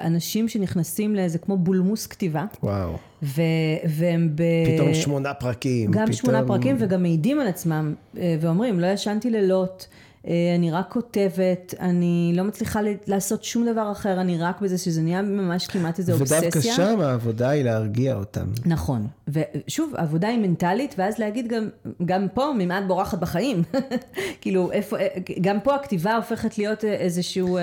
אנשים 0.00 0.48
שנכנסים 0.48 1.14
לאיזה 1.14 1.38
כמו 1.38 1.56
בולמוס 1.56 2.06
כתיבה. 2.06 2.44
וואו. 2.62 2.96
ו- 3.22 3.42
והם 3.88 4.28
ב... 4.34 4.42
פתאום 4.74 4.94
שמונה 4.94 5.34
פרקים. 5.34 5.90
גם 5.90 6.02
פתאום... 6.02 6.12
שמונה 6.12 6.46
פרקים 6.46 6.76
וגם 6.78 7.02
מעידים 7.02 7.40
על 7.40 7.46
עצמם 7.46 7.94
ואומרים, 8.14 8.80
לא 8.80 8.86
ישנתי 8.86 9.30
לילות. 9.30 9.88
אה, 10.28 10.54
אני 10.56 10.70
רק 10.70 10.92
כותבת, 10.92 11.74
אני 11.80 12.32
לא 12.36 12.44
מצליחה 12.44 12.80
לעשות 13.06 13.44
שום 13.44 13.66
דבר 13.66 13.92
אחר, 13.92 14.20
אני 14.20 14.38
רק 14.38 14.60
בזה 14.60 14.78
שזה 14.78 15.02
נהיה 15.02 15.22
ממש 15.22 15.66
כמעט 15.66 15.98
איזו 15.98 16.12
אובססיה. 16.12 16.38
ודווקא 16.38 16.60
שם 16.60 17.00
העבודה 17.00 17.48
היא 17.48 17.64
להרגיע 17.64 18.14
אותם. 18.14 18.46
נכון, 18.66 19.06
ושוב, 19.28 19.92
העבודה 19.96 20.28
היא 20.28 20.38
מנטלית, 20.38 20.94
ואז 20.98 21.18
להגיד 21.18 21.48
גם, 21.48 21.68
גם 22.04 22.26
פה, 22.34 22.52
ממה 22.58 22.78
את 22.78 22.86
בורחת 22.86 23.18
בחיים? 23.18 23.62
כאילו, 24.40 24.72
איפה, 24.72 24.98
אה, 24.98 25.06
גם 25.40 25.60
פה 25.60 25.74
הכתיבה 25.74 26.16
הופכת 26.16 26.58
להיות 26.58 26.84
איזשהו 26.84 27.56
אה, 27.58 27.62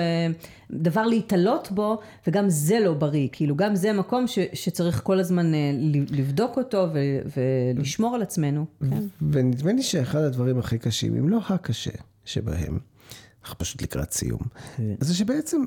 דבר 0.70 1.06
להתעלות 1.06 1.68
בו, 1.70 1.98
וגם 2.26 2.44
זה 2.48 2.80
לא 2.80 2.94
בריא, 2.94 3.28
כאילו, 3.32 3.56
גם 3.56 3.76
זה 3.76 3.92
מקום 3.92 4.26
ש, 4.26 4.38
שצריך 4.52 5.00
כל 5.04 5.18
הזמן 5.20 5.52
לבדוק 6.10 6.56
אותו 6.56 6.86
ו, 6.92 6.98
ולשמור 7.36 8.14
על 8.14 8.22
עצמנו. 8.22 8.64
כן. 8.90 9.02
ונדמה 9.32 9.72
לי 9.72 9.82
שאחד 9.82 10.18
הדברים 10.20 10.58
הכי 10.58 10.78
קשים, 10.78 11.16
אם 11.16 11.28
לא 11.28 11.38
הקשה, 11.48 11.90
שבהם, 12.32 12.78
אנחנו 13.42 13.58
פשוט 13.58 13.82
לקראת 13.82 14.12
סיום, 14.12 14.40
כן. 14.76 14.94
זה 15.00 15.14
שבעצם, 15.14 15.64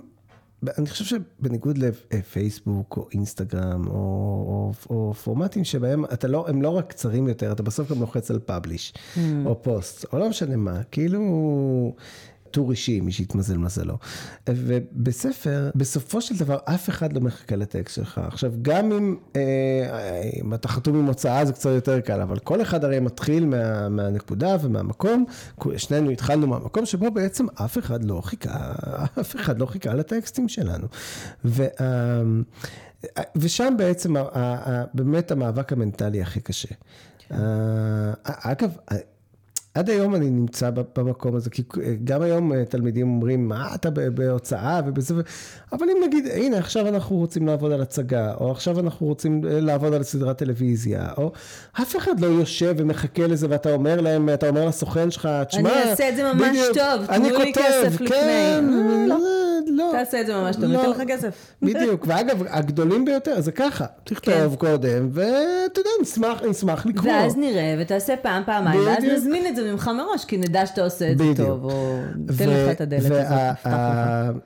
אני 0.77 0.89
חושב 0.89 1.05
שבניגוד 1.05 1.77
לפייסבוק 1.77 2.97
או 2.97 3.07
אינסטגרם 3.13 3.87
או, 3.87 3.93
או, 3.93 4.73
או 4.89 5.13
פורמטים 5.13 5.63
שבהם 5.63 6.05
אתה 6.05 6.27
לא, 6.27 6.45
הם 6.49 6.61
לא 6.61 6.69
רק 6.69 6.89
קצרים 6.89 7.27
יותר, 7.27 7.51
אתה 7.51 7.63
בסוף 7.63 7.91
גם 7.91 7.99
לוחץ 7.99 8.31
על 8.31 8.39
פאבליש 8.39 8.93
mm. 8.93 9.19
או 9.45 9.61
פוסט, 9.61 10.05
או 10.13 10.19
לא 10.19 10.29
משנה 10.29 10.55
מה, 10.55 10.83
כאילו 10.83 11.21
טור 12.53 12.71
אישי, 12.71 13.01
מי 13.01 13.11
שהתמזל 13.11 13.57
מזלו. 13.57 13.97
ובספר, 14.49 15.69
בסופו 15.75 16.21
של 16.21 16.37
דבר, 16.37 16.57
אף 16.65 16.89
אחד 16.89 17.13
לא 17.13 17.21
מחכה 17.21 17.55
לטקסט 17.55 17.95
שלך. 17.95 18.21
עכשיו, 18.27 18.53
גם 18.61 18.91
אם, 18.91 19.15
אה, 19.35 20.21
אם 20.43 20.53
אתה 20.53 20.67
חתום 20.67 20.95
עם 20.95 21.05
הוצאה 21.05 21.45
זה 21.45 21.53
קצת 21.53 21.69
יותר 21.69 21.99
קל, 21.99 22.21
אבל 22.21 22.39
כל 22.39 22.61
אחד 22.61 22.83
הרי 22.83 22.99
מתחיל 22.99 23.45
מה, 23.45 23.89
מהנקודה 23.89 24.55
ומהמקום, 24.61 25.25
שנינו 25.77 26.09
התחלנו 26.09 26.47
מהמקום 26.47 26.85
שבו 26.85 27.11
בעצם 27.11 27.45
אף 27.55 27.77
אחד 27.77 28.03
לא 28.03 28.21
חיכה, 28.21 28.71
אף 29.21 29.35
אחד 29.35 29.59
לא 29.59 29.65
חיכה 29.65 29.93
לטקסטים 29.93 30.49
שלנו. 30.49 30.87
ו, 31.45 31.63
ושם 33.35 33.73
בעצם 33.77 34.15
באמת 34.93 35.31
המאבק 35.31 35.73
המנטלי 35.73 36.21
הכי 36.21 36.41
קשה. 36.41 36.75
אגב, 38.23 38.77
עד 39.75 39.89
היום 39.89 40.15
אני 40.15 40.29
נמצא 40.29 40.69
במקום 40.95 41.35
הזה, 41.35 41.49
כי 41.49 41.63
גם 42.03 42.21
היום 42.21 42.53
אה, 42.53 42.65
תלמידים 42.65 43.07
אומרים, 43.07 43.47
מה 43.47 43.75
אתה 43.75 43.89
בהוצאה 43.89 44.81
ובזה, 44.85 45.13
אבל 45.71 45.87
אם 45.89 45.97
נגיד, 46.07 46.27
הנה 46.27 46.57
עכשיו 46.57 46.87
אנחנו 46.87 47.15
רוצים 47.15 47.47
לעבוד 47.47 47.71
על 47.71 47.81
הצגה, 47.81 48.33
או 48.39 48.51
עכשיו 48.51 48.79
אנחנו 48.79 49.07
רוצים 49.07 49.41
אה, 49.47 49.59
לעבוד 49.59 49.93
על 49.93 50.03
סדרת 50.03 50.37
טלוויזיה, 50.37 51.07
או 51.17 51.31
אף 51.81 51.95
אחד 51.95 52.19
לא 52.19 52.27
יושב 52.27 52.75
ומחכה 52.77 53.27
לזה 53.27 53.47
ואתה 53.49 53.73
אומר 53.73 54.01
להם, 54.01 54.29
אתה 54.29 54.49
אומר 54.49 54.65
לסוכן 54.65 55.11
שלך, 55.11 55.29
תשמע, 55.47 55.81
אני 55.81 55.91
אעשה 55.91 56.09
את 56.09 56.15
זה 56.15 56.33
ממש 56.33 56.47
בדיוק, 56.49 56.77
טוב, 56.77 57.05
תנו 57.05 57.39
לי 57.39 57.53
כסף 57.53 58.01
לפני. 58.01 58.09
כן, 58.09 58.65
לא. 59.07 59.17
לא. 59.67 59.89
תעשה 59.91 60.21
את 60.21 60.25
זה 60.25 60.35
ממש 60.35 60.55
טוב, 60.55 60.65
ניתן 60.65 60.83
לא. 60.83 60.91
לך 60.91 61.01
כסף. 61.07 61.29
בדיוק, 61.61 62.05
ואגב, 62.07 62.43
הגדולים 62.49 63.05
ביותר 63.05 63.41
זה 63.41 63.51
ככה, 63.51 63.85
תכתוב 64.03 64.33
כן. 64.33 64.55
קודם, 64.55 65.09
ואתה 65.11 65.79
יודע, 65.79 65.89
נשמח 66.49 66.85
לקרוא. 66.85 67.11
ואז 67.11 67.37
נראה, 67.37 67.75
ותעשה 67.79 68.15
פעם, 68.17 68.43
פעמיים, 68.45 68.81
ואז 68.85 69.03
נזמין 69.03 69.47
את 69.47 69.55
זה 69.55 69.62
ממך 69.71 69.91
מראש, 69.97 70.25
כי 70.25 70.37
נדע 70.37 70.65
שאתה 70.65 70.83
עושה 70.83 71.11
את 71.11 71.17
זה 71.17 71.23
טוב, 71.37 71.63
או 71.63 72.01
ניתן 72.15 72.49
לך 72.49 72.71
את 72.71 72.81
הדלת 72.81 73.11
הזאת. 73.11 74.43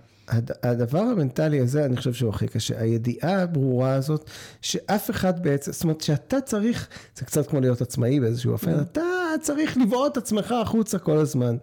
הדבר 0.63 0.99
המנטלי 0.99 1.59
הזה, 1.59 1.85
אני 1.85 1.97
חושב 1.97 2.13
שהוא 2.13 2.29
הכי 2.29 2.47
קשה. 2.47 2.81
הידיעה 2.81 3.41
הברורה 3.41 3.93
הזאת, 3.93 4.29
שאף 4.61 5.09
אחד 5.09 5.43
בעצם, 5.43 5.71
זאת 5.71 5.83
אומרת 5.83 6.01
שאתה 6.01 6.41
צריך, 6.41 6.87
זה 7.15 7.25
קצת 7.25 7.47
כמו 7.47 7.59
להיות 7.59 7.81
עצמאי 7.81 8.19
באיזשהו 8.19 8.51
אופן, 8.51 8.79
mm. 8.79 8.81
אתה 8.81 9.01
צריך 9.41 9.77
לבעוט 9.77 10.11
את 10.11 10.17
עצמך 10.17 10.51
החוצה 10.51 10.99
כל 10.99 11.17
הזמן. 11.17 11.55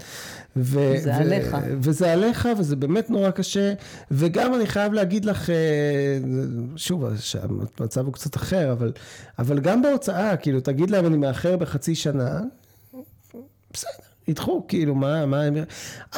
ו- 0.57 0.95
זה 1.03 1.11
ו- 1.11 1.15
עליך. 1.15 1.57
וזה 1.81 2.13
עליך, 2.13 2.49
וזה 2.59 2.77
באמת 2.77 3.11
נורא 3.11 3.31
קשה. 3.31 3.73
וגם 4.11 4.55
אני 4.55 4.67
חייב 4.67 4.93
להגיד 4.93 5.25
לך, 5.25 5.51
אה, 5.51 5.55
שוב, 6.77 7.05
המצב 7.43 8.07
הוא 8.07 8.13
קצת 8.13 8.37
אחר, 8.37 8.73
אבל, 8.73 8.93
אבל 9.39 9.61
גם 9.61 9.83
בהוצאה, 9.83 10.37
כאילו, 10.37 10.61
תגיד 10.61 10.91
להם 10.91 11.07
אני 11.07 11.17
מאחר 11.17 11.57
בחצי 11.57 11.95
שנה, 11.95 12.41
בסדר. 13.75 14.15
ידחו, 14.29 14.65
כאילו, 14.69 14.95
מה, 14.95 15.27
מה, 15.27 15.43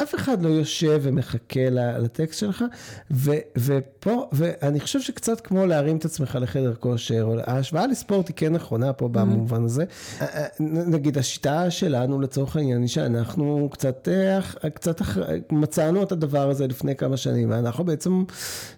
אף 0.03 0.15
אחד 0.15 0.41
לא 0.41 0.49
יושב 0.49 0.99
ומחכה 1.03 1.69
לטקסט 1.69 2.39
שלך, 2.39 2.63
ו, 3.11 3.31
ופה, 3.57 4.29
ואני 4.31 4.79
חושב 4.79 5.01
שקצת 5.01 5.41
כמו 5.41 5.65
להרים 5.65 5.97
את 5.97 6.05
עצמך 6.05 6.37
לחדר 6.41 6.75
כושר, 6.75 7.39
ההשוואה 7.47 7.87
לספורט 7.87 8.27
היא 8.27 8.35
כן 8.35 8.53
נכונה 8.53 8.93
פה 8.93 9.07
במובן 9.07 9.63
הזה. 9.63 9.85
נגיד, 10.59 11.17
השיטה 11.17 11.71
שלנו 11.71 12.21
לצורך 12.21 12.55
העניין 12.55 12.81
היא 12.81 12.87
שאנחנו 12.87 13.69
קצת, 13.71 14.07
אה, 14.11 14.69
קצת 14.69 15.01
מצאנו 15.51 16.03
את 16.03 16.11
הדבר 16.11 16.49
הזה 16.49 16.67
לפני 16.67 16.95
כמה 16.95 17.17
שנים, 17.17 17.49
ואנחנו 17.49 17.83
בעצם 17.83 18.23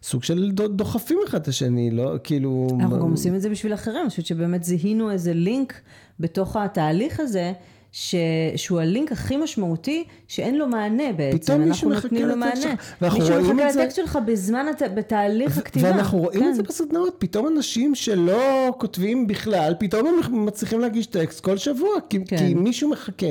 סוג 0.03 0.23
של 0.23 0.51
דוחפים 0.51 1.19
אחד 1.27 1.41
את 1.41 1.47
השני, 1.47 1.91
לא, 1.91 2.15
כאילו... 2.23 2.67
אנחנו 2.79 2.99
גם 2.99 3.11
עושים 3.11 3.35
את 3.35 3.41
זה 3.41 3.49
בשביל 3.49 3.73
אחרים, 3.73 4.01
אני 4.01 4.09
חושבת 4.09 4.25
שבאמת 4.25 4.63
זיהינו 4.63 5.11
איזה 5.11 5.33
לינק 5.33 5.73
בתוך 6.19 6.55
התהליך 6.55 7.19
הזה. 7.19 7.53
ש... 7.91 8.15
שהוא 8.55 8.79
הלינק 8.79 9.11
הכי 9.11 9.37
משמעותי, 9.37 10.03
שאין 10.29 10.57
לו 10.57 10.67
מענה 10.67 11.13
בעצם. 11.17 11.37
פתאום 11.37 11.61
מישהו 11.61 11.89
מחכה 11.89 12.15
לטקסט 12.15 12.61
שלך. 12.61 13.13
מישהו 13.13 13.41
מחכה 13.41 13.69
לטקסט 13.69 13.95
שלך 13.95 14.19
בזמן, 14.25 14.65
בתהליך 14.95 15.57
הכתיבה. 15.57 15.91
ואנחנו 15.91 16.17
רואים 16.17 16.39
כן. 16.39 16.49
את 16.49 16.55
זה 16.55 16.63
בסדנאות, 16.63 17.15
פתאום 17.17 17.47
אנשים 17.47 17.95
שלא 17.95 18.73
כותבים 18.77 19.27
בכלל, 19.27 19.73
פתאום 19.79 20.07
הם 20.07 20.45
מצליחים 20.45 20.79
להגיש 20.79 21.05
טקסט 21.05 21.39
כל 21.39 21.57
שבוע, 21.57 21.89
כי, 22.09 22.25
כן. 22.25 22.37
כי 22.37 22.53
מישהו 22.53 22.89
מחכה. 22.89 23.27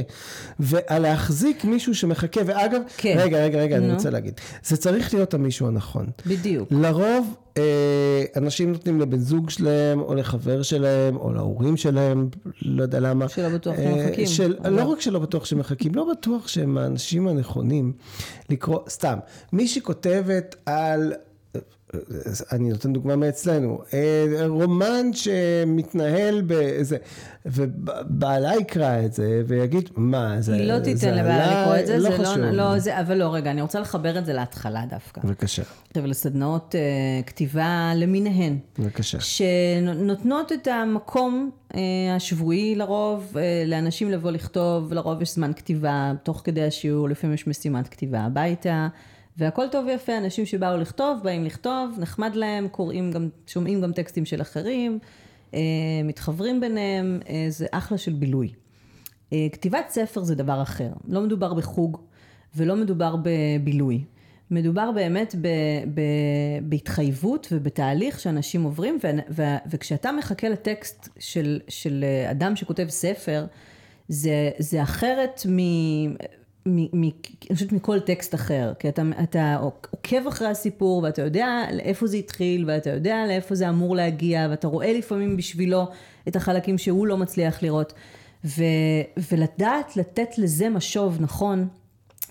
ולהחזיק 0.61 1.65
מישהו 1.65 1.95
שמחכה, 1.95 2.41
ואגב, 2.47 2.81
כן. 2.97 3.17
רגע, 3.19 3.45
רגע, 3.45 3.59
רגע, 3.59 3.77
no. 3.77 3.79
אני 3.79 3.93
רוצה 3.93 4.11
להגיד, 4.11 4.41
זה 4.65 4.77
צריך 4.77 5.15
להיות 5.15 5.35
המישהו 5.35 5.67
הנכון. 5.67 6.07
בדיוק. 6.27 6.69
לרוב... 6.71 7.35
אה, 7.59 8.25
אנשים 8.37 8.73
נותנים 8.73 9.01
לבן 9.01 9.19
זוג 9.19 9.51
שלהם, 9.51 10.01
או 10.01 10.15
לחבר 10.15 10.63
שלהם, 10.63 11.17
או 11.17 11.33
להורים 11.33 11.77
שלהם, 11.77 12.29
לא 12.63 12.83
יודע 12.83 13.01
למה. 13.01 13.29
שלא 13.29 13.49
בטוח 13.49 13.79
אה, 13.79 13.83
שהם 13.83 14.09
מחכים. 14.09 14.27
של, 14.27 14.55
לא 14.65 14.85
רק 14.85 15.01
שלא 15.01 15.19
בטוח 15.19 15.45
שהם 15.45 15.59
מחכים, 15.59 15.95
לא 15.95 16.07
בטוח 16.13 16.49
שהם 16.49 16.79
האנשים 16.89 17.29
הנכונים 17.29 17.93
לקרוא, 18.51 18.81
סתם, 18.89 19.19
מי 19.53 19.69
שכותבת 19.69 20.57
על... 20.67 21.13
אני 22.53 22.69
נותן 22.69 22.93
דוגמה 22.93 23.17
מאצלנו, 23.17 23.81
אה, 23.95 24.47
רומן 24.47 25.13
שמתנהל 25.13 26.41
באיזה, 26.41 26.97
ובעלה 27.47 28.57
יקרא 28.57 29.05
את 29.05 29.13
זה 29.13 29.43
ויגיד, 29.47 29.89
מה, 29.97 30.41
זה 30.41 30.55
היא 30.55 30.69
לא 30.69 30.79
זה 30.79 30.85
תיתן 30.85 31.15
לבעלה 31.15 31.45
עליי?" 31.45 31.63
לקרוא 31.63 31.77
את 31.77 31.87
זה, 31.87 32.01
זה 32.01 32.11
חשוב. 32.11 32.37
לא, 32.37 32.51
לא 32.51 32.79
זה, 32.79 33.01
אבל 33.01 33.17
לא, 33.17 33.35
רגע, 33.35 33.51
אני 33.51 33.63
רוצה 33.63 33.81
לחבר 33.81 34.19
את 34.19 34.27
זה 34.27 34.33
להתחלה 34.33 34.85
דווקא. 34.91 35.21
בבקשה, 35.25 35.63
עכשיו, 35.89 36.07
לסדנאות 36.07 36.75
אה, 36.75 37.23
כתיבה 37.27 37.93
למיניהן. 37.97 38.59
בבקשה. 38.79 39.21
שנותנות 39.21 40.53
את 40.53 40.67
המקום 40.67 41.51
אה, 41.75 41.81
השבועי 42.17 42.75
לרוב, 42.75 43.37
אה, 43.37 43.65
לאנשים 43.67 44.11
לבוא 44.11 44.31
לכתוב, 44.31 44.93
לרוב 44.93 45.23
יש 45.23 45.35
זמן 45.35 45.53
כתיבה, 45.53 46.13
תוך 46.23 46.41
כדי 46.45 46.65
השיעור, 46.65 47.09
לפעמים 47.09 47.35
יש 47.35 47.47
משימת 47.47 47.89
כתיבה 47.89 48.21
הביתה, 48.21 48.89
והכל 49.39 49.69
טוב 49.69 49.87
ויפה, 49.87 50.19
אנשים 50.19 50.47
שבאו 50.47 50.77
לכתוב, 50.77 51.21
באים 51.23 51.45
לכתוב, 51.45 51.97
נחמד 51.99 52.37
להם, 52.37 52.69
קוראים 52.69 53.11
גם, 53.13 53.29
שומעים 53.47 53.81
גם 53.81 53.93
טקסטים 53.93 54.25
של 54.25 54.41
אחרים, 54.41 54.99
אה, 55.55 55.61
מתחברים 56.05 56.61
ביניהם, 56.61 57.21
אה, 57.29 57.47
זה 57.49 57.67
אחלה 57.71 57.99
של 57.99 58.13
בילוי. 58.13 58.53
אה, 59.33 59.47
כתיבת 59.53 59.89
ספר 59.89 60.23
זה 60.23 60.35
דבר 60.35 60.63
אחר, 60.63 60.91
לא 61.09 61.21
מדובר 61.21 61.55
בחוג 61.55 62.01
ולא 62.57 62.77
מדובר 62.77 63.17
בבילוי. 63.23 64.05
מדובר 64.51 64.91
באמת 64.93 65.35
ב, 65.41 65.49
ב, 65.95 66.01
בהתחייבות 66.63 67.49
ובתהליך 67.53 68.21
שאנשים 68.21 68.63
עוברים, 68.63 68.99
ו, 69.05 69.07
ו, 69.31 69.43
וכשאתה 69.71 70.13
מחכה 70.13 70.49
לטקסט 70.49 71.09
של, 71.19 71.61
של 71.69 72.05
אדם 72.31 72.57
שכותב 72.57 72.87
ספר, 72.89 73.47
זה, 74.09 74.51
זה 74.59 74.83
אחרת 74.83 75.47
מ... 75.49 75.59
אני 76.69 77.13
חושבת 77.53 77.73
מכל 77.73 78.01
טקסט 78.01 78.35
אחר, 78.35 78.73
כי 78.79 78.89
אתה, 78.89 79.03
אתה 79.23 79.57
עוקב 79.57 80.27
אחרי 80.29 80.49
הסיפור 80.49 81.03
ואתה 81.03 81.23
יודע 81.23 81.65
לאיפה 81.73 82.07
זה 82.07 82.17
התחיל 82.17 82.65
ואתה 82.67 82.91
יודע 82.91 83.27
לאיפה 83.27 83.55
זה 83.55 83.69
אמור 83.69 83.97
להגיע 83.97 84.47
ואתה 84.51 84.69
רואה 84.69 84.93
לפעמים 84.93 85.37
בשבילו 85.37 85.87
את 86.29 86.37
החלקים 86.37 86.79
שהוא 86.79 87.07
לא 87.07 87.17
מצליח 87.17 87.63
לראות. 87.63 87.93
ו, 88.45 88.63
ולדעת 89.33 89.97
לתת 89.97 90.39
לזה 90.39 90.69
משוב 90.69 91.17
נכון 91.21 91.69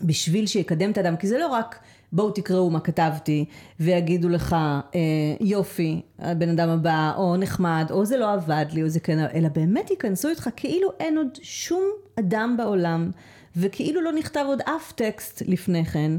בשביל 0.02 0.48
שיקדם 0.48 0.92
את 0.92 0.98
האדם, 0.98 1.18
כי 1.18 1.28
זה 1.28 1.38
לא 1.38 1.48
רק 1.48 1.80
בואו 2.12 2.32
תקראו 2.32 2.70
מה 2.70 2.80
כתבתי 2.80 3.46
ויגידו 3.80 4.30
לך 4.30 4.56
אה, 4.96 5.00
יופי 5.40 6.02
הבן 6.20 6.50
אדם 6.50 6.70
הבא 6.70 7.14
או 7.18 7.38
נחמד 7.38 7.88
או 7.90 8.06
זה 8.06 8.18
לא 8.18 8.34
עבד 8.34 8.66
לי 8.74 8.84
או 8.84 8.90
זה 8.90 9.00
כן, 9.00 9.20
אלא 9.34 9.50
באמת 9.50 9.90
ייכנסו 9.90 10.30
איתך 10.30 10.50
כאילו 10.56 10.90
אין 11.00 11.18
עוד 11.18 11.28
שום 11.42 11.84
אדם 12.20 12.56
בעולם 12.58 13.12
וכאילו 13.58 14.01
לא 14.01 14.12
נכתב 14.14 14.43
עוד 14.47 14.60
אף 14.62 14.91
טקסט 14.95 15.43
לפני 15.47 15.86
כן. 15.86 16.12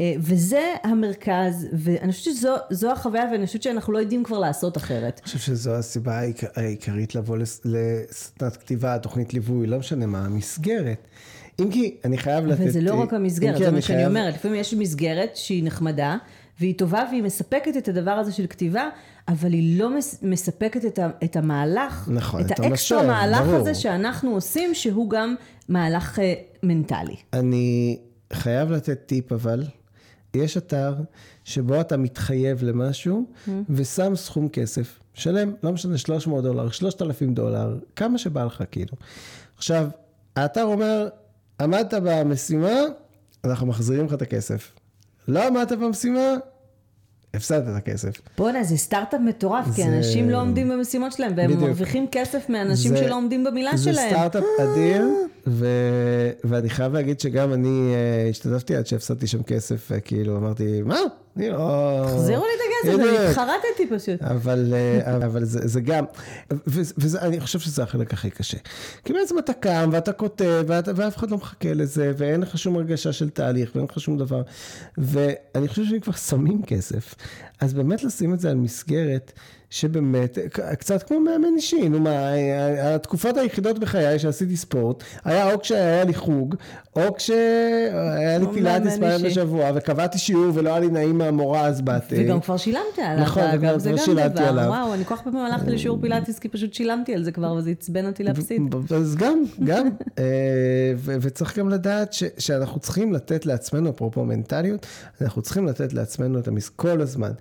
אה, 0.00 0.14
וזה 0.18 0.62
המרכז, 0.84 1.66
ואני 1.72 2.12
חושבת 2.12 2.34
שזו 2.70 2.92
החוויה, 2.92 3.24
ואני 3.32 3.46
חושבת 3.46 3.62
שאנחנו 3.62 3.92
לא 3.92 3.98
יודעים 3.98 4.24
כבר 4.24 4.38
לעשות 4.38 4.76
אחרת. 4.76 5.20
אני 5.20 5.26
חושב 5.26 5.38
שזו 5.38 5.74
הסיבה 5.74 6.18
העיקר, 6.18 6.46
העיקרית 6.56 7.14
לבוא 7.14 7.36
לס- 7.36 7.60
לסדנת 7.64 8.56
כתיבה, 8.56 8.98
תוכנית 8.98 9.34
ליווי, 9.34 9.66
לא 9.66 9.78
משנה 9.78 10.06
מה, 10.06 10.24
המסגרת. 10.24 11.06
אם 11.60 11.70
כי 11.70 11.94
אני 12.04 12.18
חייב 12.18 12.46
לתת... 12.46 12.60
אבל 12.60 12.70
זה 12.70 12.80
לא 12.80 12.94
רק 12.94 13.10
אם 13.12 13.18
המסגרת, 13.18 13.58
זה 13.58 13.70
מה 13.70 13.80
שאני 13.80 13.98
חייב- 13.98 14.08
אומרת. 14.08 14.34
לפעמים 14.34 14.60
יש 14.60 14.74
מסגרת 14.74 15.36
שהיא 15.36 15.64
נחמדה, 15.64 16.16
והיא 16.60 16.74
טובה 16.78 17.04
והיא 17.10 17.22
מספקת 17.22 17.76
את 17.76 17.88
הדבר 17.88 18.10
הזה 18.10 18.32
של 18.32 18.46
כתיבה, 18.46 18.88
אבל 19.28 19.52
היא 19.52 19.78
לא 19.80 19.96
מס- 19.98 20.18
מספקת 20.22 20.84
את, 20.84 20.98
ה, 20.98 21.08
את 21.24 21.36
המהלך, 21.36 22.08
נכון, 22.12 22.40
את 22.40 22.52
את 22.52 22.60
האקסטרה 22.60 23.06
מהלך 23.06 23.40
ברור. 23.40 23.54
הזה 23.54 23.74
שאנחנו 23.74 24.30
עושים, 24.34 24.74
שהוא 24.74 25.10
גם 25.10 25.34
מהלך 25.68 26.18
אה, 26.18 26.34
מנטלי. 26.64 27.16
אני 27.32 27.98
חייב 28.32 28.70
לתת 28.70 28.98
טיפ 29.06 29.32
אבל, 29.32 29.64
יש 30.34 30.56
אתר 30.56 30.94
שבו 31.44 31.80
אתה 31.80 31.96
מתחייב 31.96 32.62
למשהו 32.64 33.30
ושם 33.70 34.16
סכום 34.16 34.48
כסף, 34.48 34.98
שלם, 35.14 35.54
לא 35.62 35.72
משנה 35.72 35.98
300 35.98 36.44
דולר, 36.44 36.70
3,000 36.70 37.34
דולר, 37.34 37.78
כמה 37.96 38.18
שבא 38.18 38.44
לך 38.44 38.64
כאילו. 38.70 38.92
עכשיו, 39.56 39.88
האתר 40.36 40.64
אומר, 40.64 41.08
עמדת 41.60 41.94
במשימה, 42.02 42.74
אנחנו 43.44 43.66
מחזירים 43.66 44.06
לך 44.06 44.14
את 44.14 44.22
הכסף. 44.22 44.72
לא 45.28 45.46
עמדת 45.46 45.72
במשימה, 45.72 46.34
הפסדת 47.34 47.68
את 47.68 47.76
הכסף. 47.76 48.10
בואנה, 48.38 48.64
זה 48.64 48.76
סטארט-אפ 48.76 49.20
מטורף, 49.20 49.64
כי 49.64 49.82
זה- 49.82 49.88
אנשים 49.88 50.30
לא 50.30 50.40
עומדים 50.40 50.68
במשימות 50.68 51.12
שלהם, 51.12 51.32
והם 51.36 51.46
בדיוק. 51.46 51.62
מרוויחים 51.62 52.06
כסף 52.12 52.48
מאנשים 52.48 52.90
זה- 52.90 53.04
שלא 53.04 53.14
עומדים 53.16 53.44
במילה 53.44 53.76
זה 53.76 53.92
שלהם. 53.92 54.10
סטארט-אפ 54.10 54.44
אדיר, 54.62 55.06
ו... 55.46 55.66
ואני 56.44 56.70
חייב 56.70 56.92
להגיד 56.92 57.20
שגם 57.20 57.52
אני 57.52 57.92
אה, 57.94 58.28
השתתפתי 58.30 58.76
עד 58.76 58.86
שהפסדתי 58.86 59.26
שם 59.26 59.42
כסף, 59.42 59.92
אה, 59.92 60.00
כאילו 60.00 60.36
אמרתי, 60.36 60.82
מה? 60.82 60.98
אני 61.36 61.50
לא... 61.50 62.02
תחזירו 62.06 62.44
לי 62.44 62.50
את 62.56 62.60
הכסף, 62.60 62.73
בדיוק. 62.92 63.00
אני 63.00 63.26
התחרטתי 63.28 63.86
פשוט. 63.90 64.22
אבל, 64.22 64.74
אה, 64.74 65.16
אבל 65.16 65.44
זה, 65.44 65.68
זה 65.68 65.80
גם, 65.80 66.04
ואני 66.96 67.40
חושב 67.40 67.58
שזה 67.58 67.82
החלק 67.82 68.12
הכי 68.12 68.30
קשה. 68.30 68.58
כי 69.04 69.12
בעצם 69.12 69.38
אתה 69.38 69.52
קם 69.52 69.90
ואתה 69.92 70.12
כותב 70.12 70.64
ואתה, 70.66 70.92
ואף 70.96 71.16
אחד 71.16 71.30
לא 71.30 71.36
מחכה 71.36 71.74
לזה 71.74 72.12
ואין 72.16 72.40
לך 72.40 72.58
שום 72.58 72.76
הרגשה 72.76 73.12
של 73.12 73.30
תהליך 73.30 73.70
ואין 73.74 73.86
לך 73.90 74.00
שום 74.00 74.18
דבר. 74.18 74.42
ואני 74.98 75.68
חושב 75.68 75.84
שאם 75.84 76.00
כבר 76.00 76.12
שמים 76.12 76.62
כסף, 76.62 77.14
אז 77.60 77.74
באמת 77.74 78.04
לשים 78.04 78.34
את 78.34 78.40
זה 78.40 78.50
על 78.50 78.56
מסגרת 78.56 79.32
שבאמת, 79.74 80.38
קצת 80.78 81.02
כמו 81.02 81.20
מאמן 81.20 81.56
אישי, 81.56 81.88
נו 81.88 82.00
מה, 82.00 82.30
התקופות 82.94 83.36
היחידות 83.36 83.78
בחיי 83.78 84.18
שעשיתי 84.18 84.56
ספורט, 84.56 85.02
היה 85.24 85.52
או 85.52 85.60
כשהיה 85.60 86.04
לי 86.04 86.14
חוג, 86.14 86.54
או 86.96 87.14
כשהיה 87.16 88.38
לי 88.38 88.44
כמו 88.44 88.54
פילאטיס 88.54 88.98
פעם. 88.98 89.22
בשבוע, 89.22 89.70
וקבעתי 89.74 90.18
שיעור 90.18 90.50
ולא 90.54 90.70
היה 90.70 90.80
לי 90.80 90.88
נעים 90.88 91.18
מהמורה, 91.18 91.66
אז 91.66 91.80
באתי. 91.80 92.14
וגם 92.18 92.40
כבר 92.40 92.56
שילמת 92.74 92.98
עליו, 93.10 93.24
נכון, 93.24 93.42
אגב, 93.42 93.78
זה 93.78 93.90
גם 93.90 93.96
שילמתי 93.98 94.28
דבר, 94.34 94.44
עליו. 94.48 94.64
וואו, 94.64 94.94
אני 94.94 95.04
כל 95.04 95.16
כך 95.16 95.22
פעמים 95.22 95.40
הלכתי 95.40 95.70
לשיעור 95.70 95.98
פילאטיס, 96.00 96.38
כי 96.38 96.48
פשוט 96.48 96.74
שילמתי 96.74 97.14
על 97.14 97.24
זה 97.24 97.32
כבר, 97.32 97.54
וזה 97.54 97.70
עצבן 97.70 98.06
אותי 98.06 98.22
להפסיד. 98.22 98.62
אז 98.96 99.16
גם, 99.16 99.42
גם, 99.64 99.88
אה, 100.18 100.24
וצריך 100.96 101.58
גם 101.58 101.68
לדעת 101.68 102.12
ש- 102.12 102.24
שאנחנו 102.38 102.80
צריכים 102.80 103.12
לתת 103.12 103.46
לעצמנו, 103.46 103.90
אפרופו 103.90 104.24
מנטליות, 104.24 104.86
אנחנו 105.20 105.42
צריכים 105.42 105.66
לתת 105.66 105.92
לעצמנו 105.92 106.38
את 106.38 106.48
המס... 106.48 106.68
כל 106.68 107.00
הזמן. 107.00 107.32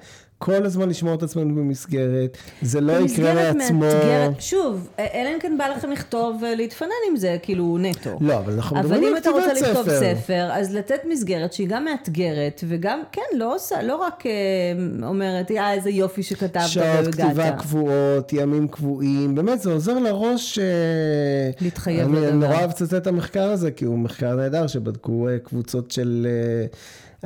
כל 0.44 0.66
הזמן 0.66 0.89
לשמור 0.89 1.16
את 1.16 1.24
עצמנו 1.24 1.56
במסגרת, 1.56 2.38
זה 2.62 2.82
לא 2.82 2.94
יקרה 2.94 3.54
מעצמו. 3.54 3.80
מאתגרת, 3.80 4.41
שוב, 4.41 4.89
אלא 5.00 5.30
אם 5.36 5.39
כן 5.39 5.58
בא 5.58 5.68
לכם 5.68 5.91
לכתוב 5.91 6.41
ולהתפנן 6.41 6.89
עם 7.10 7.16
זה, 7.16 7.38
כאילו 7.41 7.78
נטו. 7.80 8.18
לא, 8.22 8.38
אבל 8.38 8.54
אנחנו 8.54 8.80
אבל 8.80 8.86
מדברים 8.86 9.04
אם 9.04 9.14
על 9.14 9.18
אתה 9.18 9.30
רוצה 9.30 9.50
כתיבת 9.50 9.70
לכתוב 9.70 9.84
ספר. 9.84 10.16
ספר, 10.16 10.50
אז 10.52 10.76
לתת 10.76 11.00
מסגרת 11.10 11.54
שהיא 11.54 11.68
גם 11.68 11.86
מאתגרת, 11.86 12.64
וגם, 12.68 13.02
כן, 13.12 13.22
לא 13.38 13.56
עושה, 13.56 13.82
לא 13.84 13.96
רק 13.96 14.24
אה, 14.26 14.32
אומרת, 15.08 15.50
יא, 15.50 15.62
איזה 15.72 15.89
יופי 15.89 16.24
שכתבת 16.24 16.68
שעות 16.68 16.86
והגעת. 16.86 17.14
כתיבה 17.14 17.52
קבועות, 17.52 18.34
ימים 18.34 18.68
קבועים, 18.68 19.36
באמת 19.36 19.62
זה 19.62 19.72
עוזר 19.72 20.00
לראש... 20.00 20.60
אה, 20.60 20.66
להתחייב 21.62 22.08
אני 22.08 22.22
לדבר. 22.22 22.32
נורא 22.32 22.56
אוהב 22.56 22.70
לצטט 22.70 22.94
את 22.94 23.08
המחקר 23.08 23.50
הזה, 23.50 23.72
כי 23.72 23.86
הוא 23.86 24.00
מחקר 24.00 24.36
נהדר, 24.36 24.68
שבדקו 24.68 25.30
אה, 25.30 25.39
קבוצות 25.39 25.91
של... 25.91 26.28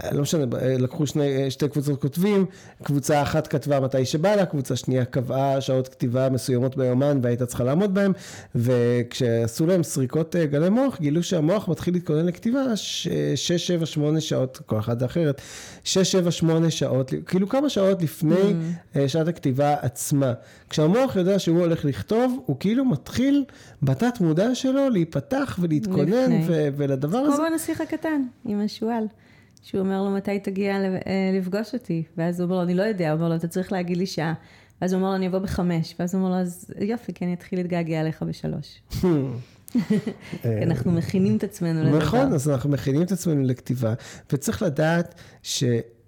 אה, 0.04 0.14
לא 0.14 0.22
משנה, 0.22 0.58
אה, 0.62 0.76
לקחו 0.80 1.08
שני, 1.08 1.43
אה, 1.43 1.52
שתי 1.52 1.70
קבוצות 1.70 2.02
כותבים, 2.02 2.45
קבוצה 2.84 3.22
אחת 3.22 3.48
כתבה 3.48 3.80
מתי 3.80 4.06
שבא 4.06 4.36
לה, 4.36 4.45
קבוצה 4.45 4.76
שנייה 4.76 5.06
קבעה 5.06 5.62
שעות 5.62 5.88
כתיבה 5.88 6.30
מסוימות 6.30 6.78
ביומן 6.78 7.20
והייתה 7.22 7.45
צריכה 7.45 7.64
לעמוד 7.64 7.93
בהם, 7.93 8.12
וכשעשו 8.56 9.66
להם 9.66 9.84
סריקות 9.84 10.36
גלי 10.36 10.70
מוח, 10.70 11.00
גילו 11.00 11.24
שהמוח 11.24 11.68
מתחיל 11.68 11.93
להתכונן 11.93 12.26
לכתיבה 12.26 12.76
6, 12.76 13.52
7, 13.52 13.86
8 13.86 14.22
שעות, 14.22 14.62
כל 14.66 14.80
אחת 14.80 15.04
אחרת, 15.04 15.41
6, 15.84 16.12
7, 16.12 16.32
8 16.32 16.72
שעות, 16.72 17.14
כאילו 17.26 17.50
כמה 17.50 17.70
שעות 17.70 18.02
לפני 18.02 18.54
אה, 18.95 19.10
שעת 19.10 19.28
הכתיבה 19.28 19.76
עצמה. 19.82 20.34
כשהמוח 20.70 21.16
יודע 21.16 21.39
שהוא 21.39 21.60
הולך 21.60 21.86
לכתוב, 21.86 22.39
הוא 22.45 22.56
כאילו 22.60 22.86
מתחיל 22.86 23.43
בתת 23.82 24.22
מודע 24.22 24.56
שלו 24.56 24.89
להיפתח 24.89 25.60
ולהתכונן. 25.62 26.32
ו- 26.48 26.68
ולדבר 26.78 27.18
הזה. 27.18 27.38
כמו 27.38 27.45
בנסיך 27.52 27.82
הקטן, 27.82 28.22
עם 28.45 28.62
השועל. 28.62 29.04
שהוא 29.64 29.82
אומר 29.82 30.03
לו, 30.03 30.12
מתי 30.12 30.39
תגיע 30.39 30.76
אה, 30.76 31.32
לפגוש 31.39 31.74
אותי? 31.74 32.03
ואז 32.18 32.39
הוא 32.39 32.45
אומר 32.45 32.55
לו, 32.55 32.64
אני 32.64 32.74
לא 32.74 32.84
יודע, 32.84 33.12
הוא 33.12 33.18
אומר 33.18 33.30
לו, 33.30 33.36
אתה 33.36 33.47
צריך 33.47 33.72
להגיד 33.72 33.97
לי 33.97 34.05
שעה. 34.05 34.34
ואז 34.82 34.93
הוא 34.93 34.99
אומר 34.99 35.10
לו, 35.10 35.16
אני 35.16 35.28
אבוא 35.28 35.39
בחמש. 35.39 35.95
ואז 35.99 36.16
הוא 36.16 36.24
אומר 36.24 36.36
לו, 36.36 36.41
אז 36.41 36.66
יופי, 36.80 37.14
כי 37.14 37.26
אני 37.26 37.34
אתחיל 37.34 37.60
להתגעגע 37.60 38.01
אליך 38.01 38.24
בשלוש. 38.24 38.82
כי 40.41 40.64
אנחנו 40.64 40.91
מכינים 40.91 41.38
את 41.38 41.43
עצמנו 41.43 41.84
לדבר. 41.84 41.97
נכון, 41.97 42.34
אז 42.34 42.49
אנחנו 42.49 42.70
מכינים 42.70 43.01
את 43.01 43.12
עצמנו 43.12 43.43
לכתיבה, 43.43 43.93
וצריך 44.32 44.62
לדעת 44.62 45.16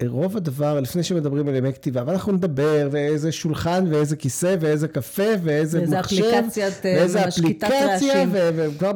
רוב 0.06 0.36
הדבר, 0.36 0.80
לפני 0.80 1.02
שמדברים 1.02 1.48
על 1.48 1.54
ימי 1.54 1.72
כתיבה, 1.72 2.02
ואנחנו 2.06 2.32
נדבר, 2.32 2.88
ואיזה 2.90 3.32
שולחן, 3.32 3.84
ואיזה 3.90 4.16
כיסא, 4.16 4.56
ואיזה 4.60 4.88
קפה, 4.88 5.22
ואיזה 5.42 5.86
מחשב, 5.86 6.22
אה, 6.24 6.70
ואיזה 6.84 7.28
אפליקציה, 7.28 8.24
וכבר 8.32 8.92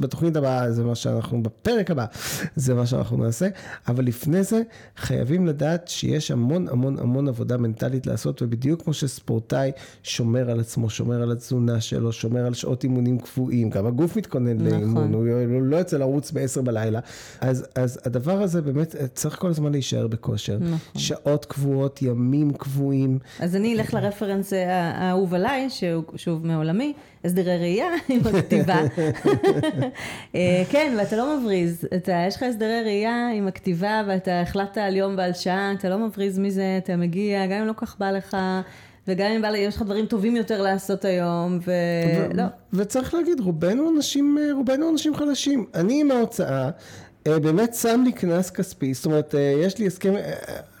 בתוכנית 0.00 0.36
הבאה, 0.36 0.72
זה 0.72 0.84
מה 0.84 0.94
שאנחנו, 0.94 1.42
בפרק 1.42 1.90
הבא, 1.90 2.04
זה 2.56 2.74
מה 2.74 2.86
שאנחנו 2.86 3.16
נעשה, 3.16 3.48
אבל 3.88 4.04
לפני 4.04 4.42
זה, 4.42 4.62
חייבים 4.96 5.46
לדעת 5.46 5.88
שיש 5.88 6.30
המון 6.30 6.68
המון 6.68 6.98
המון 6.98 7.28
עבודה 7.28 7.56
מנטלית 7.56 8.06
לעשות, 8.06 8.42
ובדיוק 8.42 8.82
כמו 8.82 8.94
שספורטאי 8.94 9.70
שומר 10.02 10.50
על 10.50 10.60
עצמו, 10.60 10.90
שומר 10.90 11.22
על 11.22 11.32
התזונה 11.32 11.80
שלו, 11.80 12.12
שומר 12.12 12.46
על 12.46 12.54
שעות 12.54 12.84
אימונים 12.84 13.18
קבועים, 13.18 13.70
גם 13.70 13.86
הגוף 13.86 14.16
מתכונן 14.16 14.56
נכון. 14.56 14.78
לאימון, 14.78 15.14
הוא 15.14 15.28
הוא 15.54 15.62
לא 15.62 15.76
יוצא 15.76 15.96
לרוץ 15.96 16.30
ב-10 16.30 16.62
בלילה, 16.62 17.00
אז, 17.40 17.66
אז 17.74 18.00
הדבר 18.04 18.42
הזה 18.42 18.62
באמת, 18.62 18.96
צריך 19.14 19.36
כל 19.38 19.48
הזמן 19.48 19.69
להישאר 19.72 20.06
בכושר. 20.06 20.58
נכון. 20.60 20.78
שעות 20.96 21.44
קבועות, 21.44 22.02
ימים 22.02 22.52
קבועים. 22.52 23.18
אז 23.40 23.56
אני 23.56 23.74
אלך 23.74 23.94
לרפרנס 23.94 24.52
אה, 24.52 24.90
האהוב 24.90 25.34
עליי, 25.34 25.70
שהוא 25.70 26.04
שוב 26.16 26.46
מעולמי, 26.46 26.92
הסדרי 27.24 27.58
ראייה 27.58 27.88
עם 28.08 28.20
הכתיבה. 28.26 28.80
אה, 30.34 30.62
כן, 30.70 30.94
ואתה 30.98 31.16
לא 31.16 31.38
מבריז. 31.38 31.88
אתה, 31.96 32.24
יש 32.28 32.36
לך 32.36 32.42
הסדרי 32.42 32.82
ראייה 32.84 33.30
עם 33.34 33.48
הכתיבה, 33.48 34.02
ואתה 34.08 34.40
החלטת 34.40 34.78
על 34.78 34.96
יום 34.96 35.14
ועל 35.16 35.32
שעה, 35.32 35.72
אתה 35.72 35.88
לא 35.88 35.98
מבריז 35.98 36.38
מזה, 36.38 36.78
אתה 36.84 36.96
מגיע, 36.96 37.46
גם 37.46 37.52
אם 37.52 37.66
לא 37.66 37.72
כך 37.76 37.98
בא 37.98 38.10
לך, 38.10 38.36
וגם 39.08 39.30
אם 39.30 39.42
בא, 39.42 39.56
יש 39.56 39.76
לך 39.76 39.82
דברים 39.82 40.06
טובים 40.06 40.36
יותר 40.36 40.62
לעשות 40.62 41.04
היום, 41.04 41.58
ולא. 41.64 42.44
וצריך 42.72 43.14
להגיד, 43.14 43.40
רובנו 43.40 43.90
אנשים, 43.96 44.38
אה, 44.40 44.52
רובנו 44.52 44.90
אנשים 44.90 45.14
חלשים. 45.14 45.66
אני 45.74 46.00
עם 46.00 46.10
ההוצאה, 46.10 46.64
אה, 46.64 46.70
באמת 47.28 47.74
שם 47.74 48.02
לי 48.04 48.12
קנס 48.12 48.50
כספי, 48.50 48.94
זאת 48.94 49.04
אומרת, 49.04 49.34
אה, 49.34 49.40
יש 49.40 49.78
לי 49.78 49.86
הסכם, 49.86 50.16
אה, 50.16 50.32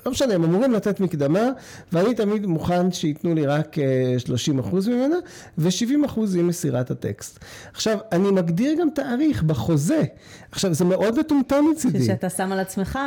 לא 0.06 0.12
משנה, 0.12 0.34
הם 0.34 0.44
אמורים 0.44 0.72
לתת 0.72 1.00
מקדמה, 1.00 1.48
ואני 1.92 2.14
תמיד 2.14 2.46
מוכן 2.46 2.92
שייתנו 2.92 3.34
לי 3.34 3.46
רק 3.46 3.78
אה, 3.78 4.16
30% 4.18 4.88
ממנה, 4.88 5.16
ו-70% 5.58 6.20
עם 6.38 6.46
מסירת 6.46 6.90
הטקסט. 6.90 7.38
עכשיו, 7.72 7.98
אני 8.12 8.30
מגדיר 8.30 8.74
גם 8.80 8.88
תאריך 8.94 9.42
בחוזה. 9.42 10.02
עכשיו, 10.52 10.74
זה 10.74 10.84
מאוד 10.84 11.18
מטומטם 11.18 11.64
מצידי. 11.72 12.04
שאתה 12.04 12.28
שם 12.30 12.52
על 12.52 12.58
עצמך 12.60 12.98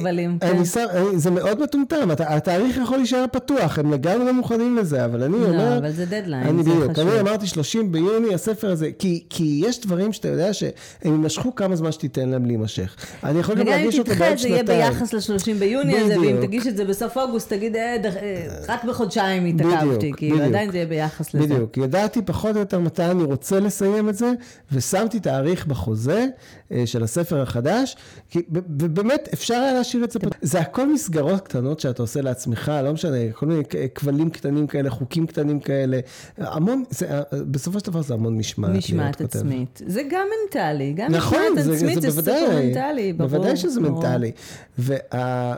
כבלים. 0.00 0.38
כן. 0.40 0.64
שם, 0.64 0.80
אני, 0.90 1.18
זה 1.18 1.30
מאוד 1.30 1.62
מטומטם, 1.62 2.10
הת- 2.10 2.20
התאריך 2.20 2.76
יכול 2.76 2.96
להישאר 2.96 3.24
פתוח, 3.32 3.78
הם 3.78 3.92
לגמרי 3.92 4.32
מוכנים 4.32 4.76
לזה, 4.76 5.04
אבל 5.04 5.22
אני 5.22 5.34
אומר... 5.36 5.70
לא, 5.70 5.78
אבל 5.78 5.90
זה 5.92 6.06
דדליין, 6.06 6.46
אני 6.48 6.62
זה 6.62 6.70
בדיוק, 6.70 6.92
חשוב. 6.92 7.08
אני 7.08 7.20
אמרתי 7.20 7.46
30 7.46 7.92
ביוני, 7.92 8.34
הספר 8.34 8.70
הזה, 8.70 8.90
כי, 8.98 9.24
כי 9.30 9.62
יש 9.66 9.80
דברים 9.80 10.12
שאתה 10.12 10.28
יודע 10.28 10.52
שהם 10.54 10.70
יימשכו 11.04 11.54
כמה 11.54 11.76
זמן 11.76 11.92
שתיתן 11.92 12.28
להם 12.28 12.46
להימשך. 12.46 12.96
אני 13.24 13.38
יכול 13.38 13.54
גם 13.54 13.60
וגם 13.60 13.72
אם 13.72 13.78
להגיש 13.78 13.98
אותו 13.98 14.10
תדחה 14.10 14.24
בעוד 14.24 14.32
את 14.32 14.38
זה 14.38 14.48
יהיה 14.48 14.58
שנתיים. 14.58 14.92
ביחס 14.92 15.12
ל-30 15.14 15.58
ביוני 15.58 15.98
הזה, 15.98 16.20
ואם. 16.20 16.36
תגיש 16.46 16.66
את 16.66 16.76
זה 16.76 16.84
בסוף 16.84 17.16
אוגוסט, 17.16 17.48
תגיד, 17.52 17.76
אה, 17.76 17.96
דח- 18.02 18.16
אה, 18.16 18.46
רק 18.68 18.84
בחודשיים 18.84 19.44
התעכבתי, 19.46 20.12
בדיוק. 20.12 20.40
עדיין 20.40 20.70
זה 20.70 20.76
יהיה 20.76 20.86
ביחס 20.86 21.34
לזה. 21.34 21.46
בדיוק, 21.46 21.76
ידעתי 21.76 22.22
פחות 22.22 22.54
או 22.54 22.60
יותר 22.60 22.78
מתי 22.80 23.04
אני 23.04 23.22
רוצה 23.22 23.60
לסיים 23.60 24.08
את 24.08 24.14
זה, 24.14 24.32
ושמתי 24.72 25.20
תאריך 25.20 25.66
בחוזה 25.66 26.26
אה, 26.72 26.83
של 26.86 27.02
הספר 27.02 27.42
החדש, 27.42 27.96
כי 28.30 28.42
ב- 28.52 28.82
ובאמת 28.82 29.28
אפשר 29.32 29.54
היה 29.54 29.72
להשאיר 29.72 30.04
את 30.04 30.10
זה 30.10 30.18
פתוח. 30.18 30.32
זה 30.42 30.60
הכל 30.60 30.92
מסגרות 30.92 31.40
קטנות 31.40 31.80
שאתה 31.80 32.02
עושה 32.02 32.20
לעצמך, 32.20 32.72
לא 32.84 32.92
משנה, 32.92 33.16
כל 33.32 33.46
מיני 33.46 33.62
כבלים 33.94 34.30
קטנים 34.30 34.66
כאלה, 34.66 34.90
חוקים 34.90 35.26
קטנים 35.26 35.60
כאלה, 35.60 36.00
המון, 36.38 36.84
זה, 36.90 37.06
בסופו 37.50 37.80
של 37.80 37.86
דבר 37.86 38.02
זה 38.02 38.14
המון 38.14 38.38
משמעת. 38.38 38.70
משמעת. 38.76 39.20
עצמית. 39.20 39.82
זה 39.86 40.02
גם 40.10 40.26
מנטלי, 40.44 40.92
גם 40.96 41.12
נכון, 41.12 41.38
משמעת 41.52 41.64
זה, 41.64 41.72
עצמית 41.74 42.02
זה 42.02 42.10
זה 42.10 42.22
בוודאי, 42.22 42.40
סופר 42.46 42.56
מנטלי, 42.62 43.12
ברור. 43.12 43.30
בוודאי 43.30 43.56
שזה 43.56 43.80
ברור. 43.80 44.02
מנטלי. 44.02 44.32
וה, 44.78 44.96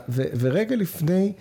ו, 0.09 0.23
ורגע 0.39 0.75
לפני 0.75 1.33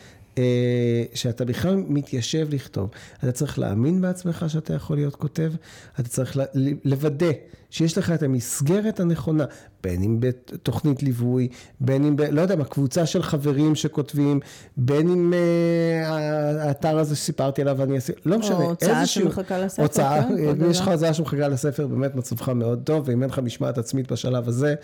שאתה 1.15 1.45
בכלל 1.45 1.77
מתיישב 1.89 2.47
לכתוב, 2.51 2.91
אתה 3.19 3.33
צריך 3.33 3.59
להאמין 3.59 4.01
בעצמך 4.01 4.45
שאתה 4.49 4.75
יכול 4.75 4.97
להיות 4.97 5.17
כותב, 5.17 5.53
אתה 6.01 6.09
צריך 6.09 6.37
לוודא 6.85 7.31
שיש 7.71 7.99
לך 7.99 8.11
את 8.11 8.23
המסגרת 8.23 9.01
הנכונה, 9.01 9.45
בין 9.83 10.03
אם 10.03 10.17
בתוכנית 10.21 11.03
ליווי, 11.03 11.49
בין 11.81 12.05
אם, 12.05 12.17
ב, 12.17 12.21
לא 12.23 12.41
יודע 12.41 12.57
מה, 12.57 12.65
קבוצה 12.65 13.07
של 13.07 13.23
חברים 13.23 13.75
שכותבים, 13.75 14.41
בין 14.77 15.09
אם 15.11 15.33
אה, 15.35 16.09
האתר 16.63 16.99
הזה 16.99 17.17
שסיפרתי 17.17 17.63
עליו, 17.63 17.83
אני 17.83 17.95
אעשה, 17.97 18.13
לא 18.27 18.39
משנה, 18.39 18.57
הוצאה 18.57 19.01
איזשהו- 19.01 19.23
שמחכה 19.23 19.59
לספר, 19.59 19.83
הוצאה, 19.83 20.23
כן, 20.23 20.39
אם 20.63 20.71
יש 20.71 20.81
לך. 20.81 20.89
הוצאה 20.89 21.15
שמחכה 21.15 21.49
לספר, 21.49 21.87
באמת 21.87 22.15
מצבך 22.15 22.49
מאוד 22.49 22.81
טוב, 22.85 23.09
ואם 23.09 23.23
אין 23.23 23.31
לך 23.31 23.39
משמעת 23.39 23.79
עצמית 23.79 24.13
בשלב 24.13 24.49
הזה, 24.49 24.75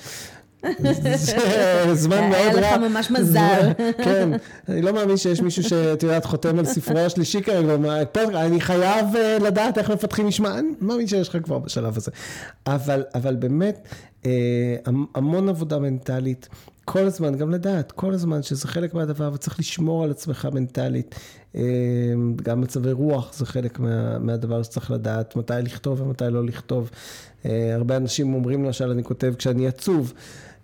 זה 0.82 1.94
זמן 1.94 2.16
היה 2.16 2.28
מאוד 2.52 2.64
רע. 2.64 2.76
לך 2.76 2.90
ממש 2.90 3.10
מזל. 3.10 3.72
כן, 4.04 4.28
אני 4.68 4.82
לא 4.82 4.92
מאמין 4.92 5.16
שיש 5.16 5.40
מישהו 5.40 5.62
שאת 5.62 6.02
יודעת 6.02 6.24
חותם 6.24 6.58
על 6.58 6.64
ספרו 6.64 6.98
השלישי 6.98 7.42
כרגע, 7.42 7.68
ואומר, 7.68 8.02
"פרק, 8.12 8.34
אני 8.34 8.60
חייב 8.60 9.06
אה, 9.16 9.38
לדעת 9.38 9.78
איך 9.78 9.90
מפתחים 9.90 10.26
משמעת, 10.26 10.54
אני 10.58 10.68
מאמין 10.80 11.06
שיש 11.06 11.28
לך 11.28 11.36
כבר 11.44 11.58
בשלב 11.58 11.96
הזה. 11.96 12.10
אבל, 12.66 13.36
באמת, 13.38 13.88
אה, 14.26 14.30
המ- 14.86 15.06
המון 15.14 15.48
עבודה 15.48 15.78
מנטלית. 15.78 16.48
כל 16.84 16.98
הזמן, 16.98 17.34
גם 17.34 17.50
לדעת, 17.50 17.92
כל 17.92 18.14
הזמן 18.14 18.42
שזה 18.42 18.68
חלק 18.68 18.94
מהדבר, 18.94 19.30
וצריך 19.34 19.58
לשמור 19.58 20.04
על 20.04 20.10
עצמך 20.10 20.48
מנטלית. 20.52 21.14
אה, 21.56 21.60
גם 22.42 22.60
מצבי 22.60 22.92
רוח 22.92 23.32
זה 23.34 23.46
חלק 23.46 23.78
מה, 23.78 24.18
מהדבר 24.18 24.62
שצריך 24.62 24.90
לדעת, 24.90 25.36
מתי 25.36 25.52
לכתוב 25.62 26.00
ומתי 26.00 26.24
לא 26.30 26.44
לכתוב. 26.44 26.90
הרבה 27.74 27.96
אנשים 27.96 28.34
אומרים 28.34 28.64
למשל, 28.64 28.90
אני 28.90 29.04
כותב 29.04 29.34
כשאני 29.38 29.68
עצוב. 29.68 30.12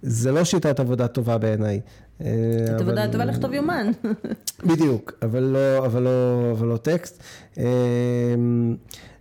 זה 0.02 0.32
לא 0.32 0.44
שיטת 0.44 0.80
עבודה 0.80 1.08
טובה 1.08 1.38
בעיניי. 1.38 1.80
אה, 2.20 2.26
זאת 2.66 2.70
אבל- 2.74 2.82
עבודה 2.82 3.12
טובה 3.12 3.24
לכתוב 3.24 3.52
יומן. 3.52 3.90
בדיוק, 4.68 5.12
אבל 5.22 5.42
לא, 5.42 5.86
אבל 5.86 6.02
לא, 6.02 6.50
אבל 6.52 6.66
לא 6.66 6.76
טקסט. 6.76 7.22
אמ, 7.58 8.76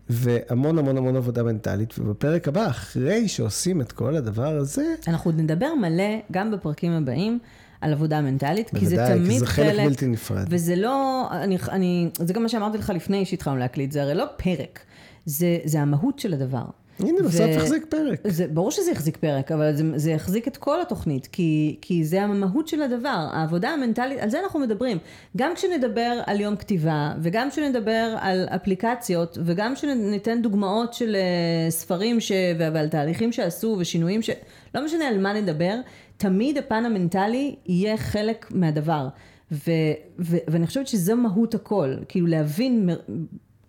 והמון 0.10 0.78
המון 0.78 0.98
המון 0.98 1.16
עבודה 1.16 1.44
מנטלית, 1.44 2.00
ובפרק 2.00 2.48
הבא, 2.48 2.68
אחרי 2.68 3.28
שעושים 3.28 3.82
את 3.82 3.92
כל 3.92 4.16
הדבר 4.16 4.58
הזה, 4.58 4.86
אנחנו 5.08 5.32
עוד 5.32 5.40
נדבר 5.40 5.74
מלא, 5.82 6.04
גם 6.32 6.52
בפרקים 6.52 6.92
הבאים, 6.92 7.40
על 7.82 7.94
עבודה 7.94 8.22
מנטלית, 8.22 8.70
כי 8.70 8.86
זה 8.86 8.96
בוודאי, 8.96 9.14
כי 9.20 9.24
תמיד 9.26 9.40
זה 9.40 9.46
חלק 9.46 9.68
חלק, 9.76 9.86
בלתי 9.86 10.08
נפרד. 10.08 10.46
וזה 10.50 10.76
לא, 10.76 11.28
אני, 11.32 11.58
אני, 11.70 12.10
זה 12.20 12.34
גם 12.34 12.44
מה 12.44 12.50
שאמרתי 12.50 12.78
לך 12.78 12.90
לפני 12.96 13.26
שהתחלנו 13.26 13.58
להקליט, 13.58 13.92
זה 13.92 14.02
הרי 14.02 14.14
לא 14.16 14.26
פרק, 14.38 14.80
זה, 15.26 15.58
זה 15.66 15.82
המהות 15.82 16.20
של 16.20 16.34
הדבר. 16.34 16.66
הנה, 17.00 17.22
בסוף 17.24 17.46
החזיק 17.58 17.86
פרק. 17.90 18.20
זה, 18.28 18.48
ברור 18.48 18.72
שזה 18.72 18.92
יחזיק 18.92 19.18
פרק, 19.18 19.52
אבל 19.52 19.76
זה, 19.76 19.84
זה 19.96 20.12
יחזיק 20.12 20.48
את 20.48 20.58
כל 20.58 20.82
התוכנית, 20.82 21.28
כי, 21.28 21.78
כי 21.82 22.04
זה 22.04 22.22
המהות 22.22 22.68
של 22.68 22.82
הדבר. 22.82 23.28
העבודה 23.32 23.70
המנטלית, 23.70 24.20
על 24.20 24.30
זה 24.30 24.40
אנחנו 24.40 24.60
מדברים. 24.60 24.98
גם 25.38 25.56
כשנדבר 25.56 26.22
על 26.26 26.42
יום 26.42 26.56
כתיבה, 26.56 27.14
וגם 27.22 27.50
כשנדבר 27.50 28.16
על 28.20 28.48
אפליקציות, 28.56 29.38
וגם 29.46 29.76
כשניתן 29.76 30.42
דוגמאות 30.42 30.94
של 30.94 31.16
אה, 31.16 31.72
ספרים 31.72 32.20
ש, 32.20 32.32
ועל 32.58 32.88
תהליכים 32.88 33.32
שעשו 33.32 33.76
ושינויים 33.80 34.22
ש... 34.22 34.30
לא 34.76 34.86
משנה 34.86 35.08
על 35.08 35.22
מה 35.22 35.34
נדבר, 35.34 35.76
תמיד 36.18 36.58
הפן 36.58 36.86
המנטלי 36.86 37.56
יהיה 37.66 37.98
חלק 37.98 38.46
מהדבר. 38.52 39.08
ו, 39.52 39.72
ו, 40.20 40.38
ואני 40.48 40.68
חושבת 40.68 40.88
שזה 40.88 41.16
מהות 41.16 41.56
הכל, 41.56 41.96
כאילו 42.08 42.28
להבין 42.28 42.90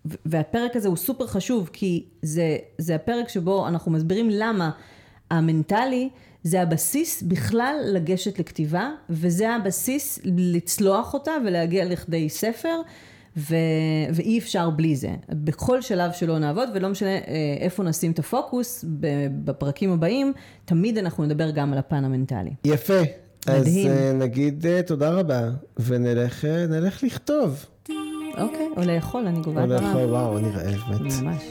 והפרק 0.05 0.75
הזה 0.75 0.87
הוא 0.87 0.97
סופר 0.97 1.27
חשוב, 1.27 1.69
כי 1.73 2.05
זה, 2.21 2.57
זה 2.77 2.95
הפרק 2.95 3.29
שבו 3.29 3.67
אנחנו 3.67 3.91
מסבירים 3.91 4.29
למה 4.29 4.71
המנטלי 5.31 6.09
זה 6.43 6.61
הבסיס 6.61 7.23
בכלל 7.23 7.75
לגשת 7.85 8.39
לכתיבה, 8.39 8.89
וזה 9.09 9.49
הבסיס 9.49 10.19
לצלוח 10.25 11.13
אותה 11.13 11.31
ולהגיע 11.45 11.85
לכדי 11.85 12.29
ספר, 12.29 12.81
ו, 13.37 13.55
ואי 14.13 14.39
אפשר 14.39 14.69
בלי 14.69 14.95
זה. 14.95 15.09
בכל 15.29 15.81
שלב 15.81 16.11
שלא 16.11 16.39
נעבוד, 16.39 16.69
ולא 16.75 16.89
משנה 16.89 17.09
אה, 17.09 17.21
איפה 17.59 17.83
נשים 17.83 18.11
את 18.11 18.19
הפוקוס, 18.19 18.85
בפרקים 19.43 19.91
הבאים, 19.91 20.33
תמיד 20.65 20.97
אנחנו 20.97 21.25
נדבר 21.25 21.51
גם 21.51 21.73
על 21.73 21.79
הפן 21.79 22.05
המנטלי. 22.05 22.51
יפה. 22.65 22.99
אז 23.47 23.61
מדהים. 23.61 23.87
אה, 23.91 24.13
נגיד 24.13 24.65
אה, 24.65 24.81
תודה 24.83 25.09
רבה, 25.09 25.49
ונלך 25.79 26.45
נלך 26.45 27.03
לכתוב. 27.03 27.65
אוקיי, 28.41 28.69
או 28.77 28.81
לאכול, 28.85 29.27
אני 29.27 29.41
גובה 29.41 29.61
או 29.61 29.65
את 29.65 29.69
לאכול, 29.69 30.01
וואו, 30.01 30.37
אני 30.37 30.49
רעב, 30.51 30.83
מת. 30.89 31.01
ממש. 31.23 31.43